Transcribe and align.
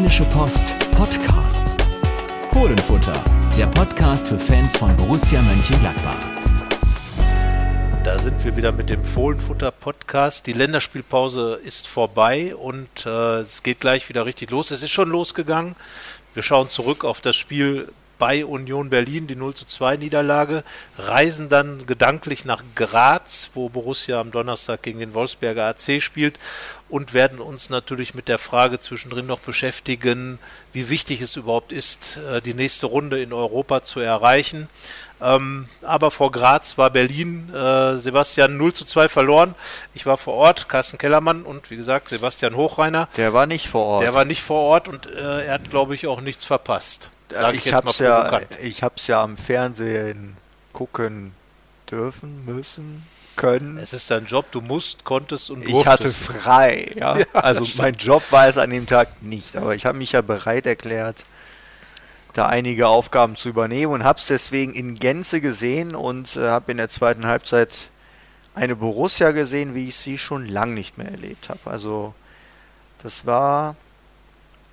Rheinische 0.00 0.24
Post 0.24 0.74
Podcasts. 0.92 1.76
Fohlenfutter, 2.52 3.22
der 3.58 3.66
Podcast 3.66 4.28
für 4.28 4.38
Fans 4.38 4.74
von 4.74 4.96
Borussia 4.96 5.42
Mönchengladbach. 5.42 6.16
Da 8.02 8.18
sind 8.18 8.42
wir 8.42 8.56
wieder 8.56 8.72
mit 8.72 8.88
dem 8.88 9.04
Fohlenfutter 9.04 9.70
Podcast. 9.70 10.46
Die 10.46 10.54
Länderspielpause 10.54 11.60
ist 11.62 11.86
vorbei 11.86 12.56
und 12.56 13.04
äh, 13.04 13.40
es 13.40 13.62
geht 13.62 13.80
gleich 13.80 14.08
wieder 14.08 14.24
richtig 14.24 14.50
los. 14.50 14.70
Es 14.70 14.82
ist 14.82 14.90
schon 14.90 15.10
losgegangen. 15.10 15.76
Wir 16.32 16.42
schauen 16.42 16.70
zurück 16.70 17.04
auf 17.04 17.20
das 17.20 17.36
Spiel 17.36 17.92
bei 18.20 18.44
Union 18.44 18.90
Berlin, 18.90 19.26
die 19.26 19.34
0 19.34 19.54
zu 19.54 19.64
2 19.64 19.96
Niederlage, 19.96 20.62
reisen 20.98 21.48
dann 21.48 21.86
gedanklich 21.86 22.44
nach 22.44 22.62
Graz, 22.76 23.50
wo 23.54 23.70
Borussia 23.70 24.20
am 24.20 24.30
Donnerstag 24.30 24.82
gegen 24.82 25.00
den 25.00 25.14
Wolfsberger 25.14 25.66
AC 25.66 26.00
spielt 26.00 26.38
und 26.88 27.14
werden 27.14 27.40
uns 27.40 27.70
natürlich 27.70 28.14
mit 28.14 28.28
der 28.28 28.38
Frage 28.38 28.78
zwischendrin 28.78 29.26
noch 29.26 29.40
beschäftigen, 29.40 30.38
wie 30.72 30.88
wichtig 30.90 31.22
es 31.22 31.34
überhaupt 31.36 31.72
ist, 31.72 32.18
äh, 32.30 32.42
die 32.42 32.54
nächste 32.54 32.86
Runde 32.86 33.20
in 33.20 33.32
Europa 33.32 33.82
zu 33.84 34.00
erreichen. 34.00 34.68
Ähm, 35.22 35.66
aber 35.82 36.10
vor 36.10 36.30
Graz 36.30 36.76
war 36.78 36.90
Berlin, 36.90 37.52
äh, 37.54 37.96
Sebastian 37.96 38.56
0 38.56 38.72
zu 38.74 38.84
2 38.84 39.08
verloren. 39.08 39.54
Ich 39.94 40.06
war 40.06 40.18
vor 40.18 40.34
Ort, 40.34 40.68
Carsten 40.68 40.98
Kellermann 40.98 41.42
und 41.42 41.70
wie 41.70 41.76
gesagt 41.76 42.10
Sebastian 42.10 42.54
Hochreiner. 42.54 43.08
Der 43.16 43.32
war 43.32 43.46
nicht 43.46 43.66
vor 43.66 43.84
Ort. 43.86 44.02
Der 44.02 44.14
war 44.14 44.24
nicht 44.24 44.42
vor 44.42 44.60
Ort 44.60 44.88
und 44.88 45.06
äh, 45.06 45.46
er 45.46 45.54
hat, 45.54 45.70
glaube 45.70 45.94
ich, 45.94 46.06
auch 46.06 46.20
nichts 46.20 46.44
verpasst. 46.44 47.10
Sag 47.30 47.54
ich, 47.54 47.66
ich 47.66 47.74
habe 47.74 47.90
es 47.90 47.98
ja, 47.98 48.40
ich 48.60 48.82
hab's 48.82 49.06
ja 49.06 49.22
am 49.22 49.36
Fernsehen 49.36 50.36
gucken 50.72 51.32
dürfen, 51.90 52.44
müssen, 52.44 53.06
können. 53.36 53.78
Es 53.78 53.92
ist 53.92 54.10
dein 54.10 54.26
Job, 54.26 54.46
du 54.50 54.60
musst, 54.60 55.04
konntest 55.04 55.50
und 55.50 55.62
durftest. 55.62 55.80
Ich 55.80 55.86
hatte 55.86 56.10
frei, 56.10 56.92
ja. 56.94 57.18
ja 57.18 57.24
also 57.32 57.66
mein 57.76 57.94
Job 57.94 58.22
war 58.30 58.48
es 58.48 58.58
an 58.58 58.70
dem 58.70 58.86
Tag 58.86 59.22
nicht, 59.22 59.56
aber 59.56 59.74
ich 59.74 59.86
habe 59.86 59.98
mich 59.98 60.12
ja 60.12 60.20
bereit 60.20 60.66
erklärt, 60.66 61.24
da 62.34 62.46
einige 62.46 62.86
Aufgaben 62.86 63.36
zu 63.36 63.48
übernehmen 63.48 63.92
und 63.92 64.04
habe 64.04 64.18
es 64.18 64.26
deswegen 64.26 64.74
in 64.74 64.96
Gänze 64.96 65.40
gesehen 65.40 65.94
und 65.94 66.36
äh, 66.36 66.48
habe 66.48 66.70
in 66.70 66.76
der 66.76 66.88
zweiten 66.88 67.26
Halbzeit 67.26 67.90
eine 68.54 68.76
Borussia 68.76 69.30
gesehen, 69.30 69.74
wie 69.74 69.88
ich 69.88 69.96
sie 69.96 70.18
schon 70.18 70.46
lang 70.46 70.74
nicht 70.74 70.98
mehr 70.98 71.10
erlebt 71.10 71.48
habe. 71.48 71.60
Also 71.64 72.14
das 73.02 73.26
war, 73.26 73.74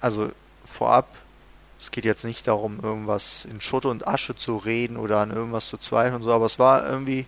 also 0.02 0.32
vorab 0.66 1.08
es 1.80 1.92
geht 1.92 2.06
jetzt 2.06 2.26
nicht 2.26 2.48
darum, 2.48 2.80
irgendwas 2.82 3.46
in 3.46 3.62
Schutt 3.62 3.86
und 3.86 4.08
Asche 4.08 4.36
zu 4.36 4.58
reden 4.58 4.98
oder 4.98 5.20
an 5.20 5.32
irgendwas 5.32 5.68
zu 5.68 5.78
zweifeln 5.78 6.16
und 6.16 6.24
so, 6.24 6.32
aber 6.32 6.46
es 6.46 6.60
war 6.60 6.88
irgendwie 6.88 7.28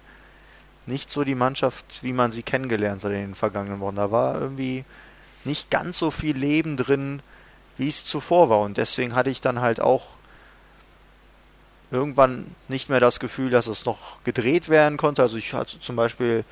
nicht 0.85 1.11
so 1.11 1.23
die 1.23 1.35
Mannschaft, 1.35 2.03
wie 2.03 2.13
man 2.13 2.31
sie 2.31 2.43
kennengelernt 2.43 3.03
hat 3.03 3.11
in 3.11 3.19
den 3.19 3.35
vergangenen 3.35 3.79
Wochen. 3.79 3.95
Da 3.95 4.11
war 4.11 4.39
irgendwie 4.39 4.83
nicht 5.45 5.69
ganz 5.69 5.99
so 5.99 6.11
viel 6.11 6.35
Leben 6.35 6.77
drin, 6.77 7.21
wie 7.77 7.87
es 7.87 8.05
zuvor 8.05 8.49
war. 8.49 8.61
Und 8.61 8.77
deswegen 8.77 9.15
hatte 9.15 9.29
ich 9.29 9.39
dann 9.39 9.61
halt 9.61 9.79
auch 9.79 10.07
irgendwann 11.91 12.53
nicht 12.67 12.89
mehr 12.89 12.99
das 12.99 13.19
Gefühl, 13.19 13.49
dass 13.49 13.67
es 13.67 13.85
noch 13.85 14.21
gedreht 14.23 14.67
werden 14.69 14.97
konnte. 14.97 15.21
Also 15.21 15.37
ich 15.37 15.53
hatte 15.53 15.79
zum 15.79 15.95
Beispiel 15.95 16.43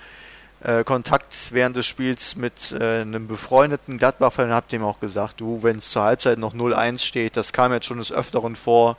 äh, 0.64 0.84
Kontakt 0.84 1.52
während 1.52 1.76
des 1.76 1.86
Spiels 1.86 2.36
mit 2.36 2.72
äh, 2.72 3.02
einem 3.02 3.28
befreundeten 3.28 3.98
Gladbach-Fan 3.98 4.50
und 4.50 4.56
habe 4.56 4.68
dem 4.72 4.84
auch 4.84 5.00
gesagt, 5.00 5.40
du, 5.40 5.62
wenn 5.64 5.78
es 5.78 5.92
zur 5.92 6.04
Halbzeit 6.04 6.40
noch 6.40 6.54
0-1 6.54 7.00
steht, 7.00 7.38
das 7.38 7.54
kam 7.54 7.72
jetzt 7.74 7.86
schon 7.86 8.00
des 8.00 8.12
Öfteren 8.12 8.56
vor. 8.56 8.98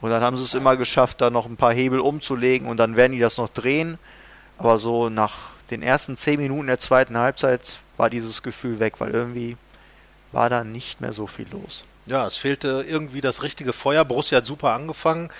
Und 0.00 0.10
dann 0.10 0.22
haben 0.22 0.36
sie 0.36 0.42
es 0.42 0.54
immer 0.54 0.76
geschafft, 0.76 1.20
da 1.20 1.30
noch 1.30 1.46
ein 1.46 1.56
paar 1.56 1.72
Hebel 1.72 2.00
umzulegen 2.00 2.66
und 2.66 2.78
dann 2.78 2.96
werden 2.96 3.12
die 3.12 3.20
das 3.20 3.36
noch 3.38 3.48
drehen. 3.48 3.98
Aber 4.58 4.78
so 4.78 5.08
nach 5.08 5.50
den 5.70 5.82
ersten 5.82 6.16
10 6.16 6.40
Minuten 6.40 6.66
der 6.66 6.78
zweiten 6.78 7.16
Halbzeit 7.16 7.78
war 7.96 8.10
dieses 8.10 8.42
Gefühl 8.42 8.80
weg, 8.80 8.94
weil 8.98 9.10
irgendwie 9.10 9.56
war 10.32 10.50
da 10.50 10.64
nicht 10.64 11.00
mehr 11.00 11.12
so 11.12 11.28
viel 11.28 11.46
los. 11.52 11.84
Ja, 12.06 12.26
es 12.26 12.36
fehlte 12.36 12.84
irgendwie 12.88 13.20
das 13.20 13.44
richtige 13.44 13.72
Feuer. 13.72 14.04
Borussia 14.04 14.38
hat 14.38 14.46
super 14.46 14.72
angefangen, 14.72 15.30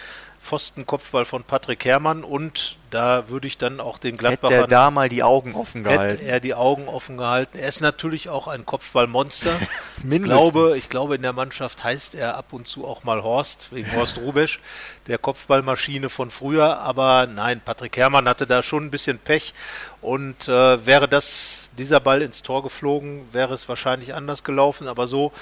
Pfostenkopfball 0.42 1.24
von 1.24 1.44
Patrick 1.44 1.84
Herrmann 1.84 2.24
und 2.24 2.76
da 2.90 3.28
würde 3.28 3.46
ich 3.46 3.58
dann 3.58 3.80
auch 3.80 3.96
den 3.96 4.16
Gladbacher... 4.16 4.54
Hätte 4.54 4.64
er 4.64 4.66
da 4.66 4.90
mal 4.90 5.08
die 5.08 5.22
Augen 5.22 5.54
offen 5.54 5.84
gehalten. 5.84 6.18
Hätte 6.18 6.24
er 6.24 6.40
die 6.40 6.52
Augen 6.52 6.88
offen 6.88 7.16
gehalten. 7.16 7.56
Er 7.56 7.68
ist 7.68 7.80
natürlich 7.80 8.28
auch 8.28 8.48
ein 8.48 8.66
Kopfballmonster. 8.66 9.56
ich, 10.10 10.22
glaube, 10.22 10.74
ich 10.76 10.88
glaube, 10.88 11.14
in 11.14 11.22
der 11.22 11.32
Mannschaft 11.32 11.84
heißt 11.84 12.16
er 12.16 12.36
ab 12.36 12.52
und 12.52 12.66
zu 12.66 12.86
auch 12.86 13.04
mal 13.04 13.22
Horst, 13.22 13.68
wegen 13.70 13.90
Horst 13.94 14.18
Rubesch, 14.18 14.60
der 15.06 15.16
Kopfballmaschine 15.16 16.10
von 16.10 16.30
früher. 16.30 16.78
Aber 16.80 17.26
nein, 17.28 17.62
Patrick 17.64 17.96
Herrmann 17.96 18.28
hatte 18.28 18.46
da 18.46 18.62
schon 18.62 18.86
ein 18.86 18.90
bisschen 18.90 19.18
Pech 19.18 19.54
und 20.02 20.48
äh, 20.48 20.84
wäre 20.84 21.08
das, 21.08 21.70
dieser 21.78 22.00
Ball 22.00 22.20
ins 22.20 22.42
Tor 22.42 22.64
geflogen, 22.64 23.26
wäre 23.32 23.54
es 23.54 23.68
wahrscheinlich 23.68 24.12
anders 24.12 24.42
gelaufen. 24.44 24.88
Aber 24.88 25.06
so 25.06 25.32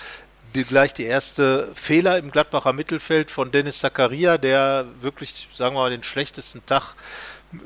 die, 0.55 0.65
gleich 0.65 0.94
die 0.94 1.05
erste 1.05 1.71
Fehler 1.75 2.19
im 2.19 2.31
Gladbacher 2.31 2.72
Mittelfeld 2.72 3.31
von 3.31 3.53
Dennis 3.53 3.78
Zakaria, 3.78 4.38
der 4.38 4.87
wirklich, 5.00 5.49
sagen 5.55 5.75
wir 5.75 5.81
mal, 5.81 5.91
den 5.91 6.03
schlechtesten 6.03 6.65
Tag 6.66 6.94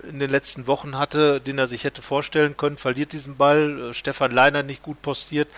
in 0.08 0.18
den 0.18 0.30
letzten 0.30 0.66
Wochen 0.66 0.98
hatte, 0.98 1.40
den 1.40 1.58
er 1.58 1.66
sich 1.66 1.84
hätte 1.84 2.00
vorstellen 2.00 2.56
können, 2.56 2.78
verliert 2.78 3.12
diesen 3.12 3.36
Ball. 3.36 3.92
Stefan 3.92 4.30
Leiner 4.30 4.62
nicht 4.62 4.82
gut 4.82 5.02
postiert. 5.02 5.48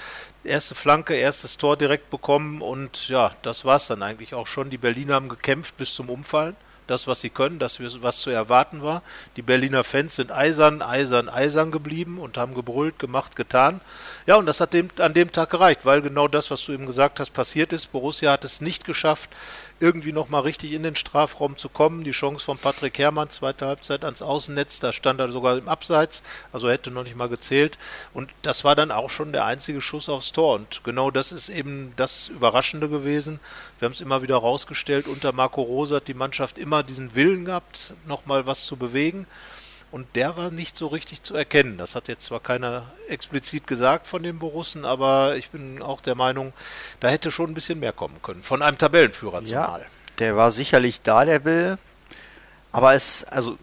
Erste 0.42 0.74
Flanke, 0.74 1.14
erstes 1.14 1.58
Tor 1.58 1.76
direkt 1.76 2.10
bekommen 2.10 2.60
und 2.60 3.08
ja, 3.08 3.30
das 3.42 3.64
war 3.64 3.76
es 3.76 3.86
dann 3.86 4.02
eigentlich 4.02 4.34
auch 4.34 4.46
schon. 4.46 4.70
Die 4.70 4.78
Berliner 4.78 5.14
haben 5.14 5.28
gekämpft 5.28 5.76
bis 5.76 5.94
zum 5.94 6.10
Umfallen 6.10 6.56
das, 6.86 7.06
was 7.06 7.20
sie 7.20 7.30
können, 7.30 7.58
das, 7.58 7.80
was 8.02 8.20
zu 8.20 8.30
erwarten 8.30 8.82
war. 8.82 9.02
Die 9.36 9.42
Berliner 9.42 9.84
Fans 9.84 10.16
sind 10.16 10.30
eisern, 10.32 10.82
eisern, 10.82 11.28
eisern 11.28 11.70
geblieben 11.70 12.18
und 12.18 12.38
haben 12.38 12.54
gebrüllt, 12.54 12.98
gemacht, 12.98 13.36
getan. 13.36 13.80
Ja, 14.26 14.36
und 14.36 14.46
das 14.46 14.60
hat 14.60 14.72
dem, 14.72 14.90
an 14.98 15.14
dem 15.14 15.32
Tag 15.32 15.50
gereicht, 15.50 15.84
weil 15.84 16.02
genau 16.02 16.28
das, 16.28 16.50
was 16.50 16.64
du 16.64 16.72
eben 16.72 16.86
gesagt 16.86 17.20
hast, 17.20 17.30
passiert 17.30 17.72
ist. 17.72 17.92
Borussia 17.92 18.32
hat 18.32 18.44
es 18.44 18.60
nicht 18.60 18.84
geschafft, 18.84 19.30
irgendwie 19.78 20.12
nochmal 20.12 20.42
richtig 20.42 20.72
in 20.72 20.82
den 20.82 20.96
Strafraum 20.96 21.56
zu 21.56 21.68
kommen. 21.68 22.04
Die 22.04 22.12
Chance 22.12 22.44
von 22.44 22.58
Patrick 22.58 22.98
Herrmann, 22.98 23.30
zweite 23.30 23.66
Halbzeit 23.66 24.04
ans 24.04 24.22
Außennetz, 24.22 24.80
da 24.80 24.92
stand 24.92 25.20
er 25.20 25.30
sogar 25.30 25.58
im 25.58 25.68
Abseits, 25.68 26.22
also 26.52 26.70
hätte 26.70 26.90
noch 26.90 27.04
nicht 27.04 27.16
mal 27.16 27.28
gezählt. 27.28 27.78
Und 28.14 28.30
das 28.42 28.64
war 28.64 28.74
dann 28.74 28.90
auch 28.90 29.10
schon 29.10 29.32
der 29.32 29.44
einzige 29.44 29.82
Schuss 29.82 30.08
aufs 30.08 30.32
Tor. 30.32 30.54
Und 30.54 30.82
genau 30.84 31.10
das 31.10 31.32
ist 31.32 31.48
eben 31.48 31.92
das 31.96 32.28
Überraschende 32.28 32.88
gewesen. 32.88 33.40
Wir 33.78 33.86
haben 33.86 33.92
es 33.92 34.00
immer 34.00 34.22
wieder 34.22 34.36
rausgestellt, 34.36 35.06
unter 35.08 35.32
Marco 35.32 35.62
Rose 35.62 35.96
hat 35.96 36.08
die 36.08 36.14
Mannschaft 36.14 36.58
immer 36.58 36.82
diesen 36.82 37.14
Willen 37.14 37.44
gehabt, 37.44 37.94
nochmal 38.06 38.46
was 38.46 38.64
zu 38.64 38.76
bewegen 38.76 39.26
und 39.96 40.14
der 40.14 40.36
war 40.36 40.50
nicht 40.50 40.76
so 40.76 40.88
richtig 40.88 41.22
zu 41.22 41.34
erkennen. 41.34 41.78
Das 41.78 41.94
hat 41.94 42.06
jetzt 42.06 42.26
zwar 42.26 42.40
keiner 42.40 42.84
explizit 43.08 43.66
gesagt 43.66 44.06
von 44.06 44.22
den 44.22 44.38
Borussen, 44.38 44.84
aber 44.84 45.36
ich 45.36 45.48
bin 45.48 45.80
auch 45.80 46.02
der 46.02 46.14
Meinung, 46.14 46.52
da 47.00 47.08
hätte 47.08 47.30
schon 47.30 47.50
ein 47.50 47.54
bisschen 47.54 47.80
mehr 47.80 47.94
kommen 47.94 48.20
können. 48.20 48.42
Von 48.42 48.60
einem 48.60 48.76
Tabellenführer 48.76 49.42
zumal. 49.42 49.80
Ja, 49.80 49.86
der 50.18 50.36
war 50.36 50.50
sicherlich 50.50 51.00
da, 51.00 51.24
der 51.24 51.46
Will. 51.46 51.78
Aber 52.72 52.92
es, 52.92 53.24
also, 53.24 53.56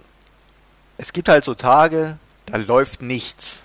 es 0.97 1.13
gibt 1.13 1.29
halt 1.29 1.45
so 1.45 1.53
Tage, 1.53 2.17
da 2.47 2.57
läuft 2.57 3.03
nichts. 3.03 3.61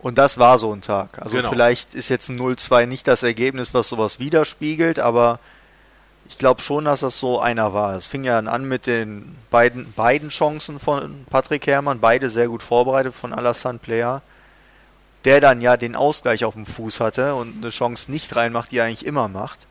Und 0.00 0.18
das 0.18 0.36
war 0.36 0.58
so 0.58 0.74
ein 0.74 0.80
Tag. 0.80 1.22
Also 1.22 1.36
genau. 1.36 1.50
vielleicht 1.50 1.94
ist 1.94 2.08
jetzt 2.08 2.28
ein 2.28 2.40
0-2 2.40 2.86
nicht 2.86 3.06
das 3.06 3.22
Ergebnis, 3.22 3.72
was 3.72 3.88
sowas 3.88 4.18
widerspiegelt, 4.18 4.98
aber 4.98 5.38
ich 6.30 6.38
glaube 6.38 6.62
schon, 6.62 6.84
dass 6.84 7.00
das 7.00 7.18
so 7.18 7.40
einer 7.40 7.74
war. 7.74 7.96
Es 7.96 8.06
fing 8.06 8.22
ja 8.22 8.36
dann 8.36 8.46
an 8.46 8.64
mit 8.64 8.86
den 8.86 9.36
beiden, 9.50 9.92
beiden 9.94 10.28
Chancen 10.28 10.78
von 10.78 11.26
Patrick 11.28 11.66
Herrmann, 11.66 11.98
beide 11.98 12.30
sehr 12.30 12.46
gut 12.46 12.62
vorbereitet 12.62 13.12
von 13.12 13.32
Alassane 13.32 13.80
Player, 13.80 14.22
der 15.24 15.40
dann 15.40 15.60
ja 15.60 15.76
den 15.76 15.96
Ausgleich 15.96 16.44
auf 16.44 16.54
dem 16.54 16.66
Fuß 16.66 17.00
hatte 17.00 17.34
und 17.34 17.56
eine 17.56 17.70
Chance 17.70 18.12
nicht 18.12 18.36
reinmacht, 18.36 18.70
die 18.70 18.78
er 18.78 18.84
eigentlich 18.84 19.04
immer 19.04 19.26
macht. 19.26 19.66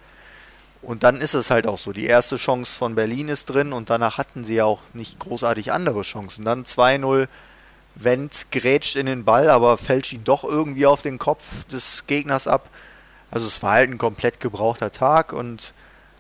Und 0.82 1.04
dann 1.04 1.22
ist 1.22 1.34
es 1.34 1.50
halt 1.50 1.66
auch 1.66 1.78
so. 1.78 1.94
Die 1.94 2.06
erste 2.06 2.36
Chance 2.36 2.78
von 2.78 2.94
Berlin 2.94 3.30
ist 3.30 3.46
drin 3.46 3.72
und 3.72 3.90
danach 3.90 4.18
hatten 4.18 4.44
sie 4.44 4.56
ja 4.56 4.66
auch 4.66 4.82
nicht 4.92 5.18
großartig 5.18 5.72
andere 5.72 6.02
Chancen. 6.02 6.44
Dann 6.44 6.66
2-0, 6.66 7.30
Wendt 7.96 8.48
grätscht 8.52 8.98
in 8.98 9.06
den 9.06 9.24
Ball, 9.24 9.50
aber 9.50 9.78
fälscht 9.78 10.12
ihn 10.12 10.26
doch 10.26 10.44
irgendwie 10.44 10.86
auf 10.86 11.02
den 11.02 11.20
Kopf 11.20 11.64
des 11.72 12.06
Gegners 12.06 12.48
ab. 12.48 12.70
Also 13.32 13.48
es 13.48 13.64
war 13.64 13.76
halt 13.76 13.90
ein 13.90 13.98
komplett 13.98 14.42
gebrauchter 14.42 14.92
Tag 14.92 15.32
und 15.32 15.74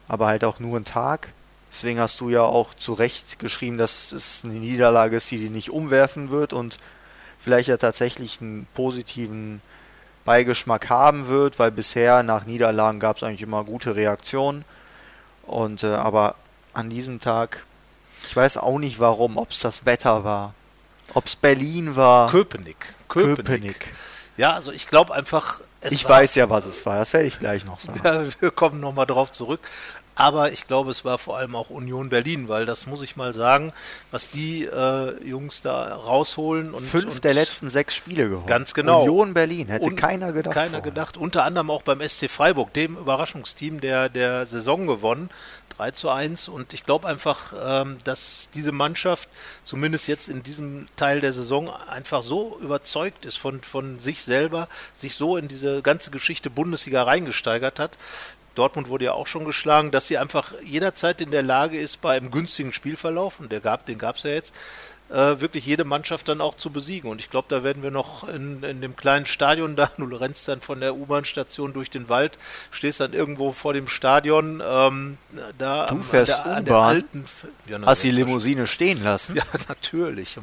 aber 0.09 0.27
halt 0.27 0.44
auch 0.44 0.59
nur 0.59 0.77
ein 0.77 0.83
Tag. 0.83 1.31
Deswegen 1.71 2.00
hast 2.00 2.19
du 2.19 2.29
ja 2.29 2.41
auch 2.41 2.73
zu 2.73 2.94
Recht 2.94 3.39
geschrieben, 3.39 3.77
dass 3.77 4.11
es 4.11 4.41
eine 4.44 4.56
Niederlage 4.56 5.15
ist, 5.15 5.31
die 5.31 5.38
dich 5.38 5.51
nicht 5.51 5.69
umwerfen 5.69 6.31
wird 6.31 6.51
und 6.51 6.77
vielleicht 7.38 7.69
ja 7.69 7.77
tatsächlich 7.77 8.41
einen 8.41 8.67
positiven 8.73 9.61
Beigeschmack 10.25 10.89
haben 10.89 11.27
wird, 11.27 11.59
weil 11.59 11.71
bisher 11.71 12.23
nach 12.23 12.45
Niederlagen 12.45 13.00
gab 13.00 13.17
es 13.17 13.23
eigentlich 13.23 13.44
immer 13.44 13.63
gute 13.63 13.95
Reaktionen. 13.95 14.65
Und 15.44 15.83
äh, 15.83 15.94
aber 15.94 16.35
an 16.73 16.89
diesem 16.89 17.19
Tag, 17.19 17.65
ich 18.27 18.35
weiß 18.35 18.57
auch 18.57 18.79
nicht 18.79 19.00
warum, 19.00 19.38
ob 19.38 19.51
es 19.51 19.59
das 19.59 19.85
Wetter 19.85 20.23
war, 20.23 20.53
ob 21.13 21.27
es 21.27 21.35
Berlin 21.35 21.95
war. 21.95 22.29
Köpenick. 22.29 22.95
Köpenick. 23.07 23.45
Köpenick. 23.45 23.94
Ja, 24.39 24.53
also 24.53 24.71
ich 24.71 24.88
glaube 24.88 25.13
einfach, 25.13 25.59
ich 25.81 26.07
weiß 26.07 26.36
ja, 26.36 26.50
was 26.50 26.65
es 26.65 26.86
war. 26.86 26.97
Das 26.97 27.12
werde 27.12 27.27
ich 27.27 27.39
gleich 27.39 27.65
noch 27.65 27.81
sagen. 27.81 28.00
Ja, 28.06 28.24
wir 28.39 28.51
kommen 28.51 28.80
nochmal 28.80 29.06
drauf 29.06 29.33
zurück. 29.33 29.59
Aber 30.15 30.51
ich 30.51 30.68
glaube, 30.68 30.91
es 30.91 31.06
war 31.06 31.18
vor 31.18 31.38
allem 31.38 31.56
auch 31.56 31.69
Union 31.69 32.09
Berlin, 32.09 32.47
weil 32.47 32.65
das 32.65 32.88
muss 32.88 33.01
ich 33.01 33.15
mal 33.15 33.33
sagen, 33.33 33.71
was 34.12 34.30
die 34.30 34.65
äh, 34.65 35.24
Jungs 35.24 35.62
da 35.62 35.95
rausholen. 35.95 36.74
Und, 36.74 36.83
Fünf 36.83 37.15
und 37.15 37.24
der 37.24 37.33
letzten 37.33 37.69
sechs 37.69 37.95
Spiele 37.95 38.27
gewonnen. 38.27 38.45
Ganz 38.45 38.74
genau. 38.74 39.01
Union 39.01 39.33
Berlin, 39.33 39.68
hätte 39.68 39.86
und 39.86 39.95
keiner 39.95 40.31
gedacht. 40.33 40.53
Keiner 40.53 40.69
vorher. 40.69 40.81
gedacht. 40.83 41.18
Unter 41.18 41.44
anderem 41.44 41.69
auch 41.69 41.83
beim 41.83 42.01
SC 42.01 42.30
Freiburg, 42.30 42.74
dem 42.74 42.97
Überraschungsteam 42.97 43.80
der, 43.81 44.07
der 44.09 44.45
Saison 44.45 44.88
gewonnen. 44.88 45.30
3 45.80 45.92
zu 45.92 46.10
1 46.10 46.50
und 46.50 46.74
ich 46.74 46.84
glaube 46.84 47.08
einfach, 47.08 47.54
ähm, 47.64 48.00
dass 48.04 48.50
diese 48.54 48.74
Mannschaft 48.74 49.30
zumindest 49.64 50.10
jetzt 50.10 50.28
in 50.28 50.44
diesem 50.44 50.88
Teil 50.98 51.22
der 51.22 51.31
Saison 51.31 51.70
einfach 51.70 52.22
so 52.22 52.60
überzeugt 52.62 53.26
ist 53.26 53.38
von, 53.38 53.62
von 53.62 54.00
sich 54.00 54.24
selber, 54.24 54.68
sich 54.94 55.16
so 55.16 55.38
in 55.38 55.48
diese 55.48 55.81
ganze 55.81 56.12
Geschichte 56.12 56.50
Bundesliga 56.50 57.04
reingesteigert 57.04 57.80
hat, 57.80 57.98
Dortmund 58.56 58.90
wurde 58.90 59.06
ja 59.06 59.14
auch 59.14 59.28
schon 59.28 59.46
geschlagen, 59.46 59.90
dass 59.90 60.08
sie 60.08 60.18
einfach 60.18 60.54
jederzeit 60.62 61.22
in 61.22 61.31
der 61.31 61.44
Lage 61.44 61.80
ist, 61.80 62.02
bei 62.02 62.18
einem 62.18 62.30
günstigen 62.30 62.74
Spielverlauf, 62.74 63.40
und 63.40 63.54
der 63.54 63.62
gab, 63.62 63.86
den 63.86 63.98
gab 63.98 64.18
es 64.18 64.24
ja 64.24 64.31
jetzt, 64.31 64.54
äh, 65.09 65.39
wirklich 65.41 65.65
jede 65.65 65.83
Mannschaft 65.83 66.27
dann 66.27 66.41
auch 66.41 66.56
zu 66.56 66.69
besiegen. 66.69 67.09
Und 67.09 67.19
ich 67.19 67.29
glaube, 67.29 67.47
da 67.50 67.63
werden 67.63 67.83
wir 67.83 67.91
noch 67.91 68.27
in, 68.27 68.63
in 68.63 68.81
dem 68.81 68.95
kleinen 68.95 69.25
Stadion 69.25 69.75
da, 69.75 69.91
du 69.97 70.06
rennst 70.15 70.47
dann 70.47 70.61
von 70.61 70.79
der 70.79 70.95
U-Bahn-Station 70.95 71.73
durch 71.73 71.89
den 71.89 72.09
Wald, 72.09 72.38
stehst 72.71 73.00
dann 73.00 73.13
irgendwo 73.13 73.51
vor 73.51 73.73
dem 73.73 73.88
Stadion, 73.88 74.61
ähm, 74.65 75.17
da 75.57 75.88
du 75.88 75.97
fährst 75.97 76.41
U-Bahn, 76.45 77.03
ja, 77.67 77.79
hast 77.85 78.03
die 78.03 78.11
Limousine 78.11 78.67
stehen 78.67 79.03
lassen? 79.03 79.35
Ja, 79.39 79.45
natürlich. 79.69 80.38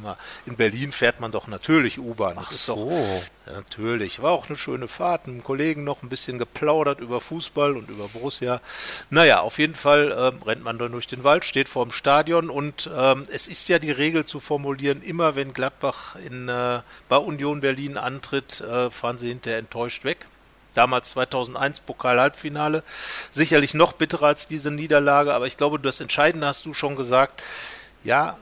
In 0.46 0.56
Berlin 0.56 0.90
fährt 0.90 1.20
man 1.20 1.30
doch 1.30 1.48
natürlich 1.48 1.98
U-Bahn. 1.98 2.36
Ach 2.38 2.50
so. 2.50 2.74
Doch, 2.74 3.46
ja, 3.46 3.52
natürlich. 3.52 4.22
War 4.22 4.32
auch 4.32 4.48
eine 4.48 4.56
schöne 4.56 4.88
Fahrt. 4.88 5.26
Mit 5.26 5.34
einem 5.34 5.44
Kollegen 5.44 5.84
noch 5.84 6.02
ein 6.02 6.08
bisschen 6.08 6.38
geplaudert 6.38 7.00
über 7.00 7.20
Fußball 7.20 7.76
und 7.76 7.90
über 7.90 8.08
Borussia. 8.08 8.60
Naja, 9.10 9.40
auf 9.40 9.58
jeden 9.58 9.74
Fall 9.74 10.14
ähm, 10.18 10.42
rennt 10.42 10.64
man 10.64 10.78
dann 10.78 10.92
durch 10.92 11.06
den 11.06 11.24
Wald, 11.24 11.44
steht 11.44 11.68
vor 11.68 11.84
dem 11.84 11.92
Stadion 11.92 12.48
und 12.48 12.88
ähm, 12.96 13.26
es 13.30 13.48
ist 13.48 13.68
ja 13.68 13.78
die 13.78 13.90
Regel 13.90 14.24
zu 14.24 14.40
formulieren, 14.56 15.02
immer 15.02 15.36
wenn 15.36 15.52
Gladbach 15.52 16.16
in, 16.16 16.48
äh, 16.48 16.80
bei 17.10 17.16
Union 17.18 17.60
Berlin 17.60 17.98
antritt, 17.98 18.62
äh, 18.62 18.90
fahren 18.90 19.18
sie 19.18 19.28
hinterher 19.28 19.58
enttäuscht 19.58 20.02
weg. 20.04 20.28
Damals 20.72 21.10
2001 21.10 21.80
Pokal-Halbfinale. 21.80 22.82
Sicherlich 23.30 23.74
noch 23.74 23.92
bitterer 23.92 24.28
als 24.28 24.48
diese 24.48 24.70
Niederlage, 24.70 25.34
aber 25.34 25.46
ich 25.46 25.58
glaube, 25.58 25.78
das 25.78 26.00
Entscheidende 26.00 26.46
hast 26.46 26.64
du 26.64 26.72
schon 26.72 26.96
gesagt. 26.96 27.42
Ja, 28.02 28.38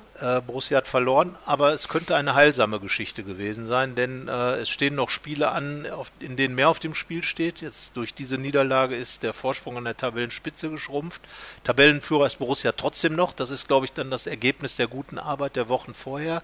Borussia 0.46 0.78
hat 0.78 0.87
verloren, 0.87 1.34
aber 1.44 1.72
es 1.72 1.88
könnte 1.88 2.14
eine 2.14 2.34
heilsame 2.34 2.78
Geschichte 2.78 3.25
gewesen 3.25 3.66
sein, 3.66 3.96
denn 3.96 4.28
äh, 4.28 4.56
es 4.58 4.70
stehen 4.70 4.94
noch 4.94 5.11
Spiele 5.11 5.50
an, 5.50 5.90
auf, 5.90 6.12
in 6.20 6.37
denen 6.37 6.55
mehr 6.55 6.69
auf 6.69 6.78
dem 6.78 6.94
Spiel 6.94 7.25
steht. 7.25 7.61
Jetzt 7.61 7.96
durch 7.96 8.14
diese 8.14 8.38
Niederlage 8.38 8.94
ist 8.94 9.25
der 9.25 9.32
Vorsprung 9.32 9.76
an 9.76 9.84
der 9.84 9.96
Tabellenspitze 9.96 10.70
geschrumpft. 10.70 11.20
Tabellenführer 11.64 12.26
ist 12.26 12.38
Borussia 12.38 12.72
trotzdem 12.72 13.16
noch. 13.16 13.32
Das 13.32 13.50
ist, 13.50 13.66
glaube 13.66 13.87
ich, 13.87 13.93
dann 13.93 14.11
das 14.11 14.28
Ergebnis 14.28 14.76
der 14.76 14.87
guten 14.87 15.19
Arbeit 15.19 15.56
der 15.56 15.69
Wochen 15.69 15.94
vorher. 15.94 16.43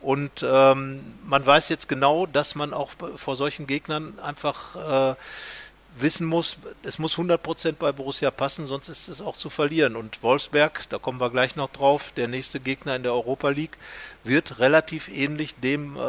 Und 0.00 0.44
ähm, 0.44 1.00
man 1.24 1.46
weiß 1.46 1.68
jetzt 1.68 1.88
genau, 1.88 2.26
dass 2.26 2.56
man 2.56 2.74
auch 2.74 2.90
vor 3.16 3.36
solchen 3.36 3.68
Gegnern 3.68 4.18
einfach 4.18 5.12
äh, 5.12 5.14
wissen 5.96 6.26
muss, 6.26 6.56
es 6.82 6.98
muss 6.98 7.16
100% 7.16 7.74
bei 7.78 7.92
Borussia 7.92 8.30
passen, 8.30 8.66
sonst 8.66 8.88
ist 8.88 9.08
es 9.08 9.20
auch 9.20 9.36
zu 9.36 9.50
verlieren. 9.50 9.96
Und 9.96 10.22
Wolfsberg, 10.22 10.88
da 10.88 10.98
kommen 10.98 11.20
wir 11.20 11.30
gleich 11.30 11.56
noch 11.56 11.70
drauf, 11.70 12.12
der 12.16 12.28
nächste 12.28 12.60
Gegner 12.60 12.96
in 12.96 13.02
der 13.02 13.12
Europa 13.12 13.50
League, 13.50 13.76
wird 14.24 14.58
relativ 14.58 15.08
ähnlich 15.08 15.56
dem 15.56 15.96
äh, 15.96 16.00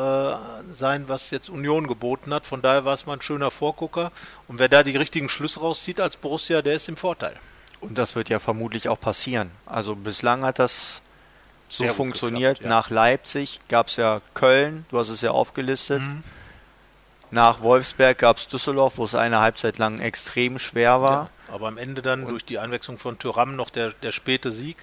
sein, 0.74 1.10
was 1.10 1.32
jetzt 1.32 1.50
Union 1.50 1.88
geboten 1.88 2.34
hat. 2.34 2.46
Von 2.46 2.62
daher 2.62 2.86
war 2.86 2.94
es 2.94 3.06
mal 3.06 3.14
ein 3.14 3.22
schöner 3.22 3.52
Vorgucker. 3.52 4.12
Und 4.48 4.60
wer 4.60 4.70
da 4.70 4.84
die 4.84 4.96
richtigen 4.96 5.30
Schlüsse 5.30 5.60
rauszieht 5.60 6.00
als 6.00 6.16
Borussia, 6.18 6.62
der 6.62 6.76
ist 6.76 6.88
im 6.90 6.98
Vorteil. 6.98 7.36
Und 7.82 7.98
das 7.98 8.16
wird 8.16 8.30
ja 8.30 8.40
vermutlich 8.40 8.88
auch 8.88 9.00
passieren. 9.00 9.52
Also 9.66 9.96
bislang 9.96 10.46
hat 10.46 10.60
das 10.60 11.02
so 11.68 11.88
funktioniert. 11.90 12.60
Geklappt, 12.60 12.70
ja. 12.70 12.70
Nach 12.70 12.90
Leipzig 12.90 13.60
gab 13.68 13.88
es 13.88 13.98
ja 13.98 14.22
Köln, 14.34 14.86
du 14.90 15.00
hast 15.00 15.10
es 15.10 15.22
ja 15.22 15.32
aufgelistet. 15.32 16.02
Mhm 16.02 16.24
nach 17.34 17.62
Wolfsberg 17.62 18.20
gab 18.20 18.38
es 18.38 18.48
Düsseldorf, 18.48 18.98
wo 18.98 19.06
es 19.06 19.16
eine 19.16 19.40
Halbzeit 19.40 19.80
lang 19.80 20.00
extrem 20.00 20.60
schwer 20.60 21.02
war. 21.02 21.30
Ja, 21.48 21.54
aber 21.56 21.68
am 21.68 21.78
Ende 21.78 22.02
dann 22.02 22.24
und 22.24 22.30
durch 22.30 22.46
die 22.46 22.60
Einwechslung 22.60 23.00
von 23.00 23.18
Thüram 23.18 23.56
noch 23.56 23.72
der, 23.72 23.92
der 23.92 24.12
späte 24.12 24.52
Sieg 24.52 24.78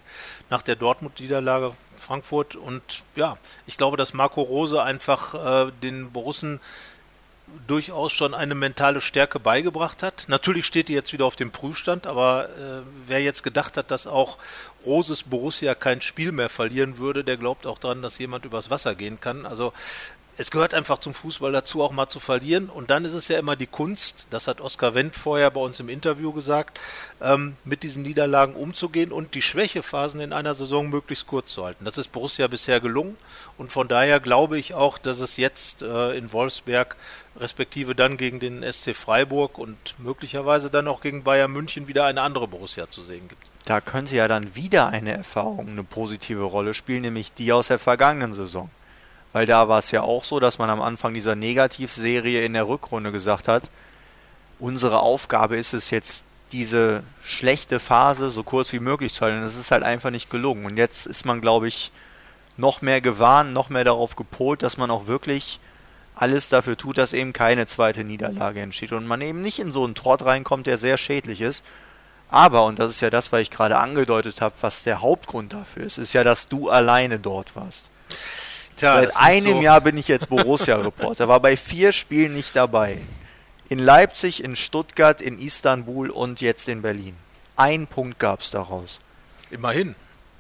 nach 0.50 0.62
der 0.62 0.74
Dortmund-Niederlage 0.76 1.76
Frankfurt. 1.98 2.56
Und 2.56 2.82
ja, 3.14 3.38
ich 3.66 3.76
glaube, 3.76 3.96
dass 3.96 4.14
Marco 4.14 4.42
Rose 4.42 4.82
einfach 4.82 5.68
äh, 5.68 5.72
den 5.82 6.10
Borussen 6.10 6.60
durchaus 7.66 8.12
schon 8.12 8.34
eine 8.34 8.54
mentale 8.54 9.00
Stärke 9.00 9.38
beigebracht 9.38 10.02
hat. 10.02 10.24
Natürlich 10.28 10.66
steht 10.66 10.88
die 10.88 10.92
jetzt 10.92 11.12
wieder 11.12 11.26
auf 11.26 11.36
dem 11.36 11.50
Prüfstand, 11.50 12.06
aber 12.06 12.48
äh, 12.48 12.82
wer 13.06 13.22
jetzt 13.22 13.42
gedacht 13.42 13.76
hat, 13.76 13.90
dass 13.90 14.06
auch 14.06 14.38
Roses 14.84 15.22
Borussia 15.24 15.74
kein 15.74 16.02
Spiel 16.02 16.32
mehr 16.32 16.48
verlieren 16.48 16.98
würde, 16.98 17.22
der 17.22 17.36
glaubt 17.36 17.66
auch 17.66 17.78
daran, 17.78 18.02
dass 18.02 18.18
jemand 18.18 18.44
übers 18.44 18.70
Wasser 18.70 18.94
gehen 18.94 19.20
kann. 19.20 19.46
Also 19.46 19.72
es 20.40 20.50
gehört 20.50 20.72
einfach 20.72 20.98
zum 20.98 21.12
Fußball 21.12 21.52
dazu, 21.52 21.82
auch 21.82 21.92
mal 21.92 22.08
zu 22.08 22.18
verlieren. 22.18 22.70
Und 22.70 22.90
dann 22.90 23.04
ist 23.04 23.12
es 23.12 23.28
ja 23.28 23.38
immer 23.38 23.56
die 23.56 23.66
Kunst, 23.66 24.26
das 24.30 24.48
hat 24.48 24.62
Oskar 24.62 24.94
Wendt 24.94 25.14
vorher 25.14 25.50
bei 25.50 25.60
uns 25.60 25.80
im 25.80 25.90
Interview 25.90 26.32
gesagt, 26.32 26.80
ähm, 27.20 27.56
mit 27.64 27.82
diesen 27.82 28.02
Niederlagen 28.02 28.54
umzugehen 28.54 29.12
und 29.12 29.34
die 29.34 29.42
Schwächephasen 29.42 30.18
in 30.18 30.32
einer 30.32 30.54
Saison 30.54 30.88
möglichst 30.88 31.26
kurz 31.26 31.52
zu 31.52 31.66
halten. 31.66 31.84
Das 31.84 31.98
ist 31.98 32.10
Borussia 32.10 32.46
bisher 32.46 32.80
gelungen. 32.80 33.18
Und 33.58 33.70
von 33.70 33.86
daher 33.86 34.18
glaube 34.18 34.58
ich 34.58 34.72
auch, 34.72 34.96
dass 34.96 35.20
es 35.20 35.36
jetzt 35.36 35.82
äh, 35.82 36.16
in 36.16 36.32
Wolfsberg, 36.32 36.96
respektive 37.38 37.94
dann 37.94 38.16
gegen 38.16 38.40
den 38.40 38.62
SC 38.62 38.96
Freiburg 38.96 39.58
und 39.58 39.76
möglicherweise 39.98 40.70
dann 40.70 40.88
auch 40.88 41.02
gegen 41.02 41.22
Bayern 41.22 41.52
München 41.52 41.86
wieder 41.86 42.06
eine 42.06 42.22
andere 42.22 42.48
Borussia 42.48 42.90
zu 42.90 43.02
sehen 43.02 43.28
gibt. 43.28 43.42
Da 43.66 43.82
könnte 43.82 44.16
ja 44.16 44.26
dann 44.26 44.56
wieder 44.56 44.88
eine 44.88 45.12
Erfahrung 45.12 45.68
eine 45.68 45.84
positive 45.84 46.44
Rolle 46.44 46.72
spielen, 46.72 47.02
nämlich 47.02 47.34
die 47.34 47.52
aus 47.52 47.68
der 47.68 47.78
vergangenen 47.78 48.32
Saison 48.32 48.70
weil 49.32 49.46
da 49.46 49.68
war 49.68 49.78
es 49.78 49.90
ja 49.90 50.02
auch 50.02 50.24
so, 50.24 50.40
dass 50.40 50.58
man 50.58 50.70
am 50.70 50.82
Anfang 50.82 51.14
dieser 51.14 51.36
Negativserie 51.36 52.44
in 52.44 52.52
der 52.52 52.68
Rückrunde 52.68 53.12
gesagt 53.12 53.48
hat, 53.48 53.70
unsere 54.58 55.00
Aufgabe 55.00 55.56
ist 55.56 55.72
es 55.72 55.90
jetzt, 55.90 56.24
diese 56.52 57.02
schlechte 57.22 57.78
Phase 57.78 58.30
so 58.30 58.42
kurz 58.42 58.72
wie 58.72 58.80
möglich 58.80 59.14
zu 59.14 59.24
halten. 59.24 59.40
Das 59.40 59.56
ist 59.56 59.70
halt 59.70 59.84
einfach 59.84 60.10
nicht 60.10 60.30
gelungen. 60.30 60.64
Und 60.64 60.76
jetzt 60.76 61.06
ist 61.06 61.24
man, 61.24 61.40
glaube 61.40 61.68
ich, 61.68 61.92
noch 62.56 62.82
mehr 62.82 63.00
gewarnt, 63.00 63.52
noch 63.52 63.68
mehr 63.68 63.84
darauf 63.84 64.16
gepolt, 64.16 64.62
dass 64.62 64.76
man 64.76 64.90
auch 64.90 65.06
wirklich 65.06 65.60
alles 66.14 66.48
dafür 66.48 66.76
tut, 66.76 66.98
dass 66.98 67.12
eben 67.12 67.32
keine 67.32 67.66
zweite 67.66 68.04
Niederlage 68.04 68.60
entsteht 68.60 68.92
und 68.92 69.06
man 69.06 69.20
eben 69.20 69.42
nicht 69.42 69.58
in 69.58 69.72
so 69.72 69.84
einen 69.84 69.94
Trott 69.94 70.24
reinkommt, 70.24 70.66
der 70.66 70.76
sehr 70.76 70.98
schädlich 70.98 71.40
ist. 71.40 71.64
Aber, 72.28 72.64
und 72.64 72.78
das 72.78 72.90
ist 72.90 73.00
ja 73.00 73.10
das, 73.10 73.32
was 73.32 73.40
ich 73.40 73.50
gerade 73.50 73.78
angedeutet 73.78 74.40
habe, 74.40 74.54
was 74.60 74.82
der 74.82 75.00
Hauptgrund 75.00 75.52
dafür 75.52 75.84
ist, 75.84 75.98
ist 75.98 76.12
ja, 76.12 76.22
dass 76.22 76.48
du 76.48 76.68
alleine 76.68 77.18
dort 77.18 77.56
warst. 77.56 77.90
Tja, 78.80 79.02
Seit 79.02 79.16
einem 79.16 79.58
so. 79.58 79.60
Jahr 79.60 79.82
bin 79.82 79.98
ich 79.98 80.08
jetzt 80.08 80.30
Borussia-Reporter, 80.30 81.28
war 81.28 81.40
bei 81.40 81.54
vier 81.58 81.92
Spielen 81.92 82.32
nicht 82.32 82.56
dabei. 82.56 82.96
In 83.68 83.78
Leipzig, 83.78 84.42
in 84.42 84.56
Stuttgart, 84.56 85.20
in 85.20 85.38
Istanbul 85.38 86.08
und 86.08 86.40
jetzt 86.40 86.66
in 86.66 86.80
Berlin. 86.80 87.14
Ein 87.56 87.86
Punkt 87.86 88.18
gab 88.18 88.40
es 88.40 88.50
daraus. 88.50 89.00
Immerhin. 89.50 89.94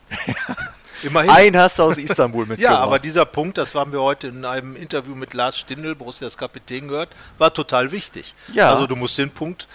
Immerhin. 1.02 1.28
Ein 1.28 1.56
hast 1.58 1.78
du 1.78 1.82
aus 1.82 1.98
Istanbul 1.98 2.46
mitgebracht. 2.46 2.72
ja, 2.78 2.78
aber 2.78 2.98
dieser 2.98 3.26
Punkt, 3.26 3.58
das 3.58 3.74
haben 3.74 3.92
wir 3.92 4.00
heute 4.00 4.28
in 4.28 4.46
einem 4.46 4.74
Interview 4.74 5.14
mit 5.14 5.34
Lars 5.34 5.58
Stindl, 5.58 5.94
Borussias 5.94 6.38
Kapitän, 6.38 6.88
gehört, 6.88 7.10
war 7.36 7.52
total 7.52 7.92
wichtig. 7.92 8.34
Ja. 8.54 8.72
Also 8.72 8.86
du 8.86 8.96
musst 8.96 9.18
den 9.18 9.30
Punkt 9.30 9.68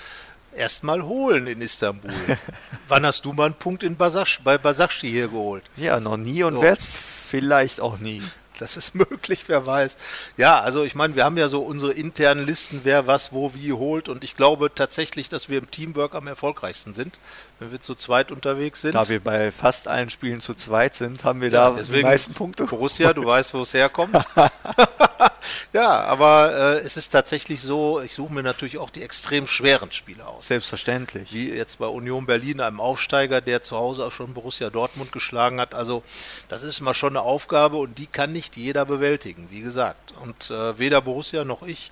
erstmal 0.56 1.04
holen 1.04 1.46
in 1.46 1.62
Istanbul. 1.62 2.12
Wann 2.88 3.06
hast 3.06 3.26
du 3.26 3.34
mal 3.34 3.46
einen 3.46 3.54
Punkt 3.54 3.84
in 3.84 3.96
Basash, 3.96 4.42
bei 4.44 4.58
Basakci 4.58 5.08
hier 5.08 5.28
geholt? 5.28 5.64
Ja, 5.76 6.00
noch 6.00 6.18
nie 6.18 6.42
und 6.42 6.56
so. 6.56 6.62
werde 6.64 6.82
vielleicht 6.82 7.80
auch 7.80 8.00
nie. 8.00 8.24
Das 8.60 8.78
ist 8.78 8.96
möglich, 8.96 9.46
wer 9.48 9.66
weiß. 9.66 9.98
Ja, 10.38 10.60
also 10.60 10.84
ich 10.84 10.96
meine, 10.96 11.16
wir 11.16 11.26
haben 11.26 11.38
ja 11.38 11.48
so 11.48 11.62
unsere 11.62 11.92
internen 11.92 12.46
Listen, 12.46 12.82
wer 12.84 13.08
was 13.08 13.32
wo 13.34 13.54
wie 13.54 13.74
holt. 13.74 14.10
Und 14.10 14.24
ich 14.24 14.36
glaube 14.36 14.72
tatsächlich, 14.74 15.30
dass 15.30 15.50
wir 15.50 15.58
im 15.58 15.70
Teamwork 15.72 16.16
am 16.16 16.28
erfolgreichsten 16.28 16.94
sind, 16.94 17.20
wenn 17.60 17.72
wir 17.72 17.82
zu 17.82 17.96
zweit 17.96 18.32
unterwegs 18.32 18.82
sind. 18.82 18.96
Da 18.96 19.08
wir 19.08 19.20
bei 19.20 19.52
fast 19.52 19.88
allen 19.88 20.10
Spielen 20.10 20.42
zu 20.42 20.54
zweit 20.54 20.96
sind, 20.96 21.24
haben 21.24 21.42
wir 21.42 21.50
ja, 21.50 21.72
da 21.72 21.82
die 21.82 22.02
meisten 22.02 22.34
Punkte. 22.34 22.66
Borussia, 22.66 23.14
du 23.14 23.26
weißt, 23.26 23.54
wo 23.54 23.62
es 23.62 23.74
herkommt. 23.74 24.16
ja, 25.76 26.06
aber 26.06 26.54
äh, 26.54 26.80
es 26.86 26.96
ist 26.96 27.10
tatsächlich 27.10 27.62
so, 27.62 28.00
ich 28.00 28.14
suche 28.14 28.32
mir 28.32 28.44
natürlich 28.44 28.78
auch 28.78 28.90
die 28.90 29.04
extrem 29.04 29.46
schweren 29.46 29.92
Spiele 29.92 30.26
aus. 30.26 30.48
Selbstverständlich. 30.48 31.34
Wie 31.34 31.50
jetzt 31.50 31.80
bei 31.80 31.88
Union 31.88 32.26
Berlin, 32.26 32.62
einem 32.62 32.80
Aufsteiger, 32.80 33.42
der 33.42 33.62
zu 33.62 33.76
Hause 33.76 34.06
auch 34.06 34.14
schon 34.14 34.34
Borussia 34.34 34.70
Dortmund 34.70 35.12
geschlagen 35.12 35.60
hat. 35.60 35.76
Also 35.76 36.02
das 36.48 36.64
ist 36.64 36.80
mal 36.80 36.94
schon 36.94 37.18
eine 37.18 37.24
Aufgabe 37.24 37.76
und 37.76 37.98
die 37.98 38.08
kann 38.08 38.32
nicht 38.32 38.56
jeder 38.56 38.86
bewältigen, 38.86 39.50
wie 39.52 39.60
gesagt. 39.60 40.14
Und 40.24 40.50
äh, 40.50 40.80
weder 40.80 41.02
Borussia 41.02 41.44
noch 41.44 41.62
ich 41.62 41.92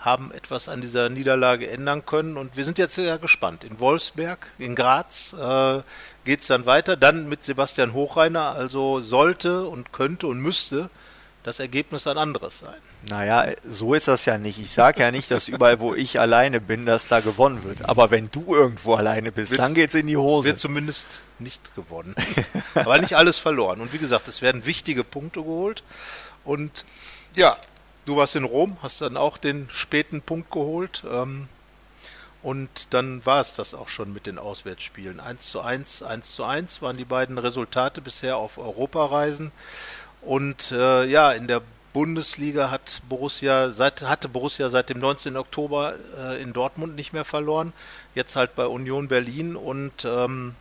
haben 0.00 0.32
etwas 0.32 0.68
an 0.68 0.80
dieser 0.80 1.08
Niederlage 1.08 1.70
ändern 1.70 2.04
können. 2.04 2.36
Und 2.36 2.56
wir 2.56 2.64
sind 2.64 2.78
jetzt 2.78 2.96
sehr 2.96 3.18
gespannt. 3.18 3.62
In 3.62 3.78
Wolfsberg, 3.78 4.50
in 4.58 4.74
Graz 4.74 5.34
äh, 5.34 5.82
geht 6.24 6.40
es 6.40 6.48
dann 6.48 6.66
weiter. 6.66 6.96
Dann 6.96 7.28
mit 7.28 7.44
Sebastian 7.44 7.92
Hochreiner. 7.92 8.56
Also 8.56 8.98
sollte 8.98 9.68
und 9.68 9.92
könnte 9.92 10.26
und 10.26 10.40
müsste 10.40 10.90
das 11.44 11.60
Ergebnis 11.60 12.06
ein 12.06 12.16
anderes 12.16 12.58
sein. 12.60 12.80
Naja, 13.08 13.52
so 13.68 13.92
ist 13.92 14.08
das 14.08 14.24
ja 14.24 14.38
nicht. 14.38 14.58
Ich 14.58 14.72
sage 14.72 15.02
ja 15.02 15.10
nicht, 15.10 15.30
dass 15.30 15.46
überall, 15.46 15.78
wo 15.78 15.94
ich 15.94 16.18
alleine 16.18 16.58
bin, 16.58 16.86
dass 16.86 17.06
da 17.06 17.20
gewonnen 17.20 17.62
wird. 17.64 17.86
Aber 17.86 18.10
wenn 18.10 18.30
du 18.32 18.54
irgendwo 18.54 18.94
alleine 18.94 19.30
bist, 19.30 19.50
wird, 19.50 19.60
dann 19.60 19.76
es 19.76 19.94
in 19.94 20.06
die 20.06 20.16
Hose. 20.16 20.48
Wird 20.48 20.58
zumindest 20.58 21.22
nicht 21.38 21.74
gewonnen. 21.76 22.14
Aber 22.74 22.98
nicht 22.98 23.16
alles 23.16 23.36
verloren. 23.36 23.82
Und 23.82 23.92
wie 23.92 23.98
gesagt, 23.98 24.26
es 24.26 24.40
werden 24.40 24.64
wichtige 24.64 25.04
Punkte 25.04 25.42
geholt. 25.42 25.82
Und 26.44 26.86
ja, 27.36 27.58
du 28.06 28.16
warst 28.16 28.36
in 28.36 28.44
Rom, 28.44 28.78
hast 28.82 29.02
dann 29.02 29.18
auch 29.18 29.36
den 29.36 29.68
späten 29.70 30.22
Punkt 30.22 30.50
geholt. 30.50 31.04
Ähm, 31.10 31.48
und 32.42 32.88
dann 32.90 33.24
war 33.26 33.40
es 33.40 33.52
das 33.52 33.74
auch 33.74 33.88
schon 33.88 34.14
mit 34.14 34.26
den 34.26 34.38
Auswärtsspielen. 34.38 35.20
1 35.20 35.50
zu 35.50 35.60
1, 35.60 36.02
1 36.02 36.34
zu 36.34 36.44
1 36.44 36.80
waren 36.80 36.96
die 36.96 37.04
beiden 37.04 37.36
Resultate 37.36 38.00
bisher 38.00 38.38
auf 38.38 38.56
Europareisen. 38.56 39.52
Und 40.24 40.72
äh, 40.72 41.04
ja, 41.04 41.32
in 41.32 41.46
der 41.46 41.62
Bundesliga 41.92 42.70
hat 42.70 43.02
Borussia 43.08 43.70
seit, 43.70 44.02
hatte 44.02 44.28
Borussia 44.28 44.68
seit 44.68 44.90
dem 44.90 44.98
19. 44.98 45.36
Oktober 45.36 45.94
äh, 46.18 46.42
in 46.42 46.52
Dortmund 46.52 46.96
nicht 46.96 47.12
mehr 47.12 47.24
verloren. 47.24 47.72
Jetzt 48.14 48.34
halt 48.34 48.56
bei 48.56 48.66
Union 48.66 49.08
Berlin. 49.08 49.54
Und 49.54 50.04
ähm, 50.04 50.56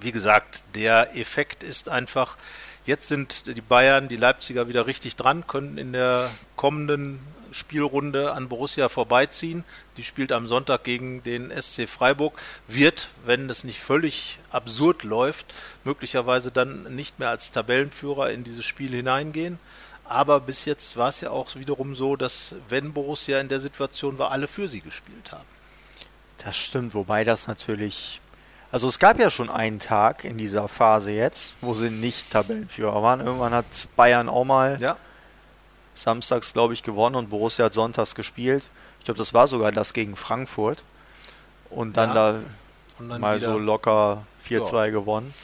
wie 0.00 0.12
gesagt, 0.12 0.64
der 0.74 1.16
Effekt 1.16 1.62
ist 1.62 1.88
einfach, 1.88 2.36
jetzt 2.84 3.08
sind 3.08 3.46
die 3.46 3.60
Bayern, 3.60 4.08
die 4.08 4.16
Leipziger 4.16 4.68
wieder 4.68 4.86
richtig 4.86 5.16
dran, 5.16 5.46
können 5.46 5.78
in 5.78 5.92
der 5.92 6.30
kommenden 6.56 7.20
Spielrunde 7.58 8.32
an 8.32 8.48
Borussia 8.48 8.88
vorbeiziehen. 8.88 9.64
Die 9.96 10.04
spielt 10.04 10.32
am 10.32 10.46
Sonntag 10.46 10.84
gegen 10.84 11.22
den 11.22 11.50
SC 11.50 11.88
Freiburg. 11.88 12.40
Wird, 12.66 13.08
wenn 13.26 13.50
es 13.50 13.64
nicht 13.64 13.80
völlig 13.80 14.38
absurd 14.50 15.02
läuft, 15.02 15.54
möglicherweise 15.84 16.50
dann 16.50 16.84
nicht 16.94 17.18
mehr 17.18 17.30
als 17.30 17.50
Tabellenführer 17.50 18.30
in 18.30 18.44
dieses 18.44 18.64
Spiel 18.64 18.90
hineingehen. 18.90 19.58
Aber 20.04 20.40
bis 20.40 20.64
jetzt 20.64 20.96
war 20.96 21.10
es 21.10 21.20
ja 21.20 21.30
auch 21.30 21.54
wiederum 21.56 21.94
so, 21.94 22.16
dass 22.16 22.54
wenn 22.68 22.94
Borussia 22.94 23.40
in 23.40 23.48
der 23.48 23.60
Situation 23.60 24.18
war, 24.18 24.30
alle 24.30 24.48
für 24.48 24.68
sie 24.68 24.80
gespielt 24.80 25.32
haben. 25.32 25.44
Das 26.38 26.56
stimmt, 26.56 26.94
wobei 26.94 27.24
das 27.24 27.46
natürlich. 27.46 28.20
Also 28.70 28.88
es 28.88 28.98
gab 28.98 29.18
ja 29.18 29.28
schon 29.28 29.50
einen 29.50 29.80
Tag 29.80 30.24
in 30.24 30.38
dieser 30.38 30.68
Phase 30.68 31.10
jetzt, 31.10 31.56
wo 31.60 31.74
sie 31.74 31.90
nicht 31.90 32.30
Tabellenführer 32.30 33.02
waren. 33.02 33.20
Irgendwann 33.20 33.52
hat 33.52 33.66
Bayern 33.96 34.28
auch 34.28 34.44
mal 34.44 34.78
ja 34.80 34.96
samstags, 35.98 36.52
glaube 36.52 36.74
ich, 36.74 36.82
gewonnen 36.82 37.16
und 37.16 37.30
Borussia 37.30 37.66
hat 37.66 37.74
sonntags 37.74 38.14
gespielt. 38.14 38.70
Ich 38.98 39.04
glaube, 39.04 39.18
das 39.18 39.34
war 39.34 39.48
sogar 39.48 39.72
das 39.72 39.92
gegen 39.92 40.16
Frankfurt. 40.16 40.82
Und 41.70 41.96
dann 41.96 42.10
ja. 42.10 42.14
da 42.14 42.40
und 42.98 43.08
dann 43.08 43.20
mal 43.20 43.40
so 43.40 43.58
locker 43.58 44.24
4-2 44.48 44.74
ja. 44.74 44.90
gewonnen. 44.90 45.34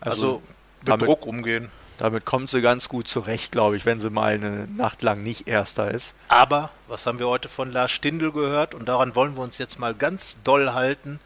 Also, 0.00 0.12
also 0.12 0.42
mit 0.80 0.88
damit, 0.88 1.08
Druck 1.08 1.26
umgehen. 1.26 1.68
Damit 1.98 2.24
kommt 2.24 2.50
sie 2.50 2.62
ganz 2.62 2.88
gut 2.88 3.06
zurecht, 3.06 3.52
glaube 3.52 3.76
ich, 3.76 3.86
wenn 3.86 4.00
sie 4.00 4.10
mal 4.10 4.34
eine 4.34 4.66
Nacht 4.66 5.02
lang 5.02 5.22
nicht 5.22 5.46
Erster 5.46 5.90
ist. 5.90 6.14
Aber, 6.28 6.70
was 6.88 7.06
haben 7.06 7.18
wir 7.18 7.28
heute 7.28 7.48
von 7.48 7.70
Lars 7.70 7.92
Stindl 7.92 8.32
gehört? 8.32 8.74
Und 8.74 8.88
daran 8.88 9.14
wollen 9.14 9.36
wir 9.36 9.42
uns 9.42 9.58
jetzt 9.58 9.78
mal 9.78 9.94
ganz 9.94 10.42
doll 10.42 10.72
halten. 10.72 11.20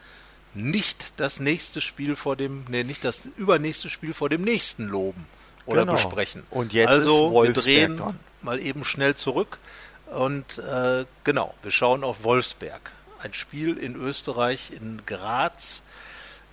Nicht 0.54 1.20
das 1.20 1.38
nächste 1.40 1.80
Spiel 1.80 2.16
vor 2.16 2.36
dem, 2.36 2.64
nee, 2.68 2.82
nicht 2.82 3.04
das 3.04 3.28
übernächste 3.36 3.88
Spiel 3.88 4.12
vor 4.12 4.28
dem 4.28 4.42
nächsten 4.42 4.86
loben 4.86 5.26
oder 5.66 5.80
genau. 5.82 5.92
besprechen. 5.92 6.42
Und 6.50 6.72
jetzt 6.72 6.88
also, 6.88 7.26
ist 7.26 7.32
Wolfsberg 7.32 7.56
wir 7.56 7.62
drehen, 7.62 7.96
dran 7.96 8.18
mal 8.46 8.58
eben 8.58 8.84
schnell 8.84 9.14
zurück. 9.14 9.58
Und 10.06 10.58
äh, 10.58 11.04
genau, 11.24 11.52
wir 11.62 11.70
schauen 11.70 12.02
auf 12.02 12.24
Wolfsberg. 12.24 12.92
Ein 13.22 13.34
Spiel 13.34 13.76
in 13.76 13.94
Österreich, 13.96 14.70
in 14.70 15.02
Graz. 15.04 15.82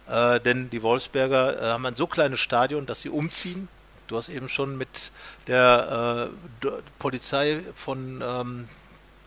Äh, 0.09 0.41
denn 0.41 0.69
die 0.69 0.83
Wolfsberger 0.83 1.61
äh, 1.61 1.65
haben 1.67 1.85
ein 1.85 1.95
so 1.95 2.07
kleines 2.07 2.41
Stadion, 2.41 2.85
dass 2.85 3.01
sie 3.01 3.09
umziehen. 3.09 3.69
Du 4.07 4.17
hast 4.17 4.27
eben 4.27 4.49
schon 4.49 4.77
mit 4.77 5.11
der 5.47 6.29
äh, 6.63 6.67
Polizei 6.99 7.61
von 7.73 8.21
ähm, 8.21 8.67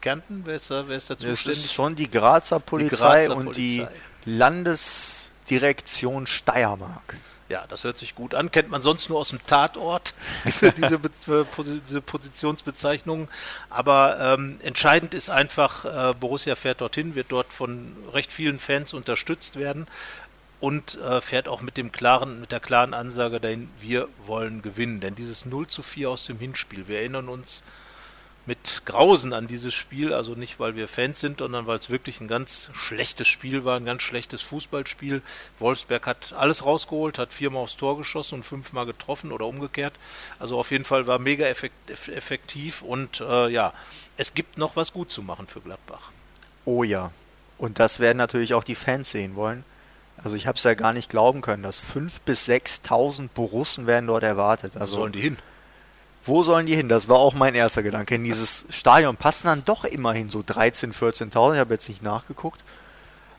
Kärnten, 0.03 0.43
wer 0.45 0.57
ist 0.57 0.71
da, 0.71 0.87
wer 0.87 0.97
ist 0.97 1.09
da 1.09 1.15
zuständig? 1.15 1.45
Das 1.45 1.57
ist 1.65 1.73
schon 1.73 1.97
die 1.97 2.11
Grazer 2.11 2.61
Polizei 2.61 2.91
die 2.91 3.27
Grazer 3.27 3.37
und 3.37 3.47
Polizei. 3.47 3.89
die 4.25 4.31
Landesdirektion 4.31 6.27
Steiermark. 6.27 7.17
Ja, 7.49 7.65
das 7.69 7.85
hört 7.85 7.97
sich 7.97 8.17
gut 8.17 8.35
an. 8.35 8.51
Kennt 8.51 8.71
man 8.71 8.83
sonst 8.83 9.09
nur 9.09 9.19
aus 9.21 9.29
dem 9.29 9.45
Tatort, 9.47 10.15
diese, 10.45 10.73
diese, 10.73 10.97
äh, 10.97 11.45
diese 11.89 12.01
Positionsbezeichnungen. 12.01 13.29
Aber 13.71 14.19
ähm, 14.21 14.59
entscheidend 14.63 15.15
ist 15.15 15.31
einfach, 15.31 15.85
äh, 15.85 16.15
Borussia 16.15 16.57
fährt 16.57 16.81
dorthin, 16.81 17.15
wird 17.15 17.31
dort 17.31 17.53
von 17.53 17.97
recht 18.13 18.33
vielen 18.33 18.59
Fans 18.59 18.95
unterstützt 18.95 19.57
werden 19.57 19.87
und 20.61 20.97
äh, 20.97 21.21
fährt 21.21 21.49
auch 21.49 21.61
mit 21.61 21.77
dem 21.77 21.93
klaren, 21.93 22.41
mit 22.41 22.51
der 22.51 22.61
klaren 22.61 22.95
Ansage 22.95 23.41
dahin, 23.41 23.69
wir 23.81 24.09
wollen 24.27 24.63
gewinnen. 24.63 25.01
Denn 25.01 25.15
dieses 25.15 25.47
0 25.47 25.69
zu 25.69 25.83
4 25.83 26.11
aus 26.11 26.25
dem 26.25 26.39
Hinspiel, 26.39 26.89
wir 26.89 26.99
erinnern 26.99 27.29
uns 27.29 27.63
mit 28.47 28.83
Grausen 28.87 29.33
an 29.33 29.49
dieses 29.49 29.75
Spiel, 29.75 30.13
also 30.13 30.35
nicht 30.35 30.61
weil 30.61 30.77
wir 30.77 30.87
Fans 30.87 31.21
sind, 31.21 31.39
sondern 31.39 31.67
weil 31.67 31.79
es 31.79 31.91
wirklich 31.91 32.21
ein 32.21 32.29
ganz 32.29 32.71
schlechtes 32.75 33.27
Spiel 33.27 33.65
war, 33.65 33.77
ein 33.77 33.85
ganz 33.85 34.03
schlechtes 34.03 34.41
Fußballspiel. 34.43 35.21
Wolfsberg 35.59 36.07
hat 36.07 36.33
alles 36.33 36.65
rausgeholt, 36.65 37.19
hat 37.19 37.33
viermal 37.33 37.63
aufs 37.63 37.77
Tor 37.77 37.99
geschossen 37.99 38.37
und 38.37 38.43
fünfmal 38.45 38.87
getroffen 38.87 39.33
oder 39.33 39.47
umgekehrt. 39.47 39.95
Also 40.39 40.59
auf 40.59 40.71
jeden 40.71 40.85
Fall 40.85 41.07
war 41.07 41.19
mega 41.19 41.47
effektiv 41.47 42.83
und 42.83 43.21
äh, 43.21 43.49
ja, 43.49 43.73
es 44.17 44.35
gibt 44.35 44.59
noch 44.59 44.77
was 44.77 44.93
gut 44.93 45.11
zu 45.11 45.23
machen 45.23 45.49
für 45.49 45.61
Gladbach. 45.61 46.13
Oh 46.65 46.85
ja, 46.85 47.11
und 47.59 47.79
das 47.81 48.01
werden 48.01 48.19
natürlich 48.19 48.55
auch 48.55 48.65
die 48.65 48.75
Fans 48.75 49.11
sehen 49.11 49.35
wollen. 49.35 49.65
Also 50.23 50.37
ich 50.37 50.47
habe 50.47 50.57
es 50.57 50.65
ja 50.65 50.75
gar 50.75 50.93
nicht 50.93 51.11
glauben 51.11 51.41
können, 51.41 51.63
dass 51.63 51.83
5.000 51.83 52.11
bis 52.25 52.49
6.000 52.49 53.29
Borussen 53.35 53.87
werden 53.87 54.07
dort 54.07 54.23
erwartet. 54.23 54.77
Also 54.77 54.97
Wo 54.97 55.01
sollen 55.01 55.13
die 55.13 55.21
hin? 55.21 55.37
Wo 56.27 56.43
sollen 56.43 56.67
die 56.67 56.75
hin? 56.75 56.89
Das 56.89 57.09
war 57.09 57.19
auch 57.19 57.35
mein 57.35 57.55
erster 57.55 57.83
Gedanke. 57.83 58.17
In 58.17 58.25
dieses 58.25 58.67
Stadion 58.69 59.17
passen 59.17 59.47
dann 59.47 59.65
doch 59.65 59.85
immerhin 59.85 60.29
so 60.29 60.41
13.000, 60.41 60.93
14.000. 60.93 61.55
Ich 61.55 61.61
habe 61.61 61.75
jetzt 61.75 61.89
nicht 61.89 62.03
nachgeguckt. 62.03 62.65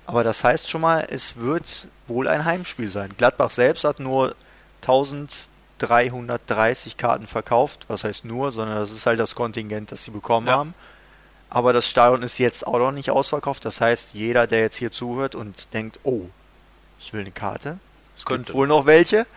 Aber 0.05 0.23
das 0.23 0.43
heißt 0.43 0.69
schon 0.69 0.81
mal, 0.81 1.05
es 1.09 1.37
wird 1.37 1.87
wohl 2.07 2.29
ein 2.29 2.45
Heimspiel 2.45 2.87
sein. 2.87 3.13
Gladbach 3.17 3.51
selbst 3.51 3.83
hat 3.83 3.99
nur 3.99 4.35
1330 4.81 6.95
Karten 6.95 7.27
verkauft. 7.27 7.85
Was 7.89 8.05
heißt 8.05 8.23
nur, 8.23 8.51
sondern 8.51 8.77
das 8.77 8.91
ist 8.91 9.05
halt 9.05 9.19
das 9.19 9.35
Kontingent, 9.35 9.91
das 9.91 10.05
sie 10.05 10.11
bekommen 10.11 10.47
ja. 10.47 10.53
haben. 10.53 10.73
Aber 11.49 11.73
das 11.73 11.89
Stadion 11.89 12.23
ist 12.23 12.37
jetzt 12.37 12.65
auch 12.65 12.79
noch 12.79 12.91
nicht 12.91 13.11
ausverkauft. 13.11 13.65
Das 13.65 13.81
heißt, 13.81 14.13
jeder, 14.13 14.47
der 14.47 14.61
jetzt 14.61 14.77
hier 14.77 14.91
zuhört 14.91 15.35
und 15.35 15.73
denkt, 15.73 15.99
oh, 16.03 16.27
ich 16.99 17.13
will 17.13 17.21
eine 17.21 17.31
Karte, 17.31 17.79
es 18.15 18.25
gibt 18.25 18.53
wohl 18.53 18.67
noch 18.67 18.85
welche, 18.85 19.27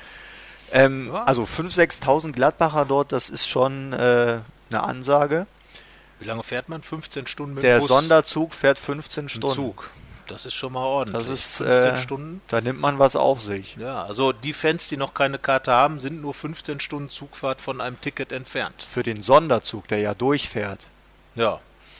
ähm, 0.72 1.10
ja. 1.12 1.24
Also 1.24 1.42
5.000, 1.42 2.02
6.000 2.02 2.32
Gladbacher 2.32 2.84
dort, 2.84 3.12
das 3.12 3.28
ist 3.28 3.46
schon 3.48 3.92
äh, 3.92 4.40
eine 4.70 4.82
Ansage. 4.82 5.46
Wie 6.18 6.26
lange 6.26 6.42
fährt 6.42 6.68
man? 6.68 6.82
15 6.82 7.26
Stunden 7.26 7.54
mit 7.54 7.62
Der 7.64 7.80
Bus? 7.80 7.88
Sonderzug 7.88 8.54
fährt 8.54 8.78
15 8.78 9.28
Stunden. 9.28 9.54
Zug. 9.54 9.90
Das 10.26 10.44
ist 10.46 10.54
schon 10.54 10.72
mal 10.74 10.84
ordentlich. 10.84 11.26
Das 11.26 11.28
ist 11.28 11.56
15 11.56 11.76
äh, 11.76 11.96
Stunden. 11.96 12.40
Da 12.46 12.60
nimmt 12.60 12.80
man 12.80 13.00
was 13.00 13.16
auf 13.16 13.40
sich. 13.40 13.76
Ja, 13.76 14.04
also 14.04 14.32
die 14.32 14.52
Fans, 14.52 14.86
die 14.88 14.96
noch 14.96 15.12
keine 15.12 15.38
Karte 15.38 15.72
haben, 15.72 15.98
sind 15.98 16.20
nur 16.20 16.34
15 16.34 16.78
Stunden 16.78 17.10
Zugfahrt 17.10 17.60
von 17.60 17.80
einem 17.80 18.00
Ticket 18.00 18.30
entfernt. 18.30 18.86
Für 18.88 19.02
den 19.02 19.22
Sonderzug, 19.24 19.88
der 19.88 19.98
ja 19.98 20.14
durchfährt. 20.14 20.86
Ja. 21.34 21.58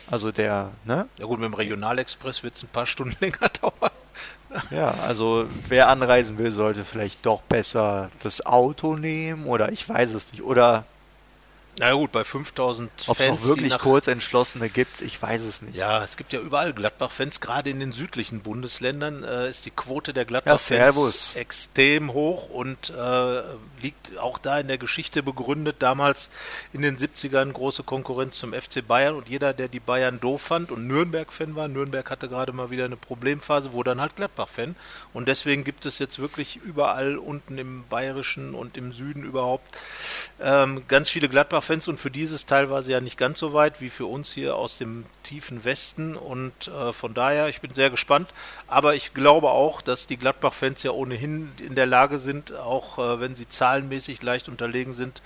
Also 0.08 0.30
der, 0.30 0.70
ne? 0.84 1.08
Ja 1.18 1.26
gut, 1.26 1.40
mit 1.40 1.48
dem 1.48 1.54
Regionalexpress 1.54 2.42
wird 2.42 2.54
es 2.54 2.62
ein 2.62 2.68
paar 2.68 2.86
Stunden 2.86 3.16
länger 3.20 3.48
dauern. 3.60 3.90
Ja, 4.71 4.95
also 5.07 5.47
wer 5.69 5.88
anreisen 5.88 6.38
will, 6.38 6.52
sollte 6.52 6.85
vielleicht 6.85 7.25
doch 7.26 7.42
besser 7.42 8.11
das 8.23 8.45
Auto 8.45 8.97
nehmen 8.97 9.47
oder 9.47 9.71
ich 9.73 9.88
weiß 9.88 10.14
es 10.14 10.33
nicht. 10.33 10.42
Oder 10.42 10.85
na 11.80 11.94
gut, 11.94 12.12
bei 12.12 12.25
5000 12.25 12.90
Ob 13.06 13.16
Fans. 13.16 13.30
Ob 13.30 13.38
es 13.38 13.49
wirklich 13.49 13.78
Kurzentschlossene 13.78 14.68
gibt, 14.68 15.00
ich 15.00 15.20
weiß 15.20 15.42
es 15.42 15.62
nicht. 15.62 15.76
Ja, 15.76 16.04
es 16.04 16.18
gibt 16.18 16.34
ja 16.34 16.40
überall 16.40 16.75
Gladbach-Fans, 16.75 17.40
gerade 17.40 17.70
in 17.70 17.80
den 17.80 17.92
südlichen 17.92 18.40
Bundesländern 18.40 19.25
äh, 19.25 19.49
ist 19.49 19.64
die 19.64 19.70
Quote 19.70 20.12
der 20.12 20.26
Gladbach-Fans 20.26 21.34
ja, 21.34 21.40
extrem 21.40 22.12
hoch 22.12 22.50
und 22.50 22.90
äh, 22.90 23.42
liegt 23.80 24.18
auch 24.18 24.37
da 24.37 24.58
in 24.58 24.68
der 24.68 24.76
Geschichte 24.76 25.22
begründet. 25.22 25.76
Damals 25.78 26.30
in 26.75 26.82
den 26.82 26.99
70ern 26.99 27.50
große 27.52 27.82
Konkurrenz 27.82 28.38
zum 28.38 28.52
FC 28.52 28.87
Bayern 28.87 29.14
und 29.14 29.30
jeder, 29.30 29.54
der 29.54 29.68
die 29.68 29.80
Bayern 29.80 30.20
doof 30.20 30.42
fand 30.42 30.70
und 30.70 30.87
Nürnberg-Fan 30.87 31.56
war, 31.56 31.66
Nürnberg 31.68 32.10
hatte 32.10 32.28
gerade 32.28 32.52
mal 32.52 32.70
wieder 32.70 32.84
eine 32.84 32.96
Problemphase, 32.96 33.72
wurde 33.72 33.92
dann 33.92 34.02
halt 34.02 34.16
Gladbach-Fan. 34.16 34.76
Und 35.14 35.28
deswegen 35.28 35.64
gibt 35.64 35.87
es 35.87 35.99
jetzt 35.99 36.18
wirklich 36.18 36.56
überall 36.56 37.16
unten 37.16 37.56
im 37.56 37.84
Bayerischen 37.88 38.54
und 38.54 38.76
im 38.76 38.92
Süden 38.92 39.25
überhaupt 39.25 39.78
ähm, 40.42 40.82
ganz 40.87 41.08
viele 41.08 41.30
Gladbach-Fans 41.30 41.69
Fans 41.70 41.86
und 41.86 42.00
für 42.00 42.10
dieses 42.10 42.46
teilweise 42.46 42.90
ja 42.90 43.00
nicht 43.00 43.16
ganz 43.16 43.38
so 43.38 43.52
weit 43.52 43.80
wie 43.80 43.90
für 43.90 44.06
uns 44.06 44.32
hier 44.32 44.56
aus 44.56 44.78
dem 44.78 45.04
tiefen 45.22 45.64
Westen 45.64 46.16
und 46.16 46.66
äh, 46.66 46.92
von 46.92 47.14
daher, 47.14 47.48
ich 47.48 47.60
bin 47.60 47.72
sehr 47.72 47.90
gespannt, 47.90 48.28
aber 48.66 48.96
ich 48.96 49.14
glaube 49.14 49.50
auch, 49.50 49.80
dass 49.80 50.08
die 50.08 50.16
Gladbach-Fans 50.16 50.82
ja 50.82 50.90
ohnehin 50.90 51.52
in 51.64 51.76
der 51.76 51.86
Lage 51.86 52.18
sind, 52.18 52.52
auch 52.54 52.98
äh, 52.98 53.20
wenn 53.20 53.36
sie 53.36 53.48
zahlenmäßig 53.48 54.20
leicht 54.20 54.48
unterlegen 54.48 54.94
sind, 54.94 55.22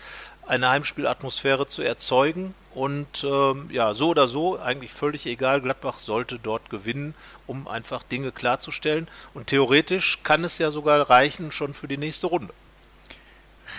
eine 0.46 0.68
Heimspielatmosphäre 0.68 1.66
zu 1.66 1.80
erzeugen. 1.80 2.54
Und 2.74 3.24
ähm, 3.24 3.70
ja, 3.70 3.94
so 3.94 4.10
oder 4.10 4.28
so, 4.28 4.58
eigentlich 4.58 4.92
völlig 4.92 5.24
egal, 5.24 5.62
Gladbach 5.62 5.98
sollte 5.98 6.38
dort 6.38 6.68
gewinnen, 6.68 7.14
um 7.46 7.66
einfach 7.68 8.02
Dinge 8.02 8.32
klarzustellen. 8.32 9.08
Und 9.32 9.46
theoretisch 9.46 10.18
kann 10.24 10.44
es 10.44 10.58
ja 10.58 10.70
sogar 10.70 11.08
reichen 11.08 11.52
schon 11.52 11.72
für 11.72 11.88
die 11.88 11.96
nächste 11.96 12.26
Runde. 12.26 12.52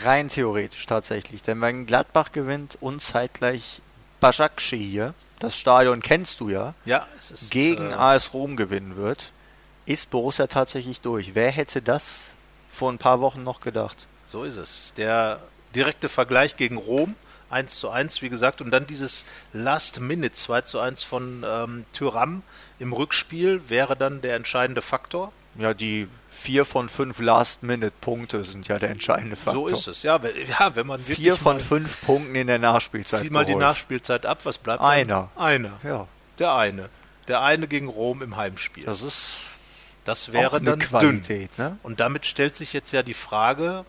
Rein 0.03 0.29
theoretisch 0.29 0.85
tatsächlich. 0.85 1.41
Denn 1.41 1.61
wenn 1.61 1.85
Gladbach 1.85 2.31
gewinnt 2.31 2.77
und 2.81 3.01
zeitgleich 3.01 3.81
Başakşehir 4.21 4.89
hier, 4.89 5.13
das 5.39 5.55
Stadion 5.55 6.01
kennst 6.01 6.39
du 6.39 6.49
ja, 6.49 6.73
ja 6.85 7.05
ist, 7.17 7.51
gegen 7.51 7.91
äh, 7.91 7.95
AS 7.95 8.33
Rom 8.33 8.55
gewinnen 8.55 8.95
wird, 8.95 9.31
ist 9.85 10.09
Borussia 10.09 10.47
tatsächlich 10.47 11.01
durch. 11.01 11.35
Wer 11.35 11.51
hätte 11.51 11.81
das 11.81 12.31
vor 12.69 12.91
ein 12.91 12.97
paar 12.97 13.21
Wochen 13.21 13.43
noch 13.43 13.59
gedacht? 13.59 14.07
So 14.25 14.43
ist 14.43 14.57
es. 14.57 14.93
Der 14.97 15.39
direkte 15.75 16.09
Vergleich 16.09 16.57
gegen 16.57 16.77
Rom 16.77 17.15
1 17.49 17.79
zu 17.79 17.89
1, 17.89 18.21
wie 18.21 18.29
gesagt, 18.29 18.61
und 18.61 18.71
dann 18.71 18.87
dieses 18.87 19.25
Last 19.53 19.99
Minute 19.99 20.33
2 20.33 20.61
zu 20.61 20.79
1 20.79 21.03
von 21.03 21.45
ähm, 21.47 21.85
Tyram 21.93 22.41
im 22.79 22.91
Rückspiel 22.91 23.61
wäre 23.69 23.95
dann 23.95 24.21
der 24.21 24.35
entscheidende 24.35 24.81
Faktor. 24.81 25.31
Ja, 25.57 25.73
die 25.73 26.07
vier 26.35 26.65
von 26.65 26.89
fünf 26.89 27.19
Last-Minute-Punkte 27.19 28.43
sind 28.43 28.67
ja 28.67 28.77
der 28.77 28.89
entscheidende 28.89 29.35
Faktor. 29.35 29.69
So 29.69 29.75
ist 29.75 29.87
es, 29.87 30.03
ja. 30.03 30.19
ja 30.59 30.75
wenn 30.75 30.87
man 30.87 30.99
vier 30.99 31.35
von 31.35 31.59
fünf 31.59 32.05
Punkten 32.05 32.35
in 32.35 32.47
der 32.47 32.59
Nachspielzeit. 32.59 33.21
Zieh 33.21 33.29
mal 33.29 33.45
geholt. 33.45 33.61
die 33.61 33.65
Nachspielzeit 33.65 34.25
ab, 34.25 34.39
was 34.43 34.57
bleibt? 34.57 34.81
Einer. 34.81 35.29
Dann? 35.35 35.43
Einer. 35.43 35.79
Ja. 35.83 36.07
Der 36.39 36.53
eine. 36.55 36.89
Der 37.27 37.41
eine 37.41 37.67
gegen 37.67 37.87
Rom 37.87 38.21
im 38.21 38.35
Heimspiel. 38.35 38.83
Das 38.83 39.01
ist. 39.01 39.51
Das 40.03 40.31
wäre 40.31 40.61
dann 40.61 40.77
Qualität, 40.77 41.49
dünn. 41.57 41.65
Ne? 41.65 41.79
Und 41.81 41.99
damit 41.99 42.27
stellt 42.27 42.55
sich 42.55 42.73
jetzt 42.73 42.91
ja 42.91 43.01
die 43.01 43.15
Frage, 43.15 43.85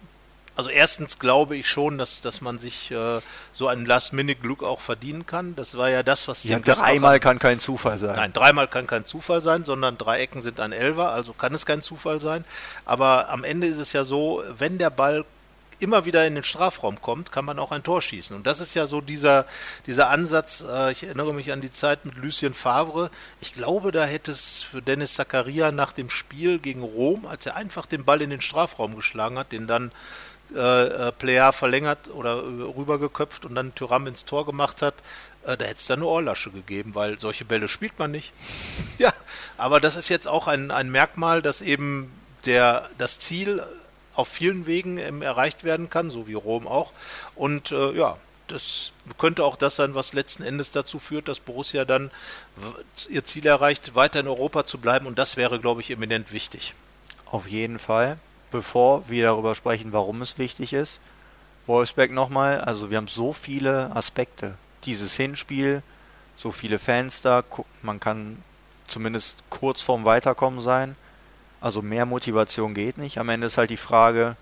also 0.57 0.71
erstens 0.71 1.19
glaube 1.19 1.57
ich 1.57 1.69
schon, 1.69 1.99
dass, 1.99 2.21
dass 2.21 2.41
man 2.41 2.59
sich 2.59 2.91
äh, 2.91 3.21
so 3.53 3.69
ein 3.69 3.85
Last-Minute-Glück 3.85 4.63
auch 4.63 4.81
verdienen 4.81 5.27
kann. 5.27 5.55
Das 5.55 5.77
war 5.77 5.91
ja 5.91 6.03
das, 6.03 6.27
was... 6.29 6.45
Ja, 6.45 6.59
dreimal 6.59 7.21
kann 7.21 7.39
kein 7.39 7.61
Zufall 7.61 7.99
sein. 7.99 8.17
Nein, 8.17 8.33
dreimal 8.33 8.67
kann 8.67 8.87
kein 8.87 9.05
Zufall 9.05 9.43
sein, 9.43 9.65
sondern 9.65 9.99
drei 9.99 10.21
Ecken 10.21 10.43
sind 10.43 10.59
ein 10.61 10.73
Elfer, 10.73 11.13
also 11.13 11.33
kann 11.33 11.55
es 11.55 11.67
kein 11.67 11.83
Zufall 11.83 12.21
sein. 12.21 12.45
Aber 12.85 13.29
am 13.29 13.45
Ende 13.45 13.67
ist 13.67 13.79
es 13.79 13.93
ja 13.93 14.05
so, 14.05 14.43
wenn 14.57 14.79
der 14.79 14.91
Ball 14.91 15.25
immer 15.79 16.07
wieder 16.07 16.27
in 16.27 16.35
den 16.35 16.45
Strafraum 16.45 17.01
kommt, 17.01 17.33
kann 17.33 17.45
man 17.45 17.59
auch 17.59 17.73
ein 17.73 17.83
Tor 17.83 18.01
schießen. 18.01 18.35
Und 18.35 18.47
das 18.47 18.61
ist 18.61 18.75
ja 18.75 18.87
so 18.87 19.01
dieser, 19.01 19.47
dieser 19.87 20.09
Ansatz, 20.09 20.65
äh, 20.67 20.93
ich 20.93 21.05
erinnere 21.05 21.35
mich 21.35 21.53
an 21.53 21.61
die 21.61 21.71
Zeit 21.71 22.05
mit 22.05 22.17
Lucien 22.17 22.55
Favre. 22.55 23.11
Ich 23.41 23.55
glaube, 23.55 23.93
da 23.93 24.05
hätte 24.05 24.31
es 24.31 24.63
für 24.63 24.81
Dennis 24.81 25.15
Zakaria 25.15 25.73
nach 25.73 25.93
dem 25.93 26.11
Spiel 26.11 26.59
gegen 26.59 26.83
Rom, 26.83 27.27
als 27.27 27.47
er 27.47 27.57
einfach 27.57 27.87
den 27.87 28.05
Ball 28.05 28.23
in 28.23 28.31
den 28.31 28.41
Strafraum 28.41 28.97
geschlagen 28.97 29.39
hat, 29.39 29.53
den 29.53 29.67
dann 29.67 29.93
äh, 30.55 31.09
äh, 31.09 31.13
Player 31.13 31.53
verlängert 31.53 32.09
oder 32.09 32.43
rübergeköpft 32.43 33.45
und 33.45 33.55
dann 33.55 33.75
Tyram 33.75 34.07
ins 34.07 34.25
Tor 34.25 34.47
gemacht 34.47 34.81
hat, 34.81 34.95
äh, 35.45 35.57
da 35.57 35.65
hätte 35.65 35.77
es 35.77 35.87
dann 35.87 36.01
eine 36.01 36.07
Ohrlasche 36.07 36.51
gegeben, 36.51 36.95
weil 36.95 37.19
solche 37.19 37.45
Bälle 37.45 37.69
spielt 37.69 37.99
man 37.99 38.11
nicht. 38.13 38.33
ja, 38.99 39.13
aber 39.57 39.81
das 39.81 39.97
ist 39.97 40.09
jetzt 40.09 40.29
auch 40.29 40.47
ein, 40.47 40.71
ein 40.71 40.91
Merkmal, 40.91 41.43
dass 41.43 41.63
eben 41.63 42.13
der, 42.45 42.89
das 42.99 43.19
Ziel 43.19 43.63
auf 44.15 44.29
vielen 44.29 44.67
Wegen 44.67 44.99
erreicht 45.21 45.65
werden 45.65 45.91
kann, 45.91 46.11
so 46.11 46.27
wie 46.27 46.35
Rom 46.35 46.67
auch. 46.67 46.93
Und 47.35 47.73
äh, 47.73 47.93
ja, 47.93 48.17
das 48.47 48.93
könnte 49.19 49.45
auch 49.45 49.57
das 49.57 49.77
sein, 49.77 49.95
was 49.95 50.13
letzten 50.13 50.43
Endes 50.43 50.71
dazu 50.71 50.99
führt, 50.99 51.29
dass 51.29 51.41
Borussia 51.41 51.85
dann 51.85 52.11
ihr 53.09 53.25
Ziel 53.25 53.47
erreicht, 53.47 53.95
weiter 53.95 54.21
in 54.21 54.29
Europa 54.29 54.67
zu 54.67 54.79
bleiben. 54.79 55.07
Und 55.07 55.19
das 55.19 55.37
wäre, 55.37 55.61
glaube 55.61 55.81
ich, 55.81 55.91
eminent 55.91 56.33
wichtig. 56.33 56.75
Auf 57.27 57.49
jeden 57.49 57.79
Fall 57.79 58.19
bevor 58.51 59.09
wir 59.09 59.25
darüber 59.25 59.55
sprechen, 59.55 59.93
warum 59.93 60.23
es 60.23 60.39
wichtig 60.39 60.73
ist. 60.73 61.01
Wolfsberg 61.67 62.13
nochmal, 62.13 62.61
also 62.61 62.91
wir 62.91 62.97
haben 62.97 63.09
so 63.09 63.33
viele 63.33 63.95
Aspekte. 63.95 64.55
Dieses 64.85 65.15
Hinspiel, 65.17 65.83
so 66.37 66.53
viele 66.53 66.79
Fans 66.79 67.23
da, 67.23 67.43
man 67.83 67.99
kann 67.99 68.43
zumindest 68.87 69.43
kurz 69.51 69.83
vorm 69.83 70.05
Weiterkommen 70.05 70.61
sein. 70.61 70.97
Also 71.61 71.83
mehr 71.83 72.07
Motivation 72.07 72.75
geht 72.75 72.99
nicht. 72.99 73.19
Am 73.19 73.29
Ende 73.29 73.49
ist 73.49 73.59
halt 73.59 73.71
die 73.71 73.77
Frage, 73.77 74.37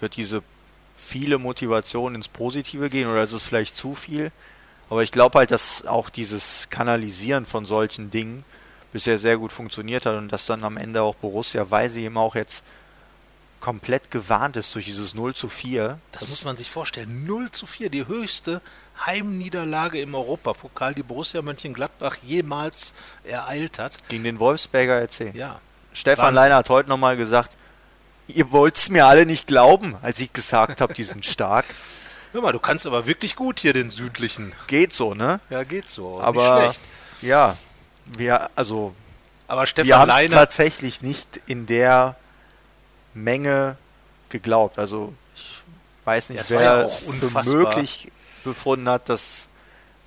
wird 0.00 0.16
diese 0.16 0.42
viele 0.96 1.38
Motivation 1.38 2.14
ins 2.14 2.28
Positive 2.28 2.88
gehen 2.88 3.08
oder 3.10 3.22
ist 3.22 3.32
es 3.32 3.42
vielleicht 3.42 3.76
zu 3.76 3.94
viel? 3.94 4.30
Aber 4.88 5.02
ich 5.02 5.12
glaube 5.12 5.38
halt, 5.38 5.50
dass 5.50 5.86
auch 5.86 6.10
dieses 6.10 6.68
Kanalisieren 6.70 7.46
von 7.46 7.66
solchen 7.66 8.10
Dingen 8.10 8.42
bisher 8.92 9.18
sehr 9.18 9.38
gut 9.38 9.52
funktioniert 9.52 10.06
hat 10.06 10.16
und 10.16 10.30
dass 10.30 10.46
dann 10.46 10.64
am 10.64 10.76
Ende 10.76 11.02
auch 11.02 11.14
Borussia, 11.14 11.70
weil 11.70 11.90
sie 11.90 12.04
eben 12.04 12.16
auch 12.16 12.34
jetzt 12.34 12.62
komplett 13.60 14.10
gewarnt 14.10 14.56
ist 14.56 14.74
durch 14.74 14.86
dieses 14.86 15.14
0 15.14 15.34
zu 15.34 15.48
4. 15.48 15.98
Das, 16.10 16.22
das 16.22 16.30
muss 16.30 16.44
man 16.44 16.56
sich 16.56 16.70
vorstellen. 16.70 17.24
0 17.26 17.50
zu 17.52 17.66
4, 17.66 17.90
die 17.90 18.06
höchste 18.06 18.60
Heimniederlage 19.06 20.00
im 20.00 20.14
Europapokal, 20.14 20.94
die 20.94 21.02
Borussia 21.02 21.42
Mönchengladbach 21.42 22.16
jemals 22.24 22.92
ereilt 23.24 23.78
hat. 23.78 23.96
Gegen 24.08 24.24
den 24.24 24.40
Wolfsberger 24.40 24.98
erzählen. 24.98 25.34
Ja. 25.34 25.60
Stefan. 25.94 26.34
Leiner 26.34 26.56
hat 26.56 26.70
heute 26.70 26.88
nochmal 26.88 27.16
gesagt, 27.16 27.56
ihr 28.26 28.50
wollt 28.50 28.76
es 28.76 28.88
mir 28.88 29.06
alle 29.06 29.26
nicht 29.26 29.46
glauben, 29.46 29.96
als 30.02 30.18
ich 30.20 30.32
gesagt 30.32 30.80
habe, 30.80 30.94
die 30.94 31.04
sind 31.04 31.24
stark. 31.24 31.64
Hör 32.32 32.40
mal, 32.40 32.52
du 32.52 32.60
kannst 32.60 32.86
aber 32.86 33.06
wirklich 33.06 33.36
gut 33.36 33.60
hier 33.60 33.74
den 33.74 33.90
südlichen. 33.90 34.54
Geht 34.66 34.94
so, 34.94 35.14
ne? 35.14 35.38
Ja, 35.50 35.64
geht 35.64 35.90
so. 35.90 36.18
Aber 36.20 36.72
ja, 37.20 37.56
wir, 38.06 38.50
also, 38.56 38.94
aber 39.46 39.66
Stefan 39.66 39.86
wir 39.86 39.98
haben 39.98 40.10
es 40.10 40.30
tatsächlich 40.30 41.02
nicht 41.02 41.40
in 41.46 41.66
der 41.66 42.16
Menge 43.14 43.76
geglaubt. 44.28 44.78
Also 44.78 45.12
ich 45.34 45.62
weiß 46.04 46.30
nicht, 46.30 46.50
wer 46.50 46.60
ja 46.60 46.82
es 46.82 47.00
für 47.00 47.44
möglich 47.44 48.10
befunden 48.44 48.88
hat, 48.88 49.08
dass 49.08 49.48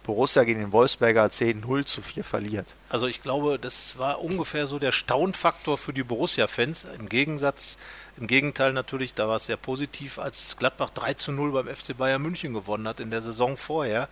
Borussia 0.04 0.44
gegen 0.44 0.60
den 0.60 0.72
Wolfsberger 0.72 1.24
AC 1.24 1.56
0 1.56 1.86
zu 1.86 2.02
4 2.02 2.24
verliert. 2.24 2.68
Also 2.90 3.08
ich 3.08 3.22
glaube, 3.22 3.58
das 3.60 3.98
war 3.98 4.22
ungefähr 4.22 4.68
so 4.68 4.80
der 4.80 4.92
Staunfaktor 4.92 5.78
für 5.78 5.94
die 5.94 6.04
Borussia-Fans. 6.04 6.88
Im 6.98 7.10
Gegensatz, 7.10 7.78
im 8.18 8.28
Gegenteil 8.28 8.72
natürlich, 8.74 9.14
da 9.14 9.28
war 9.28 9.36
es 9.36 9.46
sehr 9.46 9.58
positiv, 9.58 10.20
als 10.20 10.56
Gladbach 10.58 10.90
3 10.92 11.16
zu 11.16 11.32
0 11.32 11.52
beim 11.52 11.68
FC 11.68 11.98
Bayern 11.98 12.22
München 12.22 12.54
gewonnen 12.54 12.88
hat 12.88 13.00
in 13.00 13.12
der 13.12 13.22
Saison 13.22 13.58
vorher 13.58 14.08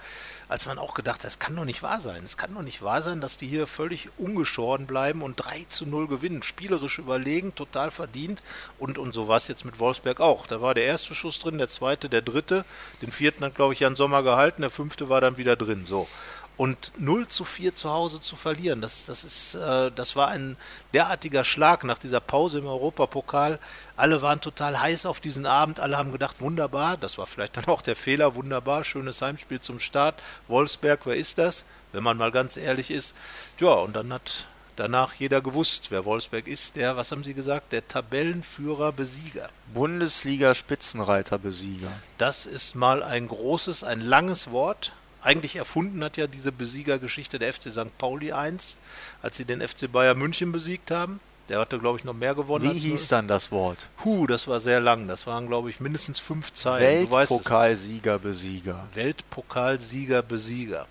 als 0.53 0.67
man 0.67 0.77
auch 0.77 0.93
gedacht 0.93 1.23
hat, 1.23 1.31
es 1.31 1.39
kann 1.39 1.55
doch 1.55 1.65
nicht 1.65 1.81
wahr 1.81 1.99
sein. 1.99 2.21
Es 2.23 2.37
kann 2.37 2.53
doch 2.53 2.61
nicht 2.61 2.83
wahr 2.83 3.01
sein, 3.01 3.21
dass 3.21 3.37
die 3.37 3.47
hier 3.47 3.65
völlig 3.65 4.09
ungeschoren 4.17 4.85
bleiben 4.85 5.23
und 5.23 5.35
3 5.35 5.65
zu 5.67 5.87
0 5.87 6.07
gewinnen. 6.07 6.43
Spielerisch 6.43 6.99
überlegen, 6.99 7.55
total 7.55 7.89
verdient. 7.89 8.39
Und, 8.77 8.99
und 8.99 9.13
so 9.13 9.27
war 9.27 9.37
es 9.37 9.47
jetzt 9.47 9.65
mit 9.65 9.79
Wolfsberg 9.79 10.19
auch. 10.19 10.45
Da 10.45 10.61
war 10.61 10.75
der 10.75 10.85
erste 10.85 11.15
Schuss 11.15 11.39
drin, 11.39 11.57
der 11.57 11.69
zweite, 11.69 12.07
der 12.07 12.21
dritte. 12.21 12.65
Den 13.01 13.11
vierten 13.11 13.43
hat, 13.43 13.55
glaube 13.55 13.73
ich, 13.73 13.79
Jan 13.79 13.95
Sommer 13.95 14.21
gehalten, 14.21 14.61
der 14.61 14.69
fünfte 14.69 15.09
war 15.09 15.21
dann 15.21 15.37
wieder 15.37 15.55
drin. 15.55 15.87
So. 15.87 16.07
Und 16.55 16.91
0 16.97 17.27
zu 17.27 17.45
4 17.45 17.75
zu 17.75 17.89
Hause 17.89 18.21
zu 18.21 18.35
verlieren, 18.35 18.79
das, 18.79 19.05
das, 19.05 19.23
ist, 19.23 19.55
äh, 19.55 19.91
das 19.91 20.15
war 20.15 20.27
ein 20.27 20.55
derartiger 20.93 21.43
Schlag 21.43 21.83
nach 21.83 21.97
dieser 21.97 22.19
Pause 22.19 22.59
im 22.59 22.67
Europapokal. 22.67 23.59
Alle 23.97 24.21
waren 24.21 24.39
total 24.39 24.79
heiß 24.79 25.07
auf 25.07 25.19
diesen 25.19 25.47
Abend, 25.47 25.79
alle 25.79 25.97
haben 25.97 26.11
gedacht, 26.11 26.41
wunderbar, 26.41 26.97
das 26.97 27.17
war 27.17 27.25
vielleicht 27.25 27.57
dann 27.57 27.65
auch 27.65 27.81
der 27.81 27.95
Fehler, 27.95 28.35
wunderbar, 28.35 28.83
schönes 28.83 29.21
Heimspiel 29.21 29.61
zum 29.61 29.79
Start. 29.79 30.21
Wolfsberg, 30.47 31.05
wer 31.05 31.15
ist 31.15 31.39
das? 31.39 31.65
Wenn 31.91 32.03
man 32.03 32.17
mal 32.17 32.31
ganz 32.31 32.55
ehrlich 32.55 32.91
ist. 32.91 33.15
Ja, 33.59 33.73
und 33.73 33.95
dann 33.95 34.13
hat 34.13 34.45
danach 34.75 35.13
jeder 35.15 35.41
gewusst, 35.41 35.87
wer 35.89 36.05
Wolfsberg 36.05 36.47
ist, 36.47 36.75
der, 36.75 36.97
was 36.97 37.11
haben 37.11 37.23
Sie 37.23 37.33
gesagt, 37.33 37.71
der 37.71 37.87
Tabellenführer 37.87 38.91
Besieger. 38.91 39.49
Bundesliga 39.73 40.53
Spitzenreiter 40.53 41.39
Besieger. 41.39 41.91
Das 42.17 42.45
ist 42.45 42.75
mal 42.75 43.01
ein 43.01 43.27
großes, 43.27 43.83
ein 43.83 44.01
langes 44.01 44.51
Wort 44.51 44.93
eigentlich 45.23 45.55
erfunden 45.55 46.03
hat 46.03 46.17
ja 46.17 46.27
diese 46.27 46.51
Besiegergeschichte 46.51 47.39
der 47.39 47.53
FC 47.53 47.71
St. 47.71 47.97
Pauli 47.97 48.31
einst, 48.31 48.77
als 49.21 49.37
sie 49.37 49.45
den 49.45 49.65
FC 49.65 49.91
Bayern 49.91 50.17
München 50.17 50.51
besiegt 50.51 50.91
haben. 50.91 51.19
Der 51.49 51.59
hatte, 51.59 51.77
glaube 51.77 51.97
ich, 51.97 52.05
noch 52.05 52.13
mehr 52.13 52.35
gewonnen. 52.35 52.73
Wie 52.73 52.77
hieß 52.77 53.09
dann 53.09 53.27
das 53.27 53.51
Wort? 53.51 53.87
Huh, 54.05 54.27
das 54.27 54.47
war 54.47 54.59
sehr 54.59 54.79
lang. 54.79 55.07
Das 55.07 55.27
waren, 55.27 55.47
glaube 55.47 55.69
ich, 55.69 55.81
mindestens 55.81 56.19
fünf 56.19 56.53
Zeilen. 56.53 57.11
Weltpokalsieger, 57.11 58.17
Besieger. 58.17 58.87
Weltpokalsieger, 58.93 60.21
Besieger. 60.21 60.87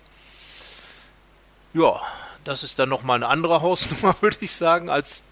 Ja, 1.73 1.99
das 2.43 2.61
ist 2.61 2.77
dann 2.77 2.89
nochmal 2.89 3.15
eine 3.15 3.27
andere 3.29 3.61
Hausnummer, 3.61 4.15
würde 4.21 4.37
ich 4.41 4.51
sagen, 4.51 4.89
als 4.89 5.23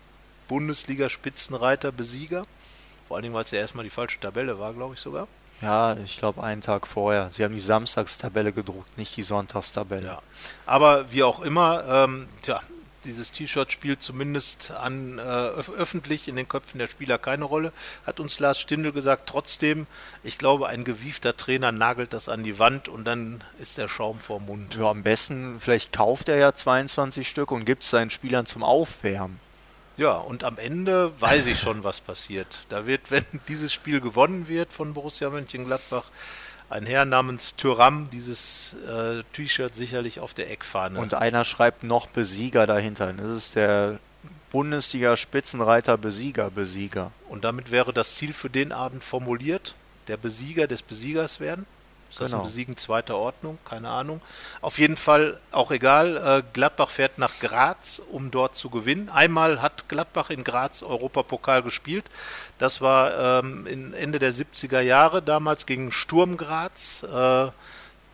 Bundesliga-Spitzenreiter, 0.48 1.92
Besieger. 1.92 2.46
Vor 3.08 3.18
allen 3.18 3.24
Dingen, 3.24 3.36
weil 3.36 3.44
es 3.44 3.52
ja 3.52 3.60
erstmal 3.60 3.84
die 3.84 3.92
falsche 3.92 4.20
Tabelle 4.20 4.58
war, 4.58 4.74
glaube 4.74 4.96
ich 4.96 5.00
sogar. 5.02 5.28
Ja, 5.62 5.96
ich 6.04 6.18
glaube 6.18 6.44
einen 6.44 6.62
Tag 6.62 6.88
vorher. 6.88 7.30
Sie 7.32 7.44
haben 7.44 7.54
die 7.54 7.60
Samstagstabelle 7.60 8.52
gedruckt, 8.52 8.98
nicht 8.98 9.16
die 9.16 9.24
Sonntagstabelle. 9.24 10.08
Ja. 10.08 10.22
Aber 10.66 11.12
wie 11.12 11.24
auch 11.24 11.42
immer, 11.42 11.84
ähm, 11.88 12.28
tja, 12.42 12.62
dieses 13.06 13.32
T-Shirt 13.32 13.72
spielt 13.72 14.04
zumindest 14.04 14.72
an 14.72 15.18
äh, 15.18 15.22
öffentlich 15.22 16.28
in 16.28 16.36
den 16.36 16.48
Köpfen 16.48 16.80
der 16.80 16.88
Spieler 16.88 17.18
keine 17.18 17.46
Rolle, 17.46 17.74
hat 18.06 18.20
uns 18.20 18.40
Lars 18.40 18.60
Stindl 18.60 18.92
gesagt. 18.92 19.28
Trotzdem, 19.28 19.88
ich 20.24 20.38
glaube, 20.38 20.68
ein 20.68 20.84
gewiefter 20.84 21.36
Trainer 21.36 21.72
nagelt 21.72 22.14
das 22.14 22.30
an 22.30 22.44
die 22.44 22.60
Wand 22.60 22.88
und 22.88 23.06
dann 23.06 23.44
ist 23.60 23.78
der 23.78 23.88
Schaum 23.88 24.20
vorm 24.20 24.46
Mund. 24.46 24.76
Ja, 24.76 24.90
am 24.90 25.04
besten, 25.04 25.60
vielleicht 25.60 25.94
kauft 25.94 26.30
er 26.30 26.38
ja 26.38 26.54
22 26.54 27.28
Stück 27.28 27.52
und 27.52 27.66
gibt 27.66 27.84
es 27.84 27.90
seinen 27.90 28.10
Spielern 28.10 28.46
zum 28.46 28.64
Aufwärmen. 28.64 29.40
Ja, 29.98 30.14
und 30.14 30.44
am 30.44 30.58
Ende 30.58 31.12
weiß 31.20 31.48
ich 31.48 31.60
schon, 31.60 31.84
was 31.84 32.00
passiert. 32.00 32.66
Da 32.70 32.88
wird, 32.88 33.12
wenn 33.12 33.26
dieses 33.48 33.74
Spiel 33.74 34.02
gewonnen 34.02 34.48
wird 34.48 34.72
von 34.74 34.94
Borussia 34.94 35.30
Mönchengladbach, 35.30 36.10
ein 36.70 36.86
Herr 36.86 37.04
namens 37.04 37.58
Tyram 37.58 38.10
dieses 38.12 38.76
äh, 38.88 39.24
T-Shirt 39.34 39.76
sicherlich 39.76 40.22
auf 40.22 40.34
der 40.34 40.50
Eckfahne. 40.50 41.00
Und 41.00 41.14
einer 41.14 41.44
schreibt 41.44 41.84
noch 41.84 42.08
Besieger 42.08 42.66
dahinter. 42.66 43.12
Das 43.12 43.30
ist 43.30 43.56
der 43.56 44.00
Bundesliga 44.52 45.18
Spitzenreiter 45.18 45.98
Besieger 45.98 46.50
Besieger. 46.50 47.12
Und 47.28 47.44
damit 47.44 47.72
wäre 47.72 47.92
das 47.92 48.16
Ziel 48.16 48.32
für 48.34 48.50
den 48.50 48.72
Abend 48.72 49.04
formuliert. 49.04 49.76
der 50.08 50.18
Besieger 50.18 50.68
des 50.68 50.82
Besiegers 50.82 51.40
werden. 51.40 51.66
Ist 52.12 52.20
das 52.20 52.32
genau. 52.32 52.44
ein 52.44 52.48
Besiegen 52.48 52.76
zweiter 52.76 53.16
Ordnung? 53.16 53.58
Keine 53.64 53.88
Ahnung. 53.88 54.20
Auf 54.60 54.80
jeden 54.80 54.98
Fall 54.98 55.40
auch 55.52 55.72
egal. 55.72 56.18
Äh, 56.18 56.44
Gladbach 56.52 56.90
fährt 56.90 57.18
nach 57.18 57.40
Graz, 57.40 58.02
um 58.12 58.32
dort 58.32 58.54
zu 58.54 58.70
gewinnen. 58.70 59.08
Einmal 59.08 59.62
hat 59.62 59.88
Gladbach 59.88 60.30
in 60.30 60.44
Graz 60.44 60.84
Europapokal 60.84 61.64
gespielt. 61.64 62.04
Das 62.60 62.82
war 62.82 63.40
ähm, 63.42 63.94
Ende 63.94 64.20
der 64.20 64.34
70er 64.34 64.82
Jahre, 64.82 65.22
damals 65.22 65.66
gegen 65.66 65.94
Sturm 65.94 66.36
Graz. 66.36 67.04
Äh, 67.04 67.48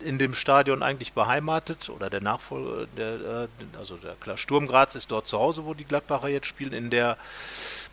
in 0.00 0.16
dem 0.18 0.32
Stadion 0.32 0.84
eigentlich 0.84 1.12
beheimatet 1.12 1.88
oder 1.88 2.08
der 2.08 2.20
Nachfolger, 2.20 2.86
der, 2.96 3.14
äh, 3.14 3.48
also 3.76 3.96
der 3.96 4.14
klar, 4.14 4.36
Sturm 4.36 4.68
Graz 4.68 4.94
ist 4.94 5.10
dort 5.10 5.26
zu 5.26 5.40
Hause, 5.40 5.64
wo 5.64 5.74
die 5.74 5.84
Gladbacher 5.84 6.28
jetzt 6.28 6.46
spielen, 6.46 6.72
in 6.72 6.88
der 6.88 7.16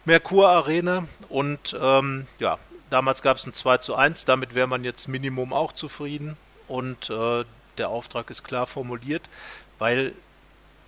Merkur 0.05 0.49
Arena 0.49 1.07
und 1.29 1.75
ähm, 1.81 2.27
ja, 2.37 2.59
Damals 2.95 3.21
gab 3.21 3.35
es 3.35 3.45
ein 3.45 3.51
2 3.51 3.79
zu 3.79 3.95
1, 3.95 4.23
damit 4.23 4.55
wäre 4.55 4.67
man 4.67 4.85
jetzt 4.85 5.09
Minimum 5.09 5.51
auch 5.51 5.73
zufrieden 5.73 6.37
und 6.69 7.09
äh, 7.09 7.43
der 7.77 7.89
Auftrag 7.89 8.29
ist 8.29 8.45
klar 8.45 8.67
formuliert, 8.67 9.23
weil 9.79 10.13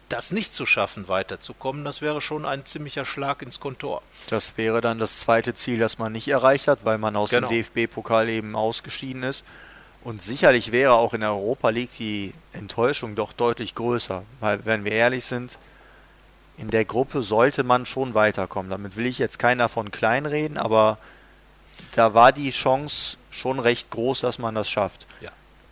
das 0.07 0.31
nicht 0.31 0.55
zu 0.55 0.65
schaffen, 0.65 1.09
weiterzukommen, 1.09 1.83
das 1.83 2.01
wäre 2.01 2.21
schon 2.21 2.45
ein 2.45 2.63
ziemlicher 2.65 3.03
Schlag 3.03 3.41
ins 3.41 3.59
Kontor. 3.59 4.03
Das 4.29 4.55
wäre 4.55 4.79
dann 4.79 4.99
das 4.99 5.19
zweite 5.19 5.53
Ziel, 5.53 5.79
das 5.79 5.97
man 5.97 6.13
nicht 6.13 6.29
erreicht 6.29 6.69
hat, 6.69 6.85
weil 6.85 6.97
man 6.97 7.17
aus 7.17 7.31
genau. 7.31 7.49
dem 7.49 7.65
DFB-Pokal 7.65 8.29
eben 8.29 8.55
ausgeschieden 8.55 9.23
ist. 9.23 9.43
Und 10.01 10.21
sicherlich 10.21 10.71
wäre 10.71 10.93
auch 10.93 11.13
in 11.13 11.19
der 11.19 11.31
Europa 11.31 11.71
League 11.71 11.91
die 11.99 12.31
Enttäuschung 12.53 13.15
doch 13.17 13.33
deutlich 13.33 13.75
größer, 13.75 14.23
weil 14.39 14.63
wenn 14.63 14.85
wir 14.85 14.93
ehrlich 14.93 15.25
sind, 15.25 15.59
in 16.57 16.69
der 16.69 16.85
Gruppe 16.85 17.21
sollte 17.21 17.65
man 17.65 17.85
schon 17.85 18.13
weiterkommen. 18.13 18.69
Damit 18.69 18.95
will 18.95 19.07
ich 19.07 19.19
jetzt 19.19 19.39
keiner 19.39 19.67
von 19.67 19.91
kleinreden, 19.91 20.57
aber 20.57 20.99
da 21.93 22.13
war 22.13 22.31
die 22.31 22.51
Chance 22.51 23.17
schon 23.31 23.59
recht 23.59 23.89
groß, 23.89 24.21
dass 24.21 24.39
man 24.39 24.55
das 24.55 24.69
schafft. 24.69 25.07
Ja. 25.21 25.31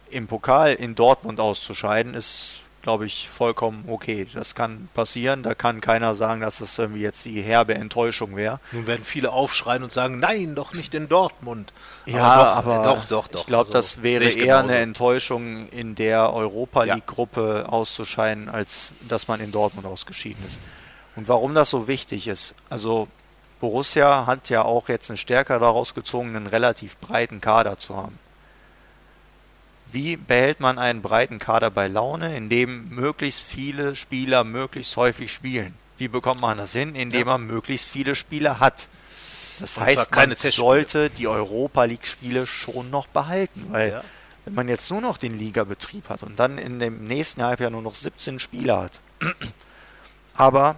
Im 0.09 0.27
Pokal 0.27 0.73
in 0.73 0.95
Dortmund 0.95 1.39
auszuscheiden, 1.39 2.13
ist, 2.13 2.61
glaube 2.83 3.05
ich, 3.05 3.27
vollkommen 3.27 3.85
okay. 3.87 4.27
Das 4.33 4.53
kann 4.53 4.87
passieren. 4.93 5.41
Da 5.41 5.55
kann 5.55 5.81
keiner 5.81 6.15
sagen, 6.15 6.41
dass 6.41 6.59
das 6.59 6.77
irgendwie 6.77 7.01
jetzt 7.01 7.25
die 7.25 7.41
herbe 7.41 7.73
Enttäuschung 7.73 8.35
wäre. 8.35 8.59
Nun 8.71 8.85
werden 8.85 9.03
viele 9.03 9.31
aufschreien 9.31 9.83
und 9.83 9.91
sagen, 9.91 10.19
nein, 10.19 10.55
doch 10.55 10.73
nicht 10.73 10.93
in 10.93 11.09
Dortmund. 11.09 11.73
Ja, 12.05 12.23
aber 12.23 12.43
doch, 12.43 12.55
aber 12.55 12.83
doch, 12.83 13.05
doch, 13.05 13.27
doch. 13.27 13.39
Ich 13.39 13.45
glaube, 13.47 13.61
also, 13.61 13.73
das 13.73 14.03
wäre 14.03 14.25
eher 14.25 14.59
eine 14.59 14.77
Enttäuschung, 14.77 15.67
in 15.69 15.95
der 15.95 16.31
Europa 16.31 16.83
League-Gruppe 16.83 17.63
ja. 17.65 17.69
auszuscheiden, 17.69 18.47
als 18.49 18.93
dass 19.07 19.27
man 19.27 19.39
in 19.39 19.51
Dortmund 19.51 19.87
ausgeschieden 19.87 20.43
ist. 20.45 20.59
Und 21.15 21.27
warum 21.27 21.55
das 21.55 21.69
so 21.69 21.87
wichtig 21.87 22.27
ist, 22.27 22.53
also 22.69 23.07
Borussia 23.59 24.25
hat 24.25 24.49
ja 24.49 24.63
auch 24.63 24.89
jetzt 24.89 25.09
eine 25.09 25.17
Stärke 25.17 25.57
daraus 25.59 25.93
gezogen, 25.93 26.35
einen 26.35 26.47
relativ 26.47 26.97
breiten 26.97 27.41
Kader 27.41 27.77
zu 27.77 27.95
haben. 27.95 28.19
Wie 29.91 30.17
behält 30.17 30.59
man 30.59 30.77
einen 30.77 31.01
breiten 31.01 31.37
Kader 31.37 31.71
bei 31.71 31.87
Laune, 31.87 32.35
indem 32.35 32.89
möglichst 32.89 33.43
viele 33.43 33.95
Spieler 33.95 34.43
möglichst 34.43 34.97
häufig 34.97 35.31
spielen? 35.31 35.73
Wie 35.97 36.07
bekommt 36.07 36.41
man 36.41 36.57
das 36.57 36.73
hin? 36.73 36.95
Indem 36.95 37.21
ja. 37.21 37.25
man 37.37 37.47
möglichst 37.47 37.87
viele 37.87 38.15
Spieler 38.15 38.59
hat. 38.59 38.87
Das 39.59 39.77
Und 39.77 39.85
heißt, 39.85 40.13
man 40.13 40.35
sollte 40.35 41.09
die 41.09 41.27
Europa 41.27 41.85
League 41.85 42.05
Spiele 42.05 42.45
schon 42.45 42.89
noch 42.89 43.07
behalten, 43.07 43.67
weil 43.69 43.91
ja. 43.91 44.03
wenn 44.43 44.53
man 44.53 44.67
jetzt 44.67 44.91
nur 44.91 44.99
noch 44.99 45.17
den 45.17 45.37
Ligabetrieb 45.37 46.09
hat 46.09 46.23
und 46.23 46.37
dann 46.39 46.57
in 46.57 46.79
dem 46.79 47.05
nächsten 47.05 47.39
Jahr 47.39 47.57
ja 47.57 47.69
nur 47.69 47.81
noch 47.81 47.95
17 47.95 48.39
Spieler 48.39 48.81
hat, 48.81 48.99
aber 50.35 50.75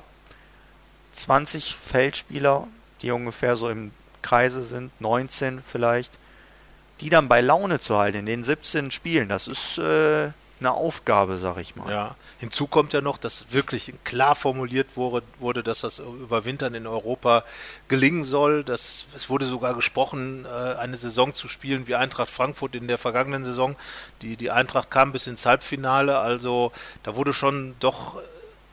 20 1.17 1.75
Feldspieler, 1.75 2.67
die 3.01 3.11
ungefähr 3.11 3.55
so 3.55 3.69
im 3.69 3.91
Kreise 4.21 4.63
sind, 4.63 4.91
19 4.99 5.61
vielleicht, 5.69 6.17
die 7.01 7.09
dann 7.09 7.27
bei 7.27 7.41
Laune 7.41 7.79
zu 7.79 7.97
halten 7.97 8.19
in 8.19 8.25
den 8.25 8.43
17 8.43 8.91
Spielen, 8.91 9.29
das 9.29 9.47
ist 9.47 9.77
äh, 9.77 10.31
eine 10.59 10.71
Aufgabe, 10.71 11.37
sag 11.37 11.57
ich 11.57 11.75
mal. 11.75 11.91
Ja, 11.91 12.15
hinzu 12.39 12.67
kommt 12.67 12.93
ja 12.93 13.01
noch, 13.01 13.17
dass 13.17 13.51
wirklich 13.51 13.93
klar 14.03 14.33
formuliert 14.33 14.95
wurde, 14.95 15.25
wurde 15.39 15.61
dass 15.61 15.81
das 15.81 15.99
Überwintern 15.99 16.73
in 16.73 16.87
Europa 16.87 17.43
gelingen 17.87 18.23
soll. 18.23 18.63
Das, 18.63 19.05
es 19.15 19.29
wurde 19.29 19.45
sogar 19.45 19.75
gesprochen, 19.75 20.45
äh, 20.45 20.47
eine 20.47 20.97
Saison 20.97 21.33
zu 21.33 21.47
spielen 21.47 21.87
wie 21.87 21.95
Eintracht 21.95 22.29
Frankfurt 22.29 22.75
in 22.75 22.87
der 22.87 22.97
vergangenen 22.97 23.45
Saison. 23.45 23.75
Die, 24.21 24.35
die 24.35 24.49
Eintracht 24.49 24.89
kam 24.89 25.11
bis 25.11 25.27
ins 25.27 25.45
Halbfinale, 25.45 26.17
also 26.17 26.71
da 27.03 27.15
wurde 27.15 27.33
schon 27.33 27.75
doch 27.79 28.19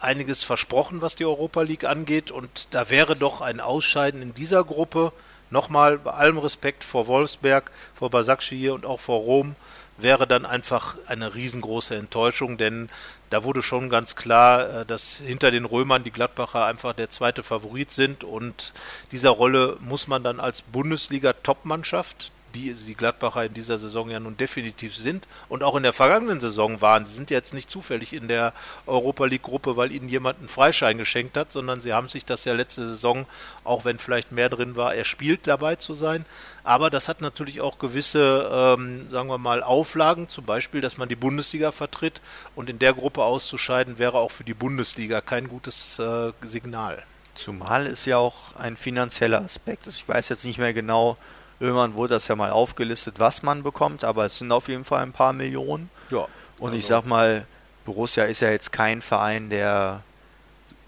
einiges 0.01 0.43
versprochen, 0.43 1.03
was 1.03 1.15
die 1.15 1.25
Europa 1.25 1.63
League 1.63 1.85
angeht. 1.85 2.31
Und 2.31 2.69
da 2.71 2.91
wäre 2.91 3.17
doch 3.17 3.41
ein 3.41 3.61
Ausscheiden 3.61 4.23
in 4.23 4.35
dieser 4.35 4.65
Gruppe, 4.65 5.13
nochmal 5.51 5.99
bei 5.99 6.13
allem 6.13 6.39
Respekt 6.39 6.85
vor 6.85 7.07
Wolfsberg, 7.07 7.71
vor 7.95 8.11
Basakci 8.11 8.71
und 8.71 8.85
auch 8.87 9.01
vor 9.01 9.21
Rom, 9.21 9.57
wäre 9.97 10.27
dann 10.27 10.45
einfach 10.45 10.97
eine 11.07 11.35
riesengroße 11.35 11.95
Enttäuschung, 11.95 12.59
denn 12.59 12.89
da 13.31 13.45
wurde 13.45 13.63
schon 13.63 13.89
ganz 13.89 14.17
klar, 14.17 14.81
äh, 14.81 14.87
dass 14.87 15.17
hinter 15.17 15.51
den 15.51 15.65
Römern 15.65 16.05
die 16.05 16.11
Gladbacher 16.11 16.65
einfach 16.67 16.93
der 16.93 17.11
zweite 17.11 17.43
Favorit 17.43 17.93
sind 17.93 18.25
und 18.25 18.73
dieser 19.13 19.31
Rolle 19.31 19.77
muss 19.81 20.09
man 20.09 20.25
dann 20.25 20.41
als 20.41 20.63
Bundesliga-Topmannschaft, 20.63 22.33
die 22.55 22.73
die 22.73 22.95
Gladbacher 22.95 23.45
in 23.45 23.55
dieser 23.55 23.79
Saison 23.79 24.11
ja 24.11 24.21
nun 24.21 24.37
definitiv 24.37 24.97
sind 24.97 25.27
und 25.49 25.63
auch 25.63 25.77
in 25.77 25.83
der 25.83 25.93
vergangenen 25.93 26.41
Saison 26.41 26.81
waren. 26.81 27.07
Sie 27.07 27.15
sind 27.15 27.31
jetzt 27.31 27.55
nicht 27.55 27.71
zufällig 27.71 28.13
in 28.13 28.29
der 28.29 28.53
Europa 28.87 29.25
League 29.27 29.43
Gruppe, 29.43 29.77
weil 29.77 29.93
ihnen 29.93 30.09
jemand 30.09 30.39
einen 30.39 30.49
Freischein 30.49 30.99
geschenkt 30.99 31.37
hat, 31.37 31.53
sondern 31.53 31.81
sie 31.81 31.93
haben 31.93 32.09
sich 32.09 32.25
das 32.25 32.45
ja 32.45 32.55
letzte 32.55 32.89
Saison, 32.89 33.27
auch 33.65 33.85
wenn 33.85 33.99
vielleicht 33.99 34.33
mehr 34.33 34.49
drin 34.49 34.77
war, 34.77 34.95
erspielt 34.95 35.47
dabei 35.47 35.77
zu 35.77 35.95
sein. 35.95 36.25
Aber 36.63 36.89
das 36.89 37.09
hat 37.09 37.21
natürlich 37.21 37.61
auch 37.61 37.79
gewisse, 37.79 38.49
ähm, 38.51 39.09
sagen 39.11 39.29
wir 39.29 39.39
mal, 39.39 39.63
Auflagen, 39.63 40.29
zum 40.29 40.45
Beispiel, 40.45 40.81
dass 40.81 40.97
man 40.97 41.09
die 41.09 41.17
Bundesliga 41.17 41.73
vertritt 41.73 42.23
und 42.55 42.71
in 42.71 42.79
der 42.79 42.95
Gruppe 42.95 43.23
auszuscheiden 43.23 43.99
wäre 43.99 44.19
auch 44.19 44.31
für 44.31 44.45
die 44.45 44.55
Bundesliga 44.55 45.21
kein 45.21 45.49
gutes 45.49 45.99
äh, 45.99 46.33
Signal. 46.43 47.03
Zumal 47.35 47.87
ist 47.87 48.07
ja 48.07 48.17
auch 48.17 48.55
ein 48.57 48.77
finanzieller 48.77 49.43
Aspekt. 49.43 49.87
Ich 49.89 50.09
weiß 50.09 50.29
jetzt 50.29 50.45
nicht 50.45 50.59
mehr 50.59 50.73
genau, 50.73 51.17
Irgendwann 51.61 51.95
wurde 51.95 52.15
das 52.15 52.29
ja 52.29 52.37
mal 52.37 52.51
aufgelistet, 52.51 53.17
was 53.19 53.43
man 53.43 53.63
bekommt, 53.63 54.05
aber 54.05 54.27
es 54.27 54.39
sind 54.39 54.51
auf 54.53 54.69
jeden 54.69 54.85
Fall 54.85 55.03
ein 55.03 55.13
paar 55.13 55.33
Millionen. 55.33 55.89
Ja. 56.11 56.27
Und 56.59 56.69
also 56.69 56.77
ich 56.77 56.87
sag 56.87 57.07
mal, 57.07 57.47
Borussia 57.85 58.25
ist 58.25 58.41
ja 58.41 58.51
jetzt 58.51 58.73
kein 58.73 59.03
Verein, 59.03 59.51
der 59.51 60.03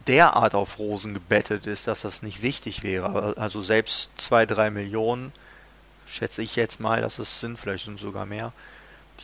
derart 0.07 0.55
auf 0.55 0.79
Rosen 0.79 1.15
gebettet 1.15 1.67
ist, 1.67 1.87
dass 1.87 2.03
das 2.03 2.23
nicht 2.23 2.43
wichtig 2.43 2.83
wäre. 2.83 3.35
Also 3.37 3.61
selbst 3.61 4.11
zwei, 4.17 4.47
drei 4.47 4.71
Millionen, 4.71 5.33
schätze 6.07 6.43
ich 6.43 6.57
jetzt 6.57 6.81
mal, 6.81 7.01
dass 7.01 7.19
es 7.19 7.41
sind, 7.41 7.59
vielleicht 7.59 7.85
sind 7.85 7.99
sogar 7.99 8.27
mehr. 8.27 8.53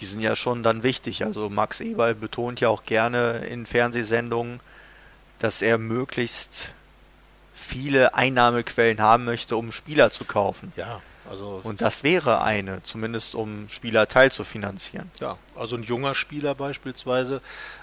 Die 0.00 0.06
sind 0.06 0.20
ja 0.20 0.34
schon 0.34 0.62
dann 0.62 0.82
wichtig. 0.82 1.24
Also 1.24 1.50
Max 1.50 1.80
Eberl 1.80 2.14
betont 2.14 2.60
ja 2.60 2.68
auch 2.68 2.82
gerne 2.82 3.44
in 3.48 3.66
Fernsehsendungen, 3.66 4.60
dass 5.38 5.62
er 5.62 5.78
möglichst 5.78 6.72
viele 7.54 8.14
Einnahmequellen 8.14 9.00
haben 9.00 9.24
möchte, 9.24 9.56
um 9.56 9.70
Spieler 9.70 10.10
zu 10.10 10.24
kaufen. 10.24 10.72
Ja. 10.76 11.00
Also 11.32 11.62
und 11.64 11.80
das 11.80 12.02
wäre 12.02 12.42
eine, 12.42 12.82
zumindest 12.82 13.34
um 13.34 13.66
Spieler 13.70 14.06
teilzufinanzieren. 14.06 15.10
Ja, 15.18 15.38
also 15.54 15.76
ein 15.76 15.82
junger 15.82 16.14
Spieler 16.14 16.54
beispielsweise 16.54 17.40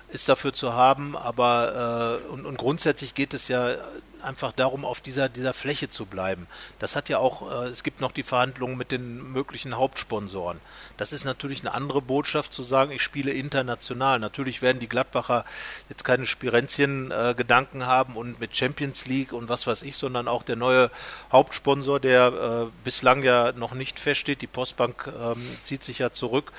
ist 0.09 0.27
dafür 0.27 0.53
zu 0.53 0.73
haben, 0.73 1.15
aber 1.15 2.21
äh, 2.25 2.27
und, 2.29 2.45
und 2.45 2.57
grundsätzlich 2.57 3.13
geht 3.13 3.33
es 3.33 3.47
ja 3.47 3.75
einfach 4.23 4.51
darum, 4.51 4.85
auf 4.85 5.01
dieser, 5.01 5.29
dieser 5.29 5.53
Fläche 5.53 5.89
zu 5.89 6.05
bleiben. 6.05 6.47
Das 6.79 6.95
hat 6.95 7.09
ja 7.09 7.19
auch, 7.19 7.63
äh, 7.63 7.67
es 7.67 7.83
gibt 7.83 8.01
noch 8.01 8.11
die 8.11 8.23
Verhandlungen 8.23 8.77
mit 8.77 8.91
den 8.91 9.31
möglichen 9.31 9.77
Hauptsponsoren. 9.77 10.59
Das 10.97 11.13
ist 11.13 11.25
natürlich 11.25 11.61
eine 11.61 11.73
andere 11.73 12.01
Botschaft 12.01 12.53
zu 12.53 12.63
sagen, 12.63 12.91
ich 12.91 13.01
spiele 13.01 13.31
international. 13.31 14.19
Natürlich 14.19 14.61
werden 14.61 14.79
die 14.79 14.89
Gladbacher 14.89 15.45
jetzt 15.89 16.03
keine 16.03 16.25
Spirenzien-Gedanken 16.25 17.81
äh, 17.81 17.85
haben 17.85 18.15
und 18.15 18.39
mit 18.39 18.55
Champions 18.55 19.05
League 19.05 19.33
und 19.33 19.49
was 19.49 19.67
weiß 19.67 19.83
ich, 19.83 19.95
sondern 19.95 20.27
auch 20.27 20.43
der 20.43 20.55
neue 20.55 20.91
Hauptsponsor, 21.31 21.99
der 21.99 22.67
äh, 22.67 22.71
bislang 22.83 23.23
ja 23.23 23.51
noch 23.53 23.73
nicht 23.73 23.99
feststeht, 23.99 24.41
die 24.41 24.47
Postbank 24.47 25.11
ähm, 25.19 25.45
zieht 25.63 25.83
sich 25.83 25.99
ja 25.99 26.11
zurück, 26.11 26.51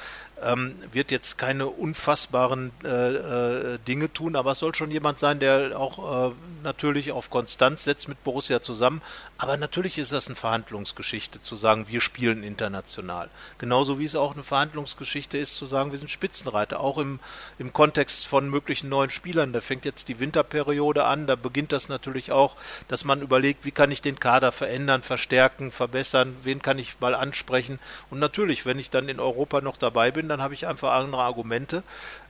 ähm, 0.43 0.77
wird 0.93 1.11
jetzt 1.11 1.39
keine 1.39 1.67
unfassbaren 1.67 2.73
äh, 2.85 2.89
äh, 2.89 3.79
Dinge 3.87 4.13
tun, 4.13 4.37
aber 4.37 4.53
es 4.53 4.59
soll 4.59 4.75
schon 4.75 4.91
jemand 4.91 5.19
sein, 5.19 5.41
der 5.41 5.79
auch 5.79 6.31
äh, 6.31 6.35
natürlich 6.63 7.13
auf 7.13 7.31
Konstanz 7.31 7.85
setzt 7.85 8.09
mit 8.09 8.23
Borussia 8.25 8.63
zusammen. 8.63 9.03
Aber 9.39 9.57
natürlich 9.57 9.99
ist 9.99 10.13
das 10.13 10.27
eine 10.27 10.37
Verhandlungsgeschichte 10.37 11.41
zu 11.41 11.57
sagen, 11.57 11.87
wir 11.89 12.01
spielen 12.01 12.43
international. 12.43 13.31
Genauso 13.59 13.99
wie 13.99 14.05
es 14.05 14.15
auch 14.15 14.35
eine 14.35 14.45
Verhandlungsgeschichte 14.45 15.39
ist 15.39 15.57
zu 15.57 15.67
sagen, 15.67 15.93
wir 15.93 15.99
sind 15.99 16.11
Spitzenreiter, 16.11 16.81
auch 16.81 16.99
im, 16.99 17.21
im 17.59 17.73
Kontext 17.73 18.27
von 18.27 18.51
möglichen 18.51 18.89
neuen 18.89 19.11
Spielern. 19.11 19.53
Da 19.53 19.61
fängt 19.61 19.85
jetzt 19.85 20.09
die 20.09 20.21
Winterperiode 20.21 21.05
an, 21.05 21.27
da 21.27 21.37
beginnt 21.37 21.73
das 21.73 21.89
natürlich 21.89 22.33
auch, 22.33 22.57
dass 22.89 23.05
man 23.05 23.23
überlegt, 23.23 23.65
wie 23.65 23.71
kann 23.71 23.91
ich 23.91 24.03
den 24.03 24.21
Kader 24.21 24.53
verändern, 24.53 25.03
verstärken, 25.03 25.71
verbessern, 25.71 26.37
wen 26.43 26.61
kann 26.61 26.79
ich 26.79 27.01
mal 27.01 27.15
ansprechen. 27.15 27.79
Und 28.11 28.19
natürlich, 28.19 28.67
wenn 28.67 28.79
ich 28.79 28.91
dann 28.91 29.09
in 29.09 29.21
Europa 29.21 29.61
noch 29.61 29.79
dabei 29.79 30.11
bin, 30.11 30.30
dann 30.31 30.41
habe 30.41 30.55
ich 30.55 30.67
einfach 30.67 30.93
andere 30.93 31.23
Argumente. 31.23 31.83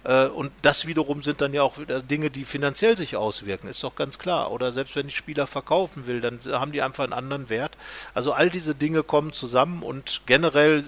Äh, 0.05 0.27
und 0.27 0.51
das 0.63 0.87
wiederum 0.87 1.23
sind 1.23 1.41
dann 1.41 1.55
ja 1.55 1.63
auch 1.63 1.77
Dinge, 2.11 2.31
die 2.31 2.45
finanziell 2.45 2.97
sich 2.97 3.17
auswirken, 3.17 3.69
ist 3.69 3.85
doch 3.85 3.95
ganz 3.95 4.19
klar. 4.19 4.51
Oder 4.51 4.73
selbst 4.73 4.97
wenn 4.97 5.09
ich 5.09 5.17
Spieler 5.17 5.47
verkaufen 5.47 6.07
will, 6.07 6.21
dann 6.21 6.41
haben 6.51 6.73
die 6.73 6.83
einfach 6.83 7.05
einen 7.05 7.13
anderen 7.13 7.49
Wert. 7.49 7.77
Also 8.15 8.33
all 8.33 8.51
diese 8.51 8.75
Dinge 8.75 9.03
kommen 9.03 9.33
zusammen 9.33 9.83
und 9.83 10.23
generell 10.27 10.85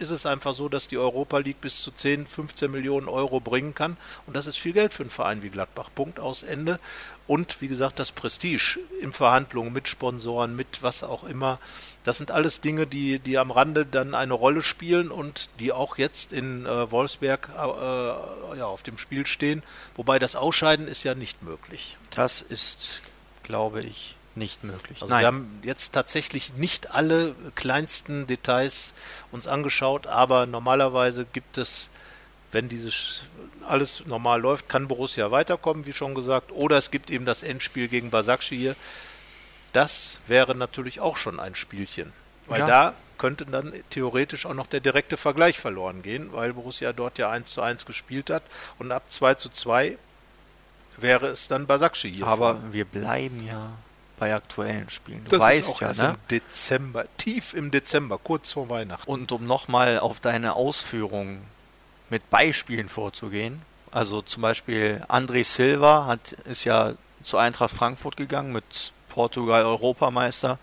ist 0.00 0.10
es 0.10 0.26
einfach 0.26 0.54
so, 0.54 0.68
dass 0.68 0.88
die 0.88 0.98
Europa 0.98 1.38
League 1.38 1.60
bis 1.60 1.82
zu 1.82 1.90
10, 1.90 2.26
15 2.26 2.70
Millionen 2.70 3.08
Euro 3.08 3.38
bringen 3.38 3.74
kann. 3.74 3.96
Und 4.26 4.34
das 4.34 4.46
ist 4.46 4.58
viel 4.58 4.72
Geld 4.72 4.92
für 4.92 5.02
einen 5.02 5.10
Verein 5.10 5.42
wie 5.42 5.50
Gladbach. 5.50 5.90
Punkt 5.94 6.18
aus 6.18 6.42
Ende. 6.42 6.80
Und 7.26 7.60
wie 7.60 7.68
gesagt, 7.68 7.98
das 7.98 8.10
Prestige 8.10 8.80
in 9.00 9.12
Verhandlungen 9.12 9.72
mit 9.72 9.86
Sponsoren, 9.86 10.56
mit 10.56 10.82
was 10.82 11.04
auch 11.04 11.24
immer. 11.24 11.60
Das 12.02 12.18
sind 12.18 12.30
alles 12.30 12.60
Dinge, 12.60 12.86
die, 12.86 13.18
die 13.18 13.38
am 13.38 13.50
Rande 13.50 13.86
dann 13.86 14.14
eine 14.14 14.34
Rolle 14.34 14.62
spielen 14.62 15.10
und 15.10 15.48
die 15.60 15.70
auch 15.70 15.98
jetzt 15.98 16.32
in 16.32 16.66
äh, 16.66 16.90
Wolfsberg 16.90 17.50
äh, 17.54 18.58
ja, 18.58 18.66
auf 18.66 18.82
dem 18.82 18.98
Spiel 18.98 19.26
stehen. 19.26 19.62
Wobei 19.94 20.18
das 20.18 20.34
Ausscheiden 20.34 20.88
ist 20.88 21.04
ja 21.04 21.14
nicht 21.14 21.42
möglich. 21.42 21.96
Das 22.10 22.42
ist, 22.42 23.02
glaube 23.42 23.82
ich, 23.82 24.16
nicht 24.36 24.64
möglich. 24.64 25.02
Also 25.02 25.12
Nein. 25.12 25.20
wir 25.20 25.26
haben 25.26 25.60
jetzt 25.64 25.92
tatsächlich 25.92 26.54
nicht 26.54 26.92
alle 26.92 27.34
kleinsten 27.54 28.26
Details 28.26 28.94
uns 29.32 29.46
angeschaut, 29.46 30.06
aber 30.06 30.46
normalerweise 30.46 31.26
gibt 31.32 31.58
es, 31.58 31.90
wenn 32.52 32.68
dieses 32.68 33.22
alles 33.66 34.06
normal 34.06 34.40
läuft, 34.40 34.68
kann 34.68 34.88
Borussia 34.88 35.30
weiterkommen, 35.30 35.86
wie 35.86 35.92
schon 35.92 36.14
gesagt, 36.14 36.52
oder 36.52 36.76
es 36.76 36.90
gibt 36.90 37.10
eben 37.10 37.24
das 37.24 37.42
Endspiel 37.42 37.88
gegen 37.88 38.10
Basakci 38.10 38.56
hier. 38.56 38.76
Das 39.72 40.18
wäre 40.26 40.54
natürlich 40.54 41.00
auch 41.00 41.16
schon 41.16 41.38
ein 41.38 41.54
Spielchen, 41.54 42.12
weil 42.46 42.60
ja. 42.60 42.66
da 42.66 42.94
könnte 43.18 43.44
dann 43.44 43.72
theoretisch 43.90 44.46
auch 44.46 44.54
noch 44.54 44.66
der 44.66 44.80
direkte 44.80 45.16
Vergleich 45.16 45.58
verloren 45.58 46.02
gehen, 46.02 46.32
weil 46.32 46.54
Borussia 46.54 46.92
dort 46.92 47.18
ja 47.18 47.30
1 47.30 47.50
zu 47.50 47.60
1 47.60 47.84
gespielt 47.84 48.30
hat 48.30 48.42
und 48.78 48.90
ab 48.92 49.04
2 49.08 49.34
zu 49.34 49.50
2 49.50 49.98
wäre 50.96 51.26
es 51.28 51.46
dann 51.46 51.66
Basakci 51.66 52.12
hier. 52.12 52.26
Aber 52.26 52.54
vorne. 52.54 52.72
wir 52.72 52.84
bleiben 52.84 53.46
ja 53.46 53.74
bei 54.20 54.34
aktuellen 54.34 54.88
Spielen. 54.90 55.24
Du 55.24 55.30
das 55.30 55.40
weißt 55.40 55.58
ist 55.60 55.74
auch 55.74 55.80
ja, 55.80 55.88
erst 55.88 56.00
ne? 56.00 56.08
im 56.10 56.28
Dezember, 56.28 57.04
tief 57.16 57.54
im 57.54 57.70
Dezember, 57.72 58.18
kurz 58.22 58.52
vor 58.52 58.68
Weihnachten. 58.68 59.10
Und 59.10 59.32
um 59.32 59.46
nochmal 59.46 59.98
auf 59.98 60.20
deine 60.20 60.54
Ausführungen 60.54 61.42
mit 62.10 62.28
Beispielen 62.30 62.88
vorzugehen, 62.88 63.62
also 63.90 64.20
zum 64.22 64.42
Beispiel 64.42 65.02
André 65.08 65.42
Silva 65.42 66.06
hat, 66.06 66.32
ist 66.44 66.64
ja 66.64 66.92
zu 67.24 67.38
Eintracht 67.38 67.74
Frankfurt 67.74 68.16
gegangen 68.16 68.52
mit 68.52 68.92
Portugal 69.08 69.64
Europameister. 69.64 70.58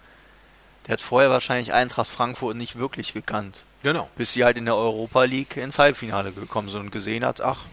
Der 0.86 0.94
hat 0.94 1.02
vorher 1.02 1.32
wahrscheinlich 1.32 1.74
Eintracht 1.74 2.10
Frankfurt 2.10 2.56
nicht 2.56 2.78
wirklich 2.78 3.14
gekannt. 3.14 3.64
Genau. 3.82 4.08
Bis 4.16 4.34
sie 4.34 4.46
halt 4.46 4.58
in 4.58 4.66
der 4.66 4.76
Europa 4.76 5.24
League 5.24 5.58
ins 5.58 5.80
Halbfinale 5.80 6.32
gekommen 6.32 6.70
sind 6.70 6.82
und 6.82 6.92
gesehen 6.92 7.26
hat, 7.26 7.42
ach, 7.42 7.66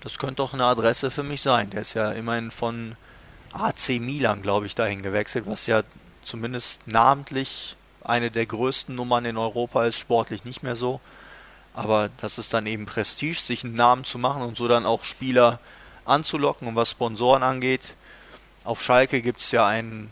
das 0.00 0.18
könnte 0.18 0.36
doch 0.36 0.54
eine 0.54 0.64
Adresse 0.64 1.12
für 1.12 1.22
mich 1.22 1.40
sein. 1.40 1.70
Der 1.70 1.82
ist 1.82 1.94
ja 1.94 2.10
immerhin 2.10 2.50
von 2.50 2.96
AC 3.54 4.00
Milan, 4.00 4.42
glaube 4.42 4.66
ich, 4.66 4.74
dahin 4.74 5.02
gewechselt, 5.02 5.46
was 5.46 5.66
ja 5.66 5.82
zumindest 6.22 6.86
namentlich 6.86 7.76
eine 8.02 8.30
der 8.30 8.46
größten 8.46 8.94
Nummern 8.94 9.24
in 9.24 9.36
Europa 9.36 9.84
ist, 9.84 9.98
sportlich 9.98 10.44
nicht 10.44 10.62
mehr 10.62 10.76
so. 10.76 11.00
Aber 11.72 12.10
das 12.18 12.38
ist 12.38 12.52
dann 12.52 12.66
eben 12.66 12.86
Prestige, 12.86 13.38
sich 13.38 13.64
einen 13.64 13.74
Namen 13.74 14.04
zu 14.04 14.18
machen 14.18 14.42
und 14.42 14.56
so 14.56 14.68
dann 14.68 14.86
auch 14.86 15.04
Spieler 15.04 15.58
anzulocken. 16.04 16.68
Und 16.68 16.76
was 16.76 16.90
Sponsoren 16.90 17.42
angeht, 17.42 17.96
auf 18.64 18.82
Schalke 18.82 19.22
gibt 19.22 19.40
es 19.40 19.50
ja 19.50 19.66
einen 19.66 20.10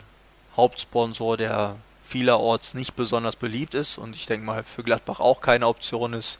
Hauptsponsor, 0.55 1.37
der 1.37 1.77
vielerorts 2.03 2.73
nicht 2.73 2.95
besonders 2.95 3.35
beliebt 3.35 3.73
ist 3.73 3.97
und 3.97 4.15
ich 4.15 4.25
denke 4.25 4.45
mal 4.45 4.63
für 4.63 4.83
Gladbach 4.83 5.19
auch 5.19 5.41
keine 5.41 5.67
Option 5.67 6.13
ist. 6.13 6.39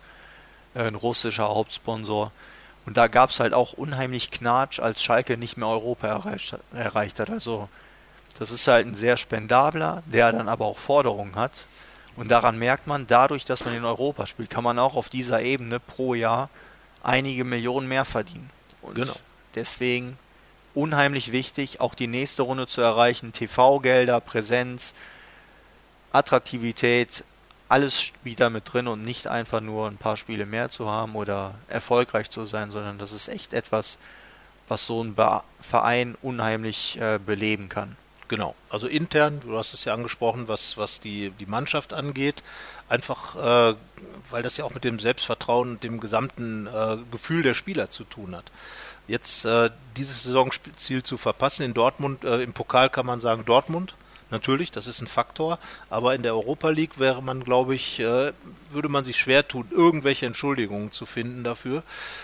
Äh, 0.75 0.83
ein 0.83 0.95
russischer 0.95 1.47
Hauptsponsor. 1.47 2.31
Und 2.85 2.97
da 2.97 3.07
gab 3.07 3.29
es 3.29 3.39
halt 3.39 3.53
auch 3.53 3.73
unheimlich 3.73 4.29
Knatsch, 4.29 4.79
als 4.79 5.01
Schalke 5.01 5.37
nicht 5.37 5.57
mehr 5.57 5.67
Europa 5.67 6.07
erreicht, 6.07 6.57
erreicht 6.73 7.19
hat. 7.19 7.29
Also 7.29 7.69
das 8.37 8.51
ist 8.51 8.67
halt 8.67 8.85
ein 8.85 8.95
sehr 8.95 9.17
spendabler, 9.17 10.03
der 10.05 10.31
dann 10.31 10.49
aber 10.49 10.65
auch 10.65 10.77
Forderungen 10.77 11.35
hat. 11.35 11.67
Und 12.15 12.29
daran 12.29 12.59
merkt 12.59 12.87
man, 12.87 13.07
dadurch, 13.07 13.45
dass 13.45 13.65
man 13.65 13.73
in 13.73 13.85
Europa 13.85 14.27
spielt, 14.27 14.49
kann 14.49 14.63
man 14.63 14.77
auch 14.79 14.95
auf 14.95 15.09
dieser 15.09 15.41
Ebene 15.41 15.79
pro 15.79 16.13
Jahr 16.13 16.49
einige 17.01 17.43
Millionen 17.43 17.87
mehr 17.87 18.05
verdienen. 18.05 18.49
Und 18.81 18.95
genau. 18.95 19.13
deswegen 19.55 20.17
unheimlich 20.75 21.31
wichtig, 21.31 21.79
auch 21.79 21.95
die 21.95 22.07
nächste 22.07 22.43
Runde 22.43 22.67
zu 22.67 22.81
erreichen. 22.81 23.33
TV-Gelder, 23.33 24.19
Präsenz, 24.19 24.93
Attraktivität, 26.11 27.23
alles 27.73 28.12
da 28.38 28.51
mit 28.51 28.71
drin 28.71 28.88
und 28.88 29.03
nicht 29.03 29.25
einfach 29.25 29.59
nur 29.59 29.88
ein 29.88 29.97
paar 29.97 30.15
Spiele 30.15 30.45
mehr 30.45 30.69
zu 30.69 30.88
haben 30.88 31.15
oder 31.15 31.55
erfolgreich 31.67 32.29
zu 32.29 32.45
sein, 32.45 32.69
sondern 32.69 32.99
das 32.99 33.13
ist 33.13 33.29
echt 33.29 33.51
etwas, 33.51 33.97
was 34.67 34.86
so 34.86 35.03
ein 35.03 35.15
Be 35.15 35.41
Verein 35.59 36.15
unheimlich 36.21 37.01
äh, 37.01 37.17
beleben 37.17 37.69
kann. 37.69 37.95
Genau, 38.27 38.53
also 38.69 38.88
intern, 38.88 39.39
du 39.39 39.57
hast 39.57 39.73
es 39.73 39.86
ja 39.86 39.93
angesprochen, 39.95 40.47
was, 40.47 40.77
was 40.77 40.99
die, 40.99 41.31
die 41.31 41.47
Mannschaft 41.47 41.93
angeht, 41.93 42.43
einfach, 42.89 43.36
äh, 43.36 43.75
weil 44.29 44.43
das 44.43 44.57
ja 44.57 44.65
auch 44.65 44.73
mit 44.75 44.83
dem 44.83 44.99
Selbstvertrauen 44.99 45.71
und 45.71 45.83
dem 45.83 45.99
gesamten 45.99 46.67
äh, 46.67 46.97
Gefühl 47.12 47.41
der 47.41 47.55
Spieler 47.55 47.89
zu 47.89 48.03
tun 48.03 48.36
hat. 48.36 48.51
Jetzt 49.07 49.45
äh, 49.45 49.71
dieses 49.97 50.23
Saisonziel 50.23 51.01
zu 51.01 51.17
verpassen 51.17 51.63
in 51.63 51.73
Dortmund, 51.73 52.23
äh, 52.23 52.43
im 52.43 52.53
Pokal 52.53 52.91
kann 52.91 53.07
man 53.07 53.19
sagen 53.19 53.45
Dortmund, 53.45 53.95
Natürlich, 54.33 54.71
das 54.71 54.87
ist 54.87 54.99
ein 54.99 55.05
Faktor, 55.05 55.59
aber 55.91 56.15
in 56.15 56.23
der 56.23 56.33
Europa 56.33 56.69
League 56.69 56.97
wäre 56.97 57.21
man, 57.21 57.43
glaube 57.43 57.75
ich, 57.75 57.99
äh, 57.99 58.33
würde 58.71 58.89
man 58.89 59.03
sich 59.03 59.19
schwer 59.19 59.47
tun, 59.47 59.67
irgendwelche 59.69 60.25
Entschuldigungen 60.25 60.91
zu 60.91 61.05
finden 61.05 61.43
dafür. 61.43 61.83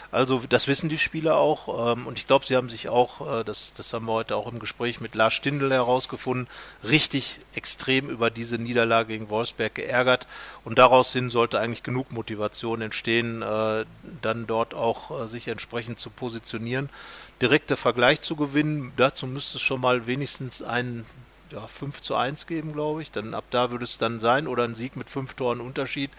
Also 0.09 0.41
das 0.49 0.67
wissen 0.67 0.89
die 0.89 0.97
Spieler 0.97 1.37
auch 1.37 1.93
ähm, 1.93 2.07
und 2.07 2.17
ich 2.17 2.25
glaube, 2.25 2.47
sie 2.47 2.55
haben 2.55 2.67
sich 2.67 2.89
auch, 2.89 3.41
äh, 3.41 3.43
das, 3.43 3.73
das 3.77 3.93
haben 3.93 4.07
wir 4.07 4.13
heute 4.13 4.37
auch 4.37 4.51
im 4.51 4.57
Gespräch 4.57 5.01
mit 5.01 5.13
Lars 5.13 5.35
Stindl 5.35 5.71
herausgefunden, 5.71 6.47
richtig 6.83 7.41
extrem 7.53 8.09
über 8.09 8.31
diese 8.31 8.57
Niederlage 8.57 9.09
gegen 9.09 9.29
Wolfsberg 9.29 9.75
geärgert 9.75 10.25
und 10.65 10.79
daraus 10.79 11.13
hin 11.13 11.29
sollte 11.29 11.59
eigentlich 11.59 11.83
genug 11.83 12.11
Motivation 12.11 12.81
entstehen, 12.81 13.43
äh, 13.43 13.85
dann 14.23 14.47
dort 14.47 14.73
auch 14.73 15.27
sich 15.27 15.47
entsprechend 15.47 15.99
zu 15.99 16.09
positionieren. 16.09 16.89
Direkter 17.39 17.77
Vergleich 17.77 18.21
zu 18.21 18.35
gewinnen, 18.35 18.93
dazu 18.97 19.27
müsste 19.27 19.57
es 19.57 19.61
schon 19.61 19.79
mal 19.79 20.07
wenigstens 20.07 20.63
einen 20.63 21.05
ja, 21.51 21.67
5 21.67 22.01
zu 22.01 22.15
1 22.15 22.47
geben, 22.47 22.73
glaube 22.73 23.01
ich. 23.01 23.11
Dann 23.11 23.33
ab 23.33 23.45
da 23.49 23.71
würde 23.71 23.85
es 23.85 23.97
dann 23.97 24.19
sein 24.19 24.47
oder 24.47 24.63
ein 24.63 24.75
Sieg 24.75 24.95
mit 24.95 25.09
fünf 25.09 25.33
Toren 25.33 25.61
Unterschied. 25.61 26.11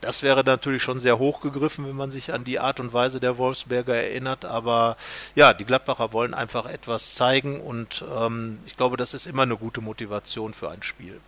Das 0.00 0.22
wäre 0.22 0.44
natürlich 0.44 0.82
schon 0.82 1.00
sehr 1.00 1.18
hoch 1.18 1.40
gegriffen, 1.40 1.86
wenn 1.86 1.96
man 1.96 2.10
sich 2.10 2.32
an 2.32 2.44
die 2.44 2.58
Art 2.58 2.80
und 2.80 2.92
Weise 2.92 3.20
der 3.20 3.38
Wolfsberger 3.38 3.94
erinnert. 3.94 4.44
Aber 4.44 4.96
ja, 5.34 5.52
die 5.52 5.64
Gladbacher 5.64 6.12
wollen 6.12 6.34
einfach 6.34 6.66
etwas 6.66 7.14
zeigen 7.14 7.60
und 7.60 8.04
ähm, 8.16 8.58
ich 8.66 8.76
glaube, 8.76 8.96
das 8.96 9.14
ist 9.14 9.26
immer 9.26 9.42
eine 9.42 9.56
gute 9.56 9.80
Motivation 9.80 10.54
für 10.54 10.70
ein 10.70 10.82
Spiel. 10.82 11.20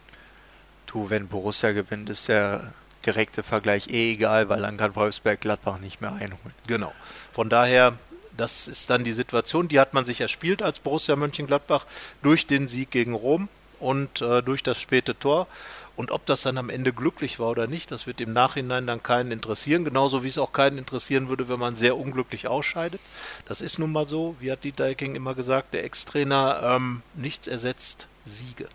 Du, 0.86 1.10
wenn 1.10 1.28
Borussia 1.28 1.72
gewinnt, 1.72 2.10
ist 2.10 2.28
der 2.28 2.72
direkte 3.06 3.42
Vergleich 3.42 3.88
eh 3.88 4.12
egal, 4.12 4.48
weil 4.48 4.62
dann 4.62 4.76
kann 4.76 4.94
Wolfsberg 4.94 5.40
Gladbach 5.40 5.78
nicht 5.78 6.00
mehr 6.00 6.12
einholen. 6.12 6.54
Genau. 6.66 6.92
Von 7.32 7.48
daher 7.48 7.94
das 8.36 8.68
ist 8.68 8.90
dann 8.90 9.04
die 9.04 9.12
Situation, 9.12 9.68
die 9.68 9.80
hat 9.80 9.94
man 9.94 10.04
sich 10.04 10.20
erspielt 10.20 10.62
als 10.62 10.80
Borussia 10.80 11.16
Mönchengladbach 11.16 11.86
durch 12.22 12.46
den 12.46 12.68
Sieg 12.68 12.90
gegen 12.90 13.14
Rom 13.14 13.48
und 13.78 14.20
äh, 14.22 14.42
durch 14.42 14.62
das 14.62 14.80
späte 14.80 15.18
Tor. 15.18 15.46
Und 15.94 16.10
ob 16.10 16.24
das 16.24 16.42
dann 16.42 16.56
am 16.56 16.70
Ende 16.70 16.92
glücklich 16.92 17.38
war 17.38 17.50
oder 17.50 17.66
nicht, 17.66 17.90
das 17.90 18.06
wird 18.06 18.20
im 18.22 18.32
Nachhinein 18.32 18.86
dann 18.86 19.02
keinen 19.02 19.30
interessieren. 19.30 19.84
Genauso 19.84 20.24
wie 20.24 20.28
es 20.28 20.38
auch 20.38 20.52
keinen 20.52 20.78
interessieren 20.78 21.28
würde, 21.28 21.50
wenn 21.50 21.58
man 21.58 21.76
sehr 21.76 21.98
unglücklich 21.98 22.48
ausscheidet. 22.48 23.00
Das 23.46 23.60
ist 23.60 23.78
nun 23.78 23.92
mal 23.92 24.06
so, 24.06 24.34
wie 24.40 24.50
hat 24.50 24.64
Dieter 24.64 24.86
Ecking 24.86 25.14
immer 25.14 25.34
gesagt, 25.34 25.74
der 25.74 25.84
Ex-Trainer, 25.84 26.76
ähm, 26.76 27.02
nichts 27.14 27.46
ersetzt 27.46 28.08
Siege. 28.24 28.68